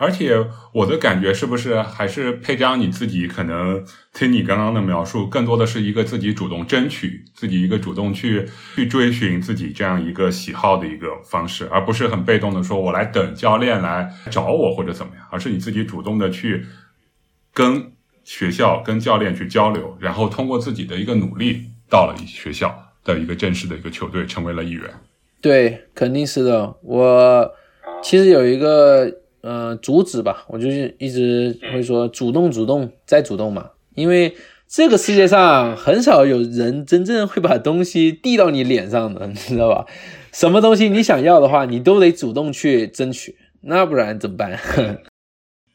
[0.00, 0.34] 而且
[0.72, 16.64] 我的感觉是不是还是佩章你自己可能听你刚刚的描述，更多的是一个自己主动争取，自己一个主动去去追寻自己这样一个喜好的一个方式，而不是很被动的说我来等教练来找我或者怎么样，而是你自己主动的去
[17.52, 17.92] 跟
[18.24, 22.74] 学校跟教练去交流，然后通过自己的一个努力到了学校
[23.04, 24.88] 的一个正式的一个球队，成为了一员。
[25.42, 26.74] 对，肯定是的。
[26.82, 27.52] 我
[28.02, 33.70] 其实有一个呃阻止吧，我就是一直会说主动、主动再主动嘛。
[33.94, 34.34] 因为
[34.68, 39.86] 这个世界上很少有人真正会把东西递到你脸上的， 你知道吧？
[40.32, 44.58] 什么东西你想要的话，你都得主动去争取，那不然怎么办？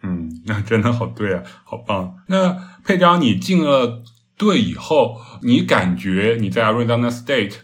[0.02, 2.16] 嗯，那真的好对啊，好棒。
[2.28, 4.04] 那佩章，你进了
[4.38, 7.56] 队以后，你感觉你在 Arizona State？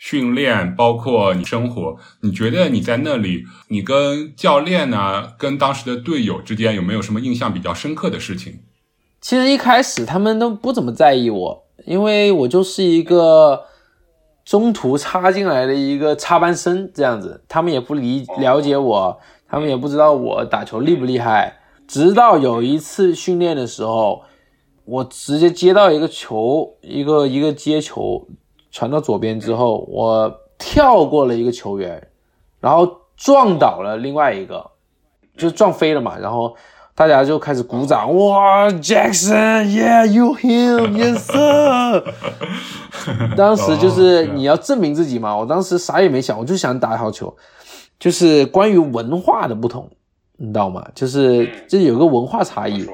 [0.00, 8.60] 训练包括你生活，你觉得你在那里，你跟教练啊，跟当时的队友之间有没有什么印象比较深刻的事情？
[9.20, 13.66] 其实一开始他们都不怎么在意我，因为我就是一个
[14.42, 21.58] 中途插进来的一个插班生这样子，他们也不理了解我，他们也不知道我打球厉不厉害。
[21.86, 24.22] 直到有一次训练的时候，
[24.86, 28.26] 我直接接到一个球，一个一个接球。
[28.70, 32.08] 传到左边之后，我跳过了一个球员，
[32.60, 34.70] 然后撞倒了另外一个，
[35.36, 36.16] 就撞飞了嘛。
[36.18, 36.54] 然后
[36.94, 42.04] 大家就开始鼓掌，哇，Jackson，Yeah，you him，Yes sir。
[43.36, 45.36] 当时就是你要证明自己嘛。
[45.36, 47.34] 我当时啥也没想，我就想打好球。
[47.98, 49.88] 就是关于文化的不同，
[50.36, 50.86] 你知道吗？
[50.94, 52.86] 就是这有个文化差异。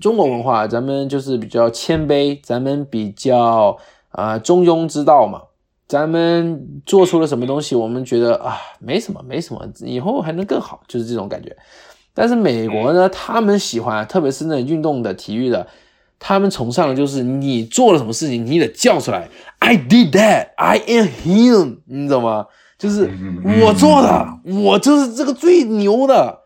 [0.00, 3.76] 中国文化，咱们就是比较谦卑，咱们比较。
[4.12, 5.42] 啊、中庸之道嘛。
[5.88, 11.54] 咱们做出了什么东西，我们觉得啊没什么没什么，以后还能更好，就是这种感觉。
[12.14, 15.66] 但是美国呢，他们喜欢，特别是那种运动的、体育的，
[16.18, 19.28] 他们崇尚的就是你做了什么事情，你得叫出来
[19.58, 22.46] ，I did that, I am him，你懂吗？
[22.78, 23.10] 就是
[23.62, 26.38] 我做的，我就是这个最牛的。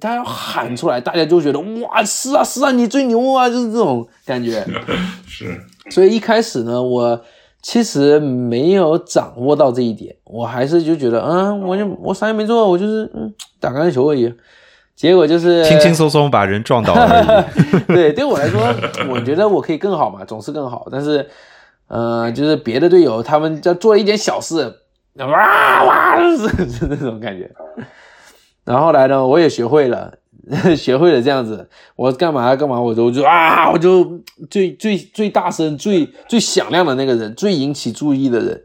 [0.00, 4.66] 他要喊出来，大家就觉得哇，是啊，是啊，你最牛啊，就是这种感觉。
[5.26, 5.60] 是，
[5.90, 7.20] 所以一开始呢，我
[7.62, 14.32] 其实没有掌握到这一点，我还是就觉得，嗯，我就我啥也没做，我就是嗯打橄榄球而已。
[14.94, 17.84] 结果就是轻轻松松把人撞倒而已。
[17.92, 18.62] 对，对我来说，
[19.10, 20.88] 我觉得我可以更好嘛，总是更好。
[20.90, 21.28] 但是，
[21.88, 24.74] 呃，就是别的队友他们在做一点小事，
[25.18, 27.50] 哇哇，是是那种感觉。
[28.64, 30.14] 然后后来呢，我也学会了，
[30.76, 38.62] 学会了这样子，我干嘛干嘛，我就我就啊，我就最最最大声、最最响亮的那个人，最引起注意的人。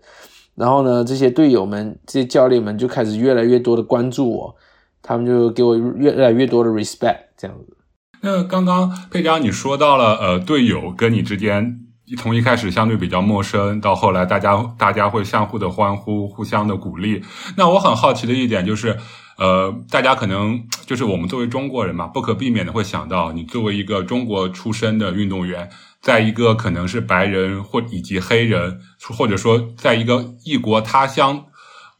[0.53, 4.55] 然后呢，这些队友们、这些教练们就开始越来越多的关注我，
[5.01, 7.77] 他们就给我越来越多的 respect，这样子。
[8.21, 11.79] 那刚刚佩章你说到了，呃，队友跟你之间
[12.19, 17.23] 从一开始相对比较陌生，到后来大家大家会相互的欢呼，互相的鼓励。
[17.57, 18.95] 那我很好奇的一点就是，
[19.41, 25.67] 呃，大家可能 就是我们作为中国人嘛，不可避免的会想到，你作为一个中国出身的运动员，
[25.99, 28.79] 在一个可能是白人或以及黑人，
[29.17, 31.45] 或者说在一个异国他乡。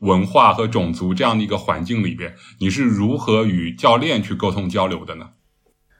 [0.01, 5.30] 文化和种族这样的一个环境里边，你是如何与教练去沟通交流的呢？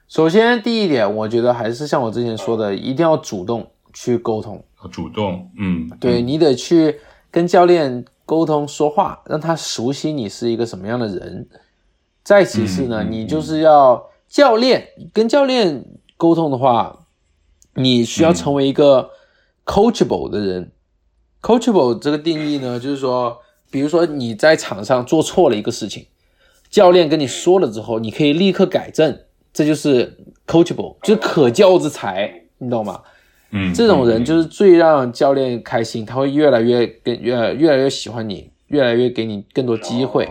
[0.08, 4.66] 首先，第一点，我觉得还是像我之前说的，一定要主动去沟通。
[4.92, 6.96] 主动，嗯，对你得去
[7.30, 11.50] 跟教练沟通说话，让他熟悉你是一个什么样的人。
[12.24, 15.84] 再其次呢，你就是要教练跟教练
[16.16, 17.08] 沟通的话，
[17.76, 19.10] 你需要成为一个
[19.66, 20.72] coachable 的人。
[21.42, 23.38] coachable 这个定义呢，就是说，
[23.70, 26.08] 比如说你在场上做错了一个事情，
[26.70, 29.20] 教练跟你说了之后，你可以立刻改正，
[29.52, 30.18] 这就是
[30.48, 33.02] coachable，就是可教之才，你懂吗？
[33.52, 40.30] 嗯，这种人嗯就是最让教练开心，他会越来越跟越越来越喜欢你，越来越给你更多机会。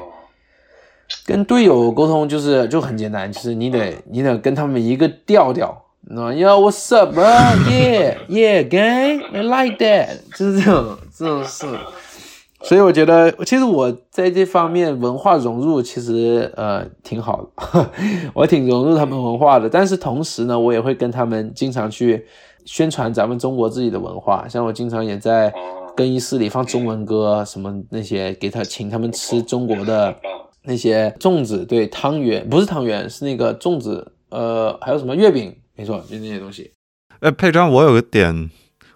[1.26, 7.24] 跟队友沟通就是就很简单，就是你得你得跟他们一个调调，你知道吗？Yo, what's up, bro?
[7.68, 11.66] Yeah, yeah, gang, I like that，就是这种这种事。
[12.62, 17.90] 所以我觉得，其实我在这方面文化融入其实呃挺好的，
[18.34, 19.68] 我挺融入他们文化的。
[19.68, 22.26] 但是同时呢，我也会跟他们经常去
[22.70, 24.46] 宣传咱们中国自己的文化。
[24.48, 25.52] 像我经常也在
[25.96, 30.16] 更衣室里放中文歌，什么那些给他请他们吃中国的
[30.62, 36.70] 那些粽子，对汤圆不是汤圆，是那个粽子，呃，还有什么月饼，没错，就那些东西。
[37.18, 38.48] 呃，佩章，我有个点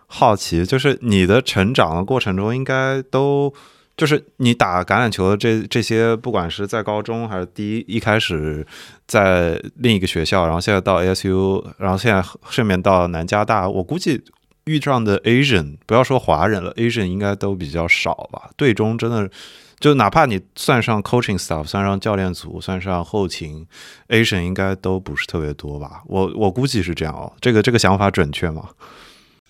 [0.06, 3.52] 好奇，就是你的成长的过程中，应该都
[3.96, 8.66] 就是你打橄榄球的这这些，不管是在高中还是第一一开始
[9.06, 14.22] 在另一个学校，然后现在到 ASU，然后现在顺便到南加大，我估计
[14.64, 18.50] 遇上的 Asian，不要说华人了，Asian 应该都比较少吧。
[18.56, 19.30] 队中真的
[19.78, 23.66] 就哪怕你算上 coaching staff，算上教练组，算上后勤
[24.08, 26.02] ，Asian 应该都不是特别多吧？
[26.06, 27.32] 我我估计是这样哦。
[27.40, 28.70] 这个这个想法准确吗？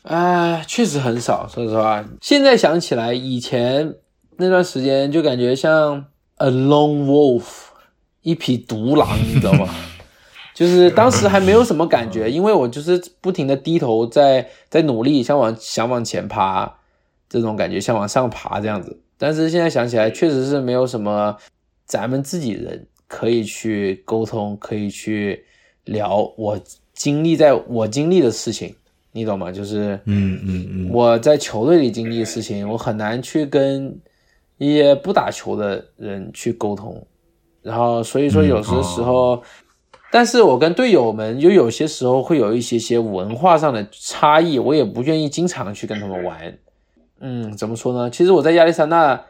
[0.03, 2.05] 哎，确实很少，说实话。
[2.21, 3.95] 现在想起来，以前
[4.37, 6.05] 那段时间就感觉像
[6.37, 7.45] a lone wolf，
[8.23, 9.69] 一匹独狼，你知道吗？
[10.55, 16.73] 就是当时还没有什么感觉，因为我就是不停的低头在在努力，想往想往前爬，
[17.29, 19.01] 这种感觉像往上爬这样子。
[19.19, 21.37] 但是现在想起来，确实是没有什么
[21.87, 25.45] 咱们自己人可以去沟通，可以去
[25.85, 26.61] 聊我
[26.93, 28.75] 经历在我经历的事情。
[29.17, 29.53] 你懂吗？
[29.53, 33.97] 就是，嗯嗯嗯，我在球队里经历的事情，我很难去跟
[34.59, 37.07] 一些不打球的人去沟通，
[37.63, 39.43] 然后所以说有些时候，
[40.13, 46.59] 但是我跟队友们又有些时候会有一些些文化上的差异，我也不愿意经常去跟他们玩。
[47.21, 48.11] 嗯，怎么说呢？
[48.11, 49.21] 其实我在亚历山大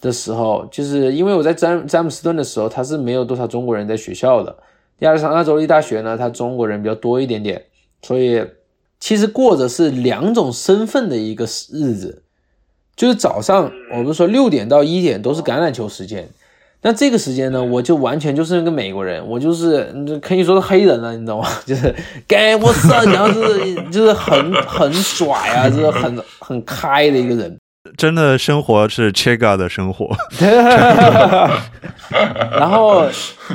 [0.00, 4.56] 的时候，就是因为我在詹詹姆斯顿的时候，他是没有多少中国人在学校的。
[5.00, 7.64] 亚历山大州立大学呢，他中国人比较多一点点，
[8.02, 8.44] 所以。
[9.00, 12.23] 其实过着是两种身份的一个日子，
[12.96, 16.28] 就是早上我不是说六点到一点都是橄榄球时间，
[16.82, 19.92] 那这个时间呢，我就完全就是那个美国人，我就是
[20.22, 21.48] 可以说是黑人了，你知道吗？
[21.66, 21.94] 就是
[22.28, 27.58] 该我是，然后是就是很很拽啊，就是很很开的一个人，
[27.96, 30.10] 真的生活是 Chega 的生活。
[32.52, 33.06] 然后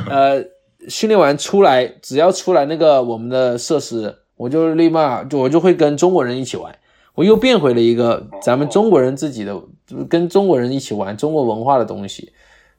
[0.10, 0.44] 呃，
[0.88, 4.16] 训练完出来，只要出来那个我们的设施。
[4.40, 6.74] 我就立马就我就会跟中国人一起玩，
[7.20, 9.62] 我又变回了一个咱们中国人自己的，
[10.10, 12.32] 跟中国人一起玩中国文化的东西，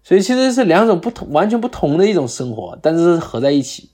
[0.03, 3.91] 所以其实是两种不同、完全不同的一种生活，但是合在一起。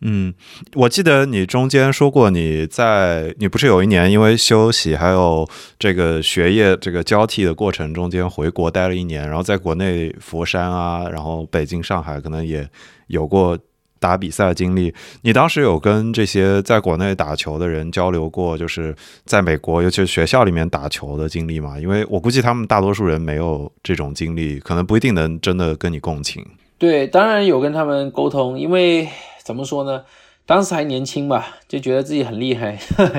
[0.00, 0.32] 嗯，
[0.76, 5.46] 我记得你中间说过，你在你不是有一年因为休息还有
[5.78, 12.66] 这个学业这个交替的过程中间回国待了一年，然后在国内佛山啊，然后北京、上海可能也
[13.08, 13.58] 有过
[14.02, 14.92] 打比赛的经历。
[15.22, 21.78] 你当时有跟这些在国内打球的人交流过，就是在美国，尤其是学校里面打球的经历吗？
[21.78, 26.44] 因为我估计他们大多数人没有这种经历，可能不一定能真的跟你共情。
[26.76, 29.08] 对，当然有跟他们沟通，因为。
[29.44, 30.00] 怎么说呢？
[30.44, 32.76] 当时还年轻吧，就觉得自己很厉害，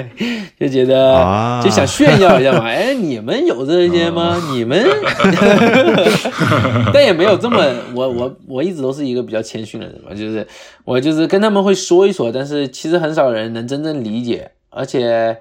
[0.59, 2.65] 就觉得就想炫耀一下嘛。
[2.67, 4.37] 哎，你们有这些吗？
[4.51, 4.85] 你们？
[6.93, 7.57] 但也没有这么，
[7.95, 10.45] 我我我一直都是一个比较谦逊的人嘛，就是
[10.83, 14.51] 我就是跟他们会说一说，但是其实很少人能真正理解。
[14.69, 15.39] 而且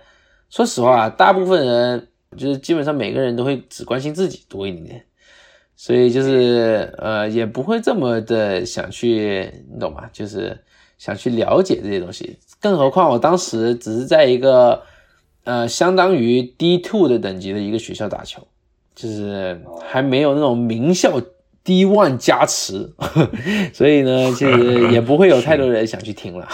[0.50, 5.04] 说实话，大部分人就是基本上每个人都会只关心自己多一点点，
[5.74, 10.04] 所以就是呃也不会这么的想去，你懂吗？
[10.12, 10.56] 就是。
[11.02, 14.84] 想去了解这些东西，更何况我当时只是在一个
[15.42, 18.46] 呃相当于 D two 的等级的一个学校打球，
[18.94, 21.20] 就是还没有那种名校
[21.64, 22.92] D one 加持，
[23.74, 26.48] 所以呢，其实也不会有太多人想去听了。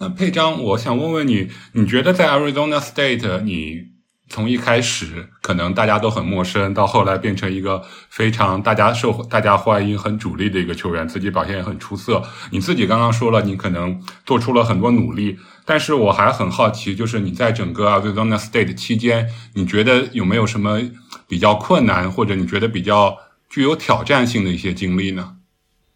[0.00, 3.99] 那 佩章，我想问问你，你觉得在 Arizona State 你？
[4.30, 12.22] 从一开始可能大家都很陌生，到后来变成一个非常大家受大家欢迎、很主力的一个球员，自己表现也很出色。
[12.52, 20.80] 你自己刚刚说了，你可能做出了很多努力，但是我还很好奇，就是你在整个 Arizona State 期间，你觉得有没有什么
[21.26, 25.38] 比较困难，或者你觉得比较具有挑战性的一些经历呢？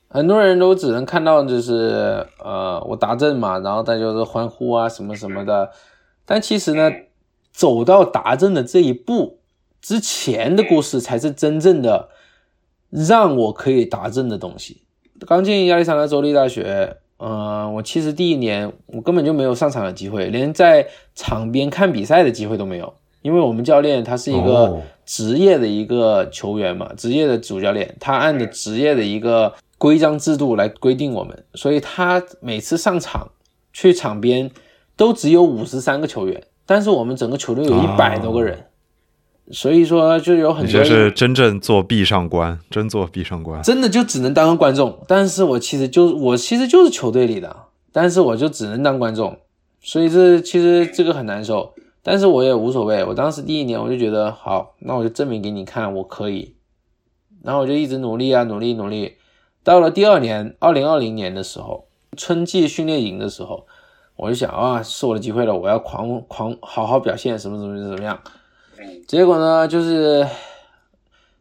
[0.08, 5.70] 很多人都只能看到就是呃我达阵嘛，然后大家都欢呼啊什么什么的，
[6.26, 6.90] 但其实呢。
[7.54, 9.38] 走到达阵的这一步
[9.80, 12.08] 之前的故事，才是真正的
[12.90, 14.82] 让我可以达阵的东西。
[15.20, 22.92] 刚进亚利桑那州立大学，嗯，我其实第一年我根本就没有上场的机会，连在场边看比赛的机会都没有。
[23.22, 33.30] 因为我们教练他是一个职业的一个球员嘛，职业的主教练，他按着职业的一个规章制度来规定我们，所以他每次上场
[33.72, 34.50] 去场边
[34.96, 36.42] 都只有五十三个球员。
[36.66, 38.66] 但是我们整个球队有一百多个人，
[39.50, 40.80] 所以说就有很多。
[40.80, 44.98] 你是真正做壁上观，真做壁上观，真的就只能当个观众。
[45.06, 47.54] 但是我其实就我其实就是球队里的，
[47.92, 49.36] 但是我就只能当观众，
[49.82, 51.74] 所以这其实这个很难受。
[52.02, 53.04] 但是我也无所谓。
[53.04, 56.54] 我当时第一年我就觉得好，那我就证明给你看我可以。
[57.42, 59.16] 然后我就一直努力啊，努力努力。
[59.62, 61.86] 到了第二年，二零二零年的时候，
[62.16, 63.66] 春季训练营的时候。
[64.16, 68.20] 我就想啊，是我的机会了，我要狂狂好好表现，什么什么怎么样？
[69.08, 70.24] 结果呢，就是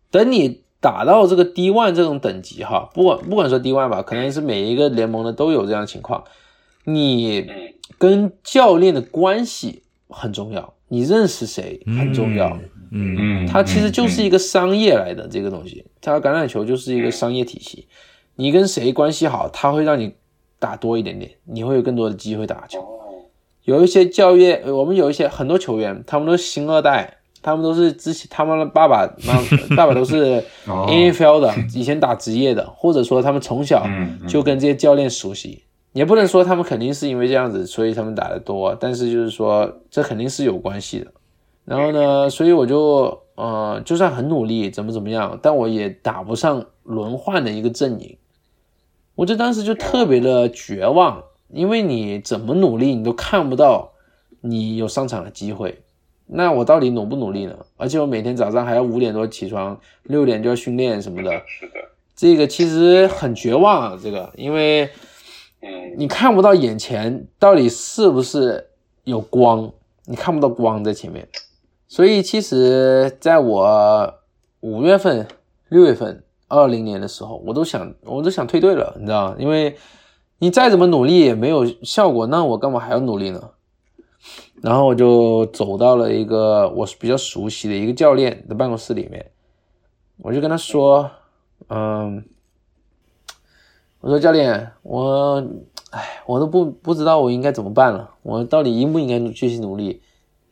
[0.09, 6.23] 等你打到这个 D one 这种等级哈，不管不管说 D one 吧，可能是每一个联盟的都有这样的情况。
[6.85, 7.47] 你
[7.99, 12.57] 跟教练的关系很重要，你认识谁很重要。
[12.91, 17.87] 嗯嗯，它其实就是一个商业来的这个东西，它橄榄球就是一个商业体系。
[18.35, 20.15] 你跟谁关系好，他会让你。
[20.63, 22.79] 打多一点点，你会有更多的机会打球。
[23.65, 33.85] 有一些教练，我们有一些很多球员，他们都是星二代，他们都是之前他们的爸爸妈爸爸都是 NFL 的，以前打职业的，或者说他们从小
[34.25, 35.63] 就跟这些教练熟悉。
[35.91, 41.07] 也不能说他们肯定是因为这样子，所以他们打的多，但是就是说这肯定是有关系的。
[41.65, 48.17] 然后呢，所以我就呃，就算很努力，怎么怎么样，但我也打不上轮换的一个阵营。
[49.15, 53.91] 我就当时就特别的绝望，因为你怎么努力，你都看不到
[54.41, 55.83] 你有上场的机会。
[56.25, 57.55] 那我到底努不努力呢？
[57.77, 61.29] 而且我每天早上还要五点多起床，六点就要训练什么的。
[61.45, 61.73] 是的，
[62.15, 63.99] 这个其实很绝望啊。
[64.01, 64.89] 这个，因为
[65.61, 68.69] 嗯，你看不到眼前到底是不是
[69.03, 69.71] 有光，
[70.05, 71.27] 你看不到光在前面。
[71.87, 74.13] 所以其实在我
[74.61, 75.27] 五月份、
[75.69, 76.23] 六月份。
[76.53, 79.75] 二零年的时候，我都想，我都想退队了，你知道因为
[80.37, 83.49] 你再怎么努力也没有效果，那我干嘛还要努力呢？
[84.61, 89.31] 然后我就走到了一个我比较熟悉的一个教练的办公室里面，
[90.21, 91.09] 我就跟他说
[91.67, 92.23] ：“嗯，
[93.99, 95.43] 我说教练，我，
[95.91, 100.01] 哎，我都不不知道我应该怎么办了，我到底应不应该继续努力？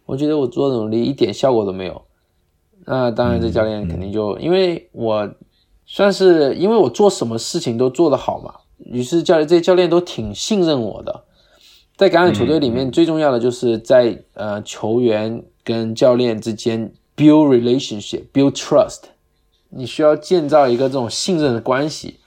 [0.05, 2.01] 我觉得我做努力一点效果都没有。
[2.85, 5.29] 那当然，这教练肯定就因为我。”
[5.93, 11.25] 算是因为我做什么事情都做得好嘛，于是教练这些教练都挺信任我的。
[11.97, 19.01] 在橄榄球队里面，最重要的就是在呃球员跟教练之间 build relationship，build trust，
[19.67, 22.21] 你需要建造一个这种信任的关系。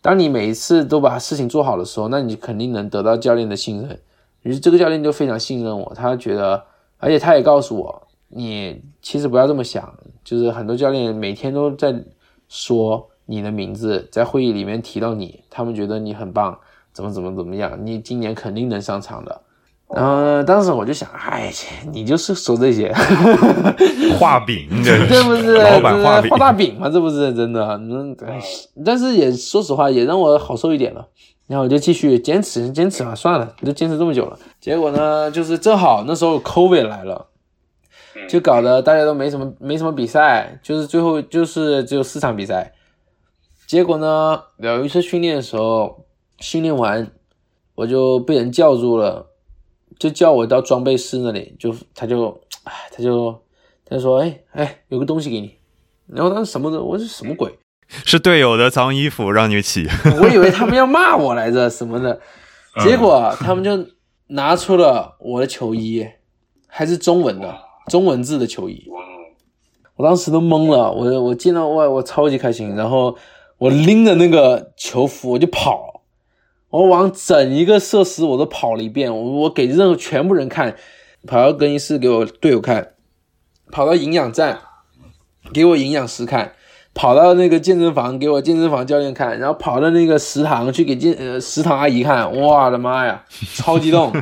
[0.00, 3.98] 当你每一次都把事情做好的时候，那你肯定能得到教练的信任。
[4.42, 6.62] 于是这个教练就非常信任我，他觉得，
[6.98, 9.92] 而且他也告诉我，你其实不要这么想，
[10.22, 11.92] 就是很多教练每天都在
[12.50, 16.58] 说你的名字，在会议里面提到你，他们觉得你很棒，
[16.92, 19.40] 怎么怎么怎么样，你今年肯定能上场的。
[19.94, 21.52] 然后呢，当时我就想，哎，
[21.92, 22.92] 你就是说这些
[24.18, 26.88] 画饼，这 对不是老板画饼画大饼吗？
[26.88, 27.76] 这不是真的。
[27.80, 28.40] 嗯，哎
[28.84, 31.06] 但是也说实话，也让我好受一点了。
[31.46, 34.38] 然后我就继续坚持，坚持吧，算了，都坚持这么久了。
[34.60, 37.26] 结果呢，就是正好那时候 COVID 来了，
[38.28, 42.72] 就搞得大家都没什么没什么比赛，就是最后就是只有四场比赛。
[43.66, 46.06] 结果呢，有一次训练的时候，
[46.38, 47.10] 训练完
[47.74, 49.28] 我就被人叫住了。
[49.98, 53.38] 就叫我到装备室那里，就他就，哎，他就
[53.84, 55.56] 他就说，哎哎，有个东西给你。
[56.06, 57.58] 然后当时什么的，我说什么鬼？
[58.06, 59.86] 是队友的脏衣服让你洗，
[60.22, 62.18] 我以为他们要骂我来着什么的，
[62.82, 63.86] 结果他们就
[64.28, 66.08] 拿出了我的球衣，
[66.66, 67.58] 还是中文的
[67.90, 68.88] 中文字的球衣。
[69.96, 73.18] 我当时都懵了，我我见到我我超级开心，然后
[73.58, 76.00] 我拎着那个球服我就跑。
[76.70, 80.76] 我往整一个设施我都跑了一遍，我我给任何全部人看，
[81.26, 82.94] 跑到更衣室给我队友看，
[83.72, 84.60] 跑到营养站
[85.52, 86.54] 给我营养师看，
[86.94, 94.12] 跑到那个健身房给我健身房教练看，然后跑到那个食堂去给健呃食堂阿姨看，我的妈呀， 超激动！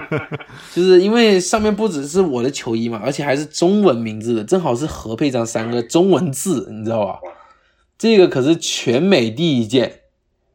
[0.74, 7.19] 就是因为上面不只是我的球衣嘛，而且还是中文名字的，正好是何佩章三个中文字，你知道吧？
[7.99, 10.01] 这个可是全美第一件，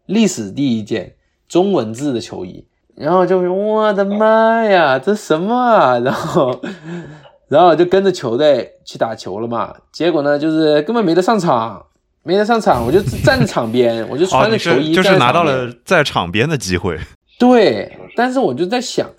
[0.05, 1.15] 历史第一件。
[1.49, 2.65] 中文字的球衣，
[2.95, 5.99] 然后就我的妈呀，这什么啊？
[5.99, 6.59] 然后，
[7.47, 9.71] 然后就跟着球队去打球了嘛。
[9.91, 11.85] 结果呢，就是根本没得上场，
[12.23, 16.97] 没得上场，我就站在场边，我就穿着球衣，就是拿到了在场边的机会。
[17.37, 19.09] 对，但是我就在想。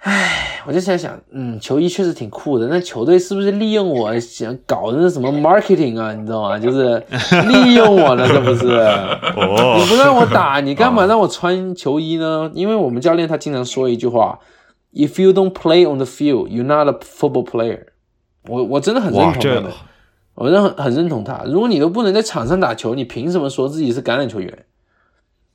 [0.00, 2.66] 唉，我就在想，嗯，球衣确实挺酷的。
[2.66, 6.12] 那球队是不是利用我想搞那什么 marketing 啊？
[6.12, 6.58] 你知道吗？
[6.58, 7.02] 就是
[7.48, 8.68] 利用我呢，这不是？
[9.34, 12.50] 哦，你不让我打，你干嘛让我穿球衣呢？
[12.54, 14.38] 因为我们教练他经常说一句话
[14.92, 17.84] ：“If you don't play on the field, you're not a football player。”
[18.46, 19.70] 我我真的很认同他的，
[20.34, 21.42] 我认很很认同他。
[21.46, 24.64] 如果你都不能在场上打球，你凭什么说自己是橄榄球员？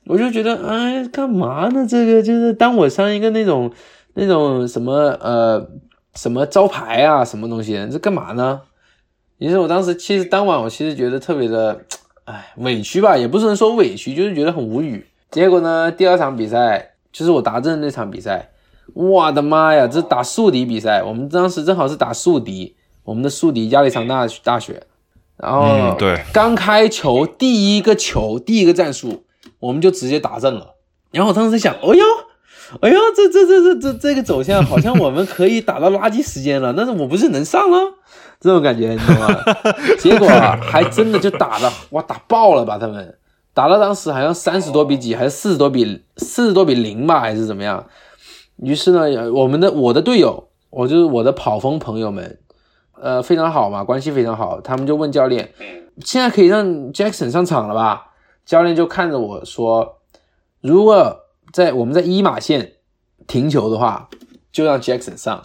[0.06, 1.85] 我就觉得，哎，干嘛呢？
[1.88, 3.72] 这个就是当我上一个那种。
[4.15, 5.69] 那种什么呃
[6.15, 7.88] 什么招牌啊，什么东西？
[7.89, 8.61] 这干嘛呢？
[9.38, 11.85] 于是我当时其实当晚我其实觉得特别的，
[12.26, 15.06] 哎，委屈吧，也不能说委屈，就是觉得很无语。
[15.30, 18.49] 结果呢，第二场比赛就是我达阵那场比赛，
[18.93, 22.76] 我的妈呀，这打宿敌比赛，我们当时正好是打宿敌，
[23.10, 24.84] 我们的宿敌亚利桑那大学，
[25.36, 29.23] 然后对，刚开球第一个球第一个战术，
[29.60, 30.76] 我们就直接打正了。
[31.11, 32.03] 然后我当时想，哦哟。
[32.81, 37.77] 哎呦，这这这这这这个走向好像我们可以打到垃圾时间了，但是我不是能上了，
[38.40, 39.44] 这种感觉你知道吗？
[39.98, 40.27] 结果
[40.61, 43.18] 还真的就打了，哇，打爆了吧他们，
[43.56, 47.84] 打到当时好像三十多比几，还是四十多比四十多比零吧，还是怎么样？
[48.57, 52.38] 于是呢，我们的我的队友，我就是我的跑锋朋友们，
[53.01, 55.51] 呃，非常好嘛，关系非常好，他们就问教练，
[56.05, 58.11] 现在可以让 Jackson 上场了吧？
[58.45, 59.99] 教练就看着我说，
[60.61, 61.26] 如果。
[61.51, 62.73] 在我们在一码线
[63.26, 64.07] 停球的话，
[64.51, 65.41] 就让 Jackson 上。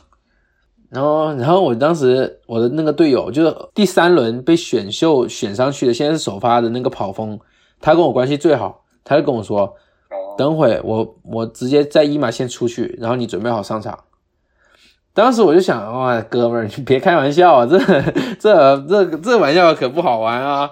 [0.90, 7.40] 然后，然后我当时我的那个队友就是第三轮被选秀选上去的，现在是首发的那个跑锋，
[7.80, 9.74] 他跟我关系最好，他就跟我说，
[10.36, 13.98] 等会我我直接在一码线出去，然后你准备好上场。
[15.14, 17.78] 当时我就想，哇，哥们儿，你别开玩笑啊，这
[18.40, 20.68] 这这这玩笑可不好玩啊。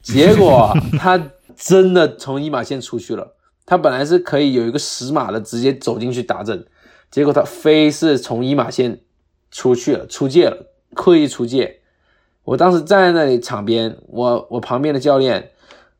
[0.00, 1.20] 结果他
[1.56, 3.34] 真的从一码线出去了。
[3.66, 6.64] 他本来是可以有一个十码的，直接走进去打阵，
[7.10, 9.00] 结果他非是从一码线
[9.50, 11.80] 出去了，出界了，刻意出界。
[12.44, 15.50] 我当时站在那里场边，我我旁边的教练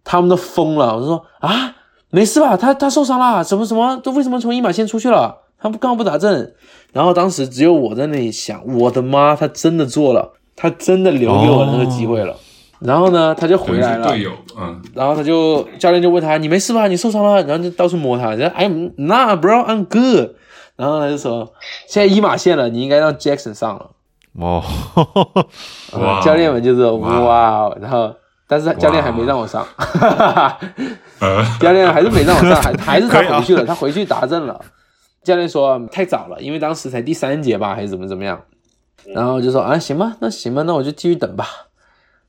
[0.05, 0.97] 他们都疯了。
[0.97, 1.75] 我说啊，
[2.11, 2.57] 没事吧？
[2.57, 3.43] 他他受伤了？
[3.43, 3.97] 什么什么？
[3.97, 5.46] 都为什么从一码线出去了？
[5.61, 6.53] 他不刚刚不打正？
[6.93, 12.37] 然后当时只有我在那里想，我的妈，他真的做了，他真的留给我那个机会了。
[12.79, 14.09] 然后呢，他就回来了。
[14.09, 14.83] 队友，嗯。
[14.95, 16.87] 然后他就教练就问他：“你没事吧？
[16.89, 20.37] 你受伤了？”然后就到处摸他，然后哎，Nah, bro, I'm good。
[20.77, 21.51] 然后他就说
[21.89, 23.91] ：“现在一码线了，你应该让 Jackson 上了。”
[24.37, 28.15] 哦，教练们就是哇，然后
[28.47, 29.67] 但是教练还没让我上，
[31.59, 34.61] 教练还是没让我上， 还还是他回去了，他回去打针了。
[35.27, 38.41] 教练说太早了，因为当时才第三节吧，还是怎么怎么样。
[39.07, 41.45] 然后就说啊，行吧，那行吧，那我就继续等吧。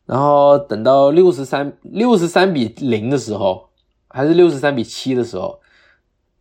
[0.07, 3.69] 然后等到六十三六十三比零的时候，
[4.07, 5.59] 还是六十三比七的时候，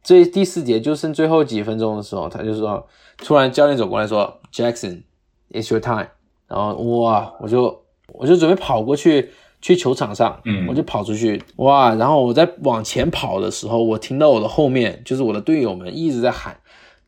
[0.02, 2.88] 这第四节就剩最后几分钟的时候，他就说，
[3.18, 6.08] 突然教练走过来说，Jackson，it's your time。
[6.48, 9.30] 然后哇，我就我就准备跑过去
[9.60, 11.94] 去球场上，嗯我就跑出去，哇！
[11.94, 16.60] 然后我在往前跑的时候，我听到我的后面就是我的队友们一直在喊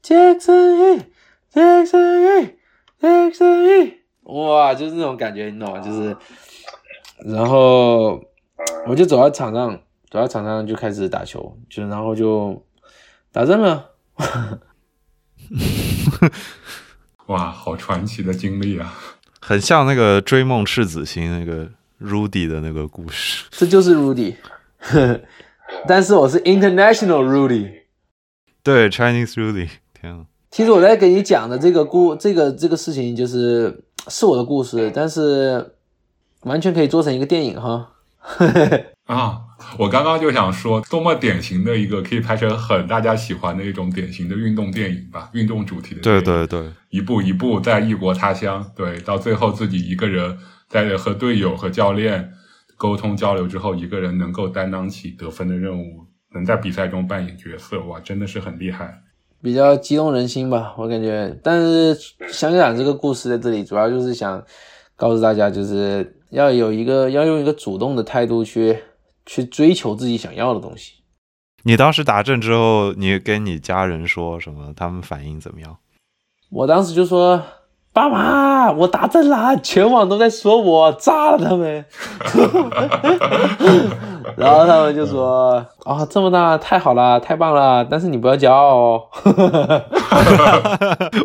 [0.02, 1.04] Jackson
[1.52, 2.54] Jackson
[3.00, 3.94] Jackson，
[4.24, 5.78] 哇，就是那种感觉，你懂吗？
[5.80, 6.16] 就是，
[7.24, 8.20] 然后
[8.86, 9.72] 我就走到场上，
[10.10, 12.64] 走到场上就开始打球，就然后就
[13.32, 13.90] 打正了。
[17.26, 18.94] 哇，好传奇的经历啊！
[19.40, 21.70] 很像那个追梦赤子心那个
[22.00, 23.44] Rudy 的那个故事。
[23.50, 24.34] 这就是 Rudy，
[25.86, 27.70] 但是我是 International Rudy。
[28.62, 29.68] 对，Chinese Rudy，
[29.98, 30.26] 天啊！
[30.50, 35.74] 其实我在给你讲的这个故这个这个事情，就是是我的故事，但是
[36.42, 37.92] 完全可以做成一个电影哈。
[39.06, 39.40] 啊，
[39.78, 46.02] 我刚刚就想说，多么典型的一个可以拍成很大家喜欢的一种典型的运动电影吧，运动主题的。
[46.02, 50.38] 对对对，一步一步在异国他乡，对，到最后自己一个人
[50.68, 52.32] 在和队友和教练
[52.76, 59.02] 沟通交流之后，一个人能够担当起得分的任务，能在比赛中扮演角色，哇，真的是很厉害。
[59.40, 61.38] 比较激动人心吧，我感觉。
[61.42, 61.94] 但是
[62.28, 64.44] 想讲这个故事在这里，主要就是想
[64.96, 68.78] 告诉大家，就是要有一个要用一个主动的态度去
[69.24, 70.94] 去追求自己想要的东西。
[71.62, 74.72] 你当时打正之后，你跟你家人说什么？
[74.74, 75.78] 他们反应怎么样？
[76.50, 77.42] 我当时就说
[77.92, 81.84] ：“爸妈，我打针了，全网都在说我炸了他们。
[84.36, 85.54] ”然后他们就说
[85.84, 87.84] ：“啊、这么大，太好了，太棒了！
[87.84, 89.02] 但是你不要骄傲哦。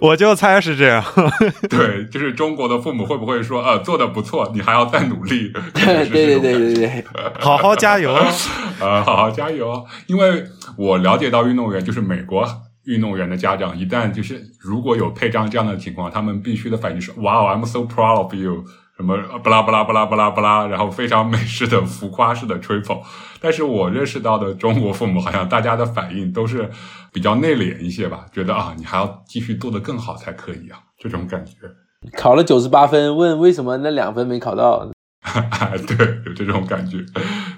[0.02, 1.04] 我就猜是这样。
[1.70, 7.06] 对，就是中国的父母会不会说，呃，做的不错，你还要再努力？”对对对对对对，
[7.40, 8.16] 好好加油！
[8.80, 9.86] 呃，好好加油！
[10.08, 10.44] 因为
[10.78, 12.44] 我了解到运动员，就是美国
[12.86, 18.64] 运动员的家长，一旦就是如果有配章这样的情况，他们必须的反应是哇、wow,，I'm so proud of you，
[18.98, 23.00] 什么巴拉巴拉巴拉巴拉巴拉，然后非常美式的浮夸式的吹捧。
[23.40, 26.70] 但是我认识到的中国父母，好像大家的反应都是
[27.12, 31.54] 比较内敛一些吧，觉得啊，你还要继续做得更好才可以啊，这种感觉。
[32.18, 34.90] 考了九十八分，问为什么那两分没考到？
[35.88, 36.98] 对，有这种感觉，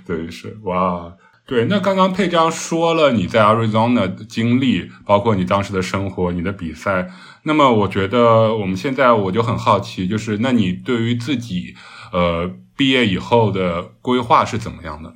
[0.06, 1.12] 对，是哇，
[1.46, 1.66] 对。
[1.66, 7.10] 那刚刚佩章说了你在 Arizona 的经历，包括你当时的生活、你的比赛。
[7.44, 11.76] 那么，我觉得我们现在我就很好奇，就是那你对于自己
[12.12, 15.16] 呃毕业以后的规划是怎么样的呢？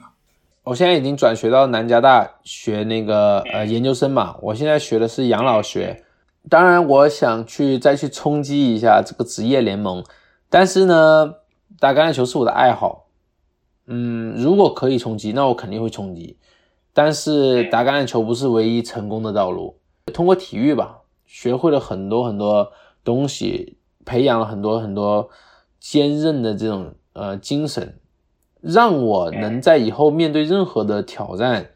[0.66, 6.04] 我现在已经转学到南加大学那个呃研究生嘛，我现在学的是养老学。
[6.48, 10.04] 当然，我想去再去冲击一下这个职业联盟，
[10.50, 11.34] 但是呢，
[11.80, 13.08] 打橄榄球是我的爱好。
[13.92, 16.38] 嗯，如果可以冲击，那我肯定会冲击。
[16.94, 19.80] 但是打橄榄球不是唯一成功的道路，
[20.14, 22.72] 通过体育吧，学会了很多很多
[23.04, 25.30] 东西，培养了很多很多
[25.80, 27.96] 坚韧的这种呃精神。
[28.62, 31.70] 让我能在以后面对任何的挑战，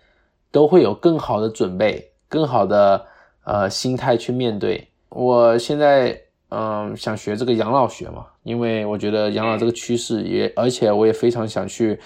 [0.51, 3.05] 都会有更好的准备，更好的
[3.45, 4.89] 呃心态去面对。
[5.09, 6.22] 我现在
[6.53, 11.99] 嗯、呃想学这个养老学嘛，因为我觉得养老这个趋势也，而且我也非常想去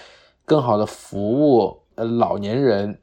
[0.44, 3.00] 更好的服务呃老年人，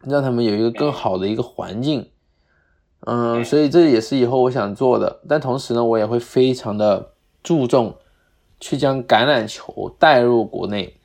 [0.00, 2.08] 让他们有一个更好的一个环境。
[3.00, 5.20] 嗯，所以这也是以后我想做的。
[5.28, 7.12] 但同时呢，我也会非常的
[7.42, 7.96] 注重。
[8.64, 10.96] 去将橄榄球带入国内，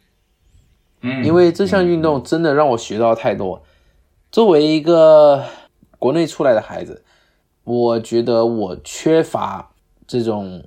[1.01, 3.63] 嗯，因为这项运动真的让我学到太多。
[4.31, 5.43] 作为一个
[5.97, 7.03] 国内出来的孩子，
[7.67, 9.71] 我觉得我缺乏
[10.07, 10.63] 这种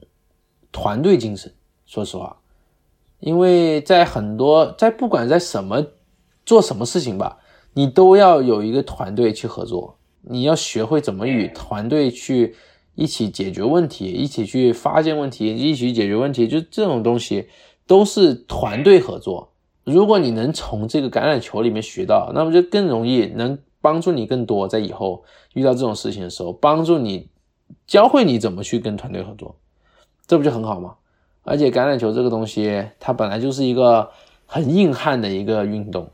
[0.70, 1.50] 团队精神。
[1.86, 2.36] 说实话，
[3.20, 5.86] 因为在很多在不管在什么
[6.44, 7.38] 做什么事情吧，
[7.72, 12.54] 你都要有一个团队去合作，你要学会怎么与团队去。
[12.96, 17.48] 一起解决问题，一起去发现问题，一起解决问题，就这种东西
[17.86, 19.52] 都是团队合作。
[19.84, 25.22] 如果你能从这个橄榄球里面学到，那么就更容易能帮助你更多，在以后
[25.54, 27.28] 遇到这种事情的时候，帮助你
[27.86, 29.56] 教会你怎么去跟团队合作，
[30.26, 30.94] 这不就很好吗？
[31.42, 34.10] 而且橄榄球这个东西，它本来就是一个
[34.46, 36.08] 很硬汉的一个运动。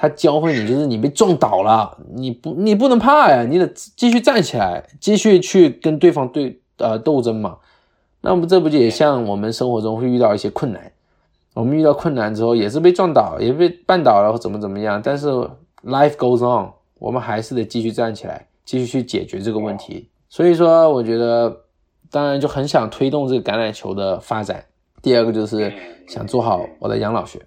[0.00, 7.58] 它教会你，就是你被撞倒了，你不你不能怕呀，你得继续站起来，继续去跟对方对呃斗争嘛。
[8.20, 10.92] 那么这不就也像我们生活中会遇到一些困难，
[11.54, 15.26] 我们遇到困难之后也是被撞倒，也被绊倒了或怎么怎么样，但是
[15.84, 20.08] life goes on，我们还是得继续站起来，继续去解决这个问题。
[20.28, 21.64] 所以说，我觉得
[22.10, 24.64] 当然就很想推动这个橄榄球的发展。
[25.00, 25.72] 第二个就是
[26.08, 27.40] 想做好我的养老学。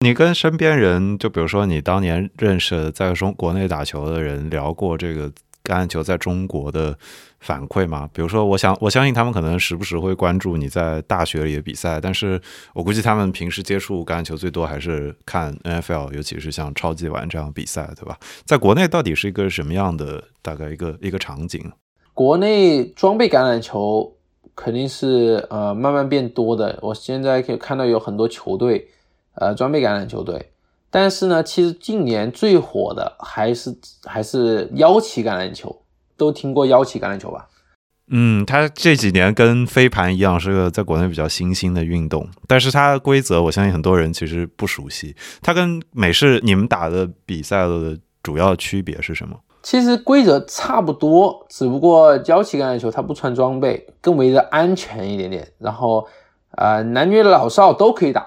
[0.00, 5.32] 你跟身边人，就比如说你当年认识在中国内打球的人，聊过这个
[5.68, 6.96] 橄榄球在中国的
[7.40, 8.08] 反馈吗？
[8.12, 12.40] 比如说，我想我相信他们可能时不时会关注你在大学里的比赛，但是
[12.72, 18.18] 我估计他们平时接触橄榄球最多还是看 NFL，尤其是像超级碗这样比赛，对吧？
[18.46, 21.70] 在国内到底是一个什么样的大概一个一个场景？
[22.14, 24.16] 国内装备橄榄球
[24.56, 26.78] 肯定是呃慢慢变多的。
[26.82, 28.88] 我现在可以看到有很多球队，
[29.34, 30.50] 呃，装备橄榄球队。
[30.90, 35.82] 但是呢，其实近年最火的还是还是腰旗橄榄球。
[36.16, 37.46] 都听过腰旗橄榄球吧？
[38.10, 42.28] 嗯，它这几年跟飞盘一样，是个在国内比较新兴的运动。
[42.48, 45.14] 但是它的规则，我相信很多人其实不熟悉。
[45.40, 49.38] 它跟美式你们打的比赛的主要区别是什么？
[49.62, 55.46] 其实规则差不多，只不过腰旗橄榄球它不穿装备，更为的安全一点点。
[55.58, 56.04] 然后，
[56.56, 58.26] 呃，男女老少都可以打，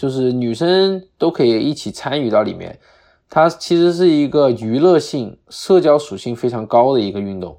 [0.00, 2.78] 就是女生都可以一起参与到里面。
[3.28, 7.58] 它其实是一个娱乐性、社交属性非常高的一个运动。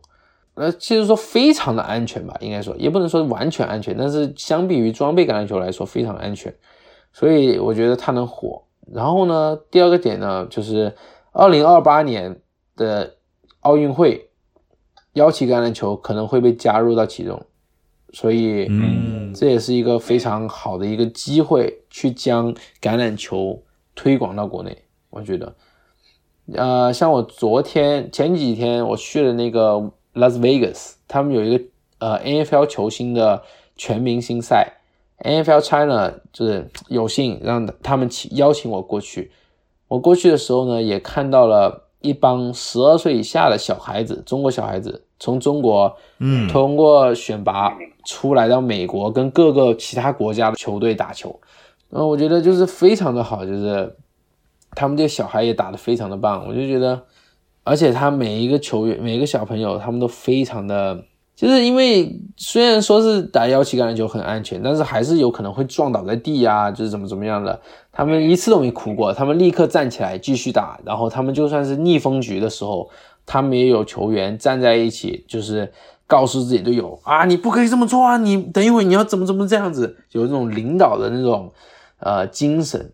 [0.55, 6.53] 呃，其实说非常的安全吧，应该说也不能说完全安全，但是相比于装备橄榄球来说非常安全。
[7.13, 8.63] 所以我觉得它能火。
[8.91, 10.95] 然后呢，第二个点呢，就是
[11.31, 12.41] 二零二八年。
[12.77, 13.18] 的
[13.59, 14.30] 奥运会，
[15.13, 17.39] 腰旗橄榄球可能会被加入到其中，
[18.13, 23.61] 所以，嗯，这也是一个非常好的一个机会，去将橄榄球
[23.95, 24.77] 推广到国内。
[25.09, 25.55] 我觉得，
[26.53, 31.63] 呃，像我昨天前几天我去了那个 Las Vegas，他们有一个
[31.99, 33.43] 呃 NFL 球星的
[33.75, 34.81] 全明星赛
[35.19, 39.31] ，NFL China 就是有幸让他们请邀请我过去。
[39.88, 41.88] 我过去的时候呢，也看到了。
[42.03, 51.39] 一帮十二岁以下的小孩子，中国小孩子从中国，嗯，通过选拔出来到美国，跟各个其他国家的球队打球，
[51.91, 53.95] 然后，我觉得就是非常的好，就是
[54.72, 56.99] 他们这小孩也打得非常的棒，我就觉得，
[57.64, 61.06] 而且他每一个球员，每一个小朋友，他们都非常的。
[61.34, 67.60] 就是因为虽然说是打幺旗橄榄球很安全，但是还是有可能会撞倒在地啊，就是怎么怎么样的。
[67.91, 70.80] 他们一次都没哭过，他们立刻站起来继续打。
[70.85, 72.88] 然后他们就算是逆风局的时候，
[73.31, 75.71] 他们也有球员站在一起，就是
[76.05, 81.53] 告诉自己队友啊，你不可以这么做啊，你等一会你要怎么怎么这样子，有那种领导的那种
[81.99, 82.91] 呃精神，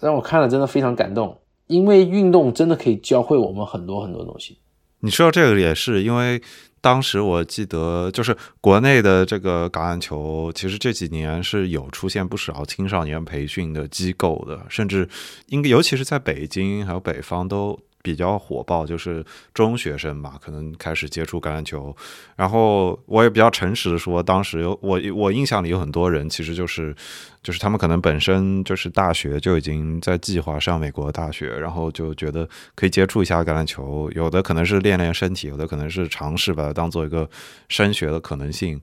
[0.00, 1.38] 让我看了真的非常感动。
[1.66, 4.58] 因为运动真的可以教会我们很多很多东西。
[4.98, 6.42] 你说这个也是因为。
[6.82, 15.06] 当时我记得，就是国内的这个橄榄球，其实这几年是有出现不少青少年培训的机构的，甚至
[15.48, 17.78] 应该尤其是在北京还有北方都。
[18.02, 21.94] 比较火爆，就是中学生吧，可能开始接触橄榄球。
[22.36, 26.94] 然后我也比较诚实的说，当时有我我印象里有很多人，其实就是
[27.42, 34.10] 就是他们可能本身就是大学就已经在计划上美国大学，然后就觉得可以接触一下橄榄球。
[34.14, 37.28] 有的可能是练练身体，有的可能是尝试把它当做一个
[37.68, 38.80] 升学的可能性。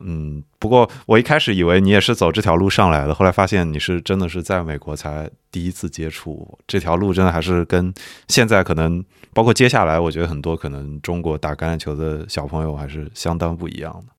[0.00, 7.94] 嗯，不过我一开始以为你也是走这条路上来的，后来发现你是真的是在美国才第一次接触这条路，真的还是跟
[8.26, 14.13] 现在可能包括接下来，我觉得很多可能中国打橄榄球的小朋友还是相当不一样的。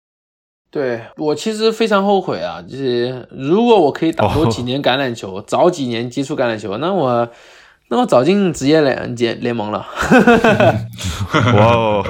[0.76, 7.31] 对我其实非常后悔啊，就是如果我可以打多几年橄榄球，早几年接触橄榄球，那我
[7.88, 9.88] 那我早进职业联联联盟了。
[11.56, 12.06] 哇哦！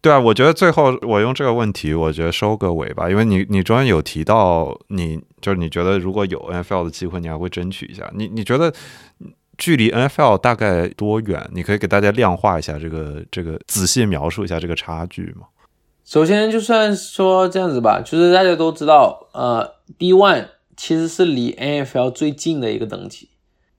[0.00, 8.10] 对啊，我觉得最后我用这个问题，我觉得收个尾吧，因为你你中间有提到，你就是你觉得如果有 NFL 的机会，你还会争取一下。
[8.14, 8.72] 你你觉得
[9.58, 11.46] 距离 NFL 大概多远？
[11.52, 15.46] 你可以给大家量化一下这个这个仔细描述一下这个差距吗？
[16.04, 23.30] 首先，就算说这样子吧，就是大家都知道，呃，D One 其实是离 NFL 最近的一个等级，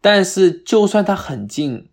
[0.01, 1.89] 但是就算它很近。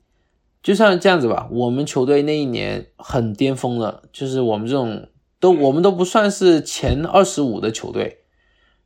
[0.62, 5.09] 就像这样子吧，我们球队那一年很巅峰的，就是我们这种
[5.39, 8.19] 都我们都不算是前二十五的球队，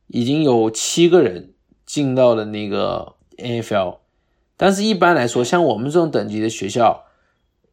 [0.07, 1.53] 已经有七个人
[1.85, 3.97] 进到了那个 NFL。
[4.55, 7.03] 但是一般来说，像我们这种等级的学校，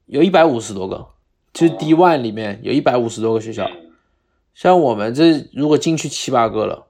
[0.06, 1.06] 有一百五十多个，
[1.52, 3.70] 就是 D One 里面有一百五十多个学校。
[4.54, 6.86] 像我们这如果进去七八个了，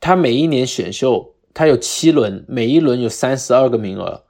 [0.00, 4.24] 他每一年选秀他有七轮，每一轮有三十二个名额，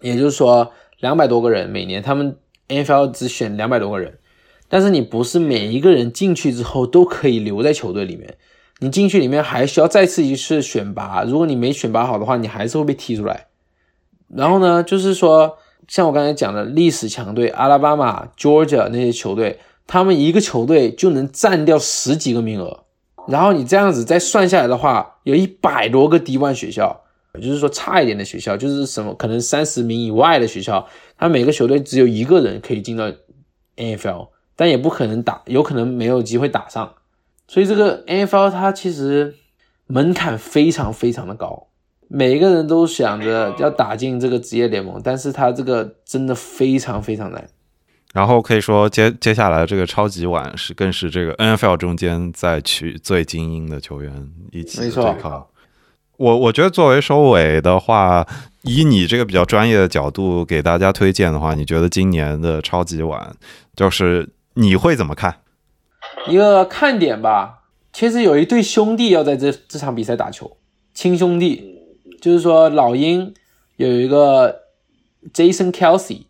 [0.00, 0.72] 也就是说。
[1.00, 2.36] 两百多个人每年，他们
[2.68, 4.18] NFL 只选两百多个人，
[4.68, 8.36] 但是你不是每一个人进去之后都可以留在球队里面，
[8.80, 13.46] 你进去里面还需要再次一次选拔，如果你没选拔好的话，你还是会被踢出来。
[14.28, 15.56] 然后呢，就是说，
[15.90, 19.58] 像我刚才讲的历史强队阿拉巴马、Georgia 那些球队，
[19.88, 22.84] 他们一个球队就能占掉十几个名额。
[23.26, 27.00] 然后你这样子再算下来的话，有一百多个 D1 学校，
[27.34, 30.86] 也就是说差一点的学校，就是什么可能三十名以外的学校，
[31.18, 33.10] 他每个球队只有一个人可以进到
[33.76, 36.94] NFL，但也不可能打，有可能没有机会打上。
[37.48, 39.34] 所以这个 NFL 它其实
[39.88, 41.66] 门槛非常非常的高，
[42.12, 47.48] 每个人都想着要打进这个职业联盟，但是他这个真的非常非常难。
[48.12, 55.46] 然后可以说接接下来这个超级碗是更是这个 NFL 中间在取最精英的球员一起对抗。
[56.16, 58.26] 我我觉得作为收尾的话，
[58.62, 63.32] 以你这个比较专业的角度给大家推荐的话，你觉得今年的超级碗
[63.76, 65.36] 就是你会怎么看？
[66.26, 67.60] 一个看点吧，
[67.92, 70.56] 其实有一对兄弟要在这这场比赛打球，
[70.92, 71.79] 亲兄弟，
[72.20, 73.32] 就是说老鹰
[73.76, 74.60] 有一个
[75.32, 76.22] Jason Kelsey。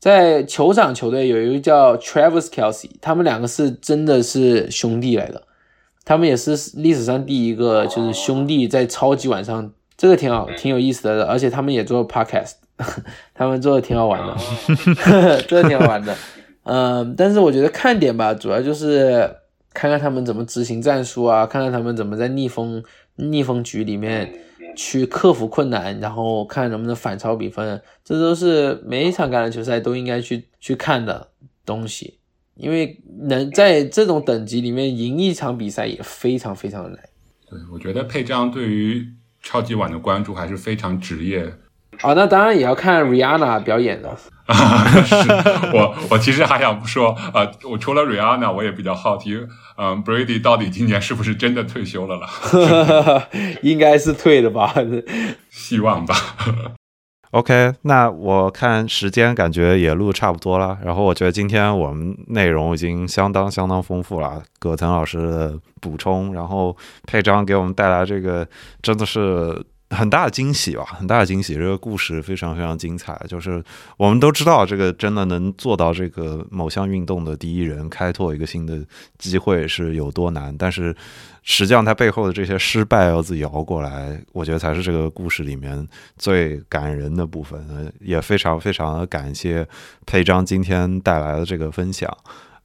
[0.00, 5.44] 在酋长球队有一个叫 Travis Kelsey，他们两个是真的是兄弟来的，
[6.04, 12.56] 他们也是历史上第一个就是兄弟在超级晚上，这个挺好，挺有意思的，而且他们也做 podcast，
[13.32, 14.36] 他们做的挺好玩的，
[15.48, 16.14] 这个挺好玩的，
[16.64, 19.36] 嗯，但是我觉得看点吧，主要就是
[19.72, 22.84] 看看他们怎么执行战术啊，看看他们怎么在逆风
[23.16, 24.30] 逆风局里面。
[24.74, 31.28] 去克服困难，然后看能不能反超比分，这都是每一场橄榄球赛都应该去去看的
[31.64, 32.18] 东西。
[32.56, 37.00] 因为能在这种等级里面赢一场比赛也非常非常的难。
[37.50, 39.04] 对，我觉得佩章对于
[39.42, 41.52] 超级碗的关注还是非常职业。
[42.02, 44.10] 哦，那当然也要看 Rihanna 表演的。
[45.06, 45.16] 是
[45.72, 49.34] 我， 我其实还想说，啊，我除了 Rihanna，我也比较好奇，
[49.78, 53.26] 嗯，Brady 到底今年是不是真的退休了了？
[53.62, 54.74] 应该是退了吧，
[55.48, 56.14] 希望吧。
[57.30, 66.76] OK，那我看时间感觉也录差不多了，然后我觉得今天我们内容已经相当相当丰富了，葛腾老师的补充，然后
[67.06, 68.46] 佩章给我们带来这个
[68.82, 69.64] 真的是。
[69.94, 71.54] 很大的惊喜吧，很大的惊喜。
[71.54, 73.18] 这个故事非常非常精彩。
[73.28, 73.62] 就是
[73.96, 78.78] 我们都知道，这个真的能做到这个某项运动的第一人，开拓一个新的
[79.18, 80.54] 机会是有多难。
[80.58, 80.94] 但是
[81.42, 85.86] 实际上，他背后的这些失败要自己熬过来，我觉得才是这个故事里面
[86.18, 87.92] 最感人的部分。
[88.00, 89.66] 也非常非常的感谢
[90.04, 92.10] 佩章今天带来的这个分享。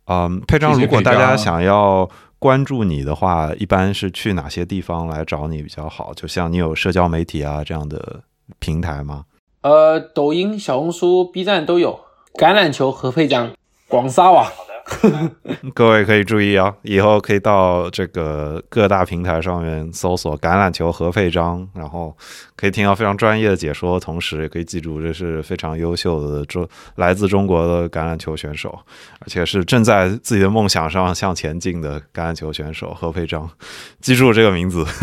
[0.05, 2.09] 嗯，佩章，如果大家想要。
[2.39, 6.13] 关注你的话，一般是去哪些地方来找你比较好？
[6.13, 8.21] 就像你有社交媒体啊这样的
[8.59, 9.25] 平台吗？
[9.61, 11.99] 呃，抖音、小红书、B 站都有。
[12.35, 13.51] 橄榄球何佩章，
[13.89, 14.49] 广撒网。
[15.73, 22.15] 各位可以注意啊，以后可以到这个各大平台上面搜索“橄榄球何佩章”，然后
[22.55, 28.77] 可以听到非常专业的解说，同时也可以记住这是非常优秀的中来自中国的橄榄球选手，
[29.19, 33.49] 而且是正在自己的梦想上向前进的橄榄球选手何佩章。
[34.01, 34.85] 记住这个名字。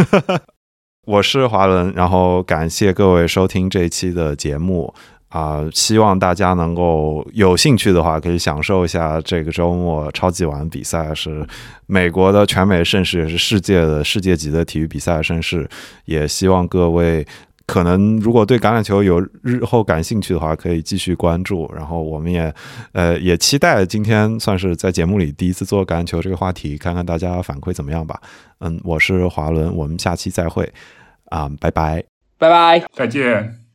[1.06, 4.92] 我是华伦，然后感谢各位收听这一期的节目。
[5.36, 11.46] 啊，希望大家能够有兴趣的话，可以享受一下这个周末超级碗比赛，是
[11.84, 15.68] 美国的全美盛世，也是世界的世界级的体育比赛盛世。
[16.06, 17.26] 也希望各位
[17.66, 21.70] 可能如果对橄榄球有日后感兴趣的话，可以继续关注。
[21.76, 22.50] 然后我们也
[22.92, 28.18] 呃也期待今天算是在节目里第一次做橄榄球这个话题，看看大家反馈怎么样吧。
[28.60, 30.72] 嗯，我是华伦，我们下期再会
[31.26, 32.02] 啊，拜拜，
[32.38, 33.65] 拜拜，再见。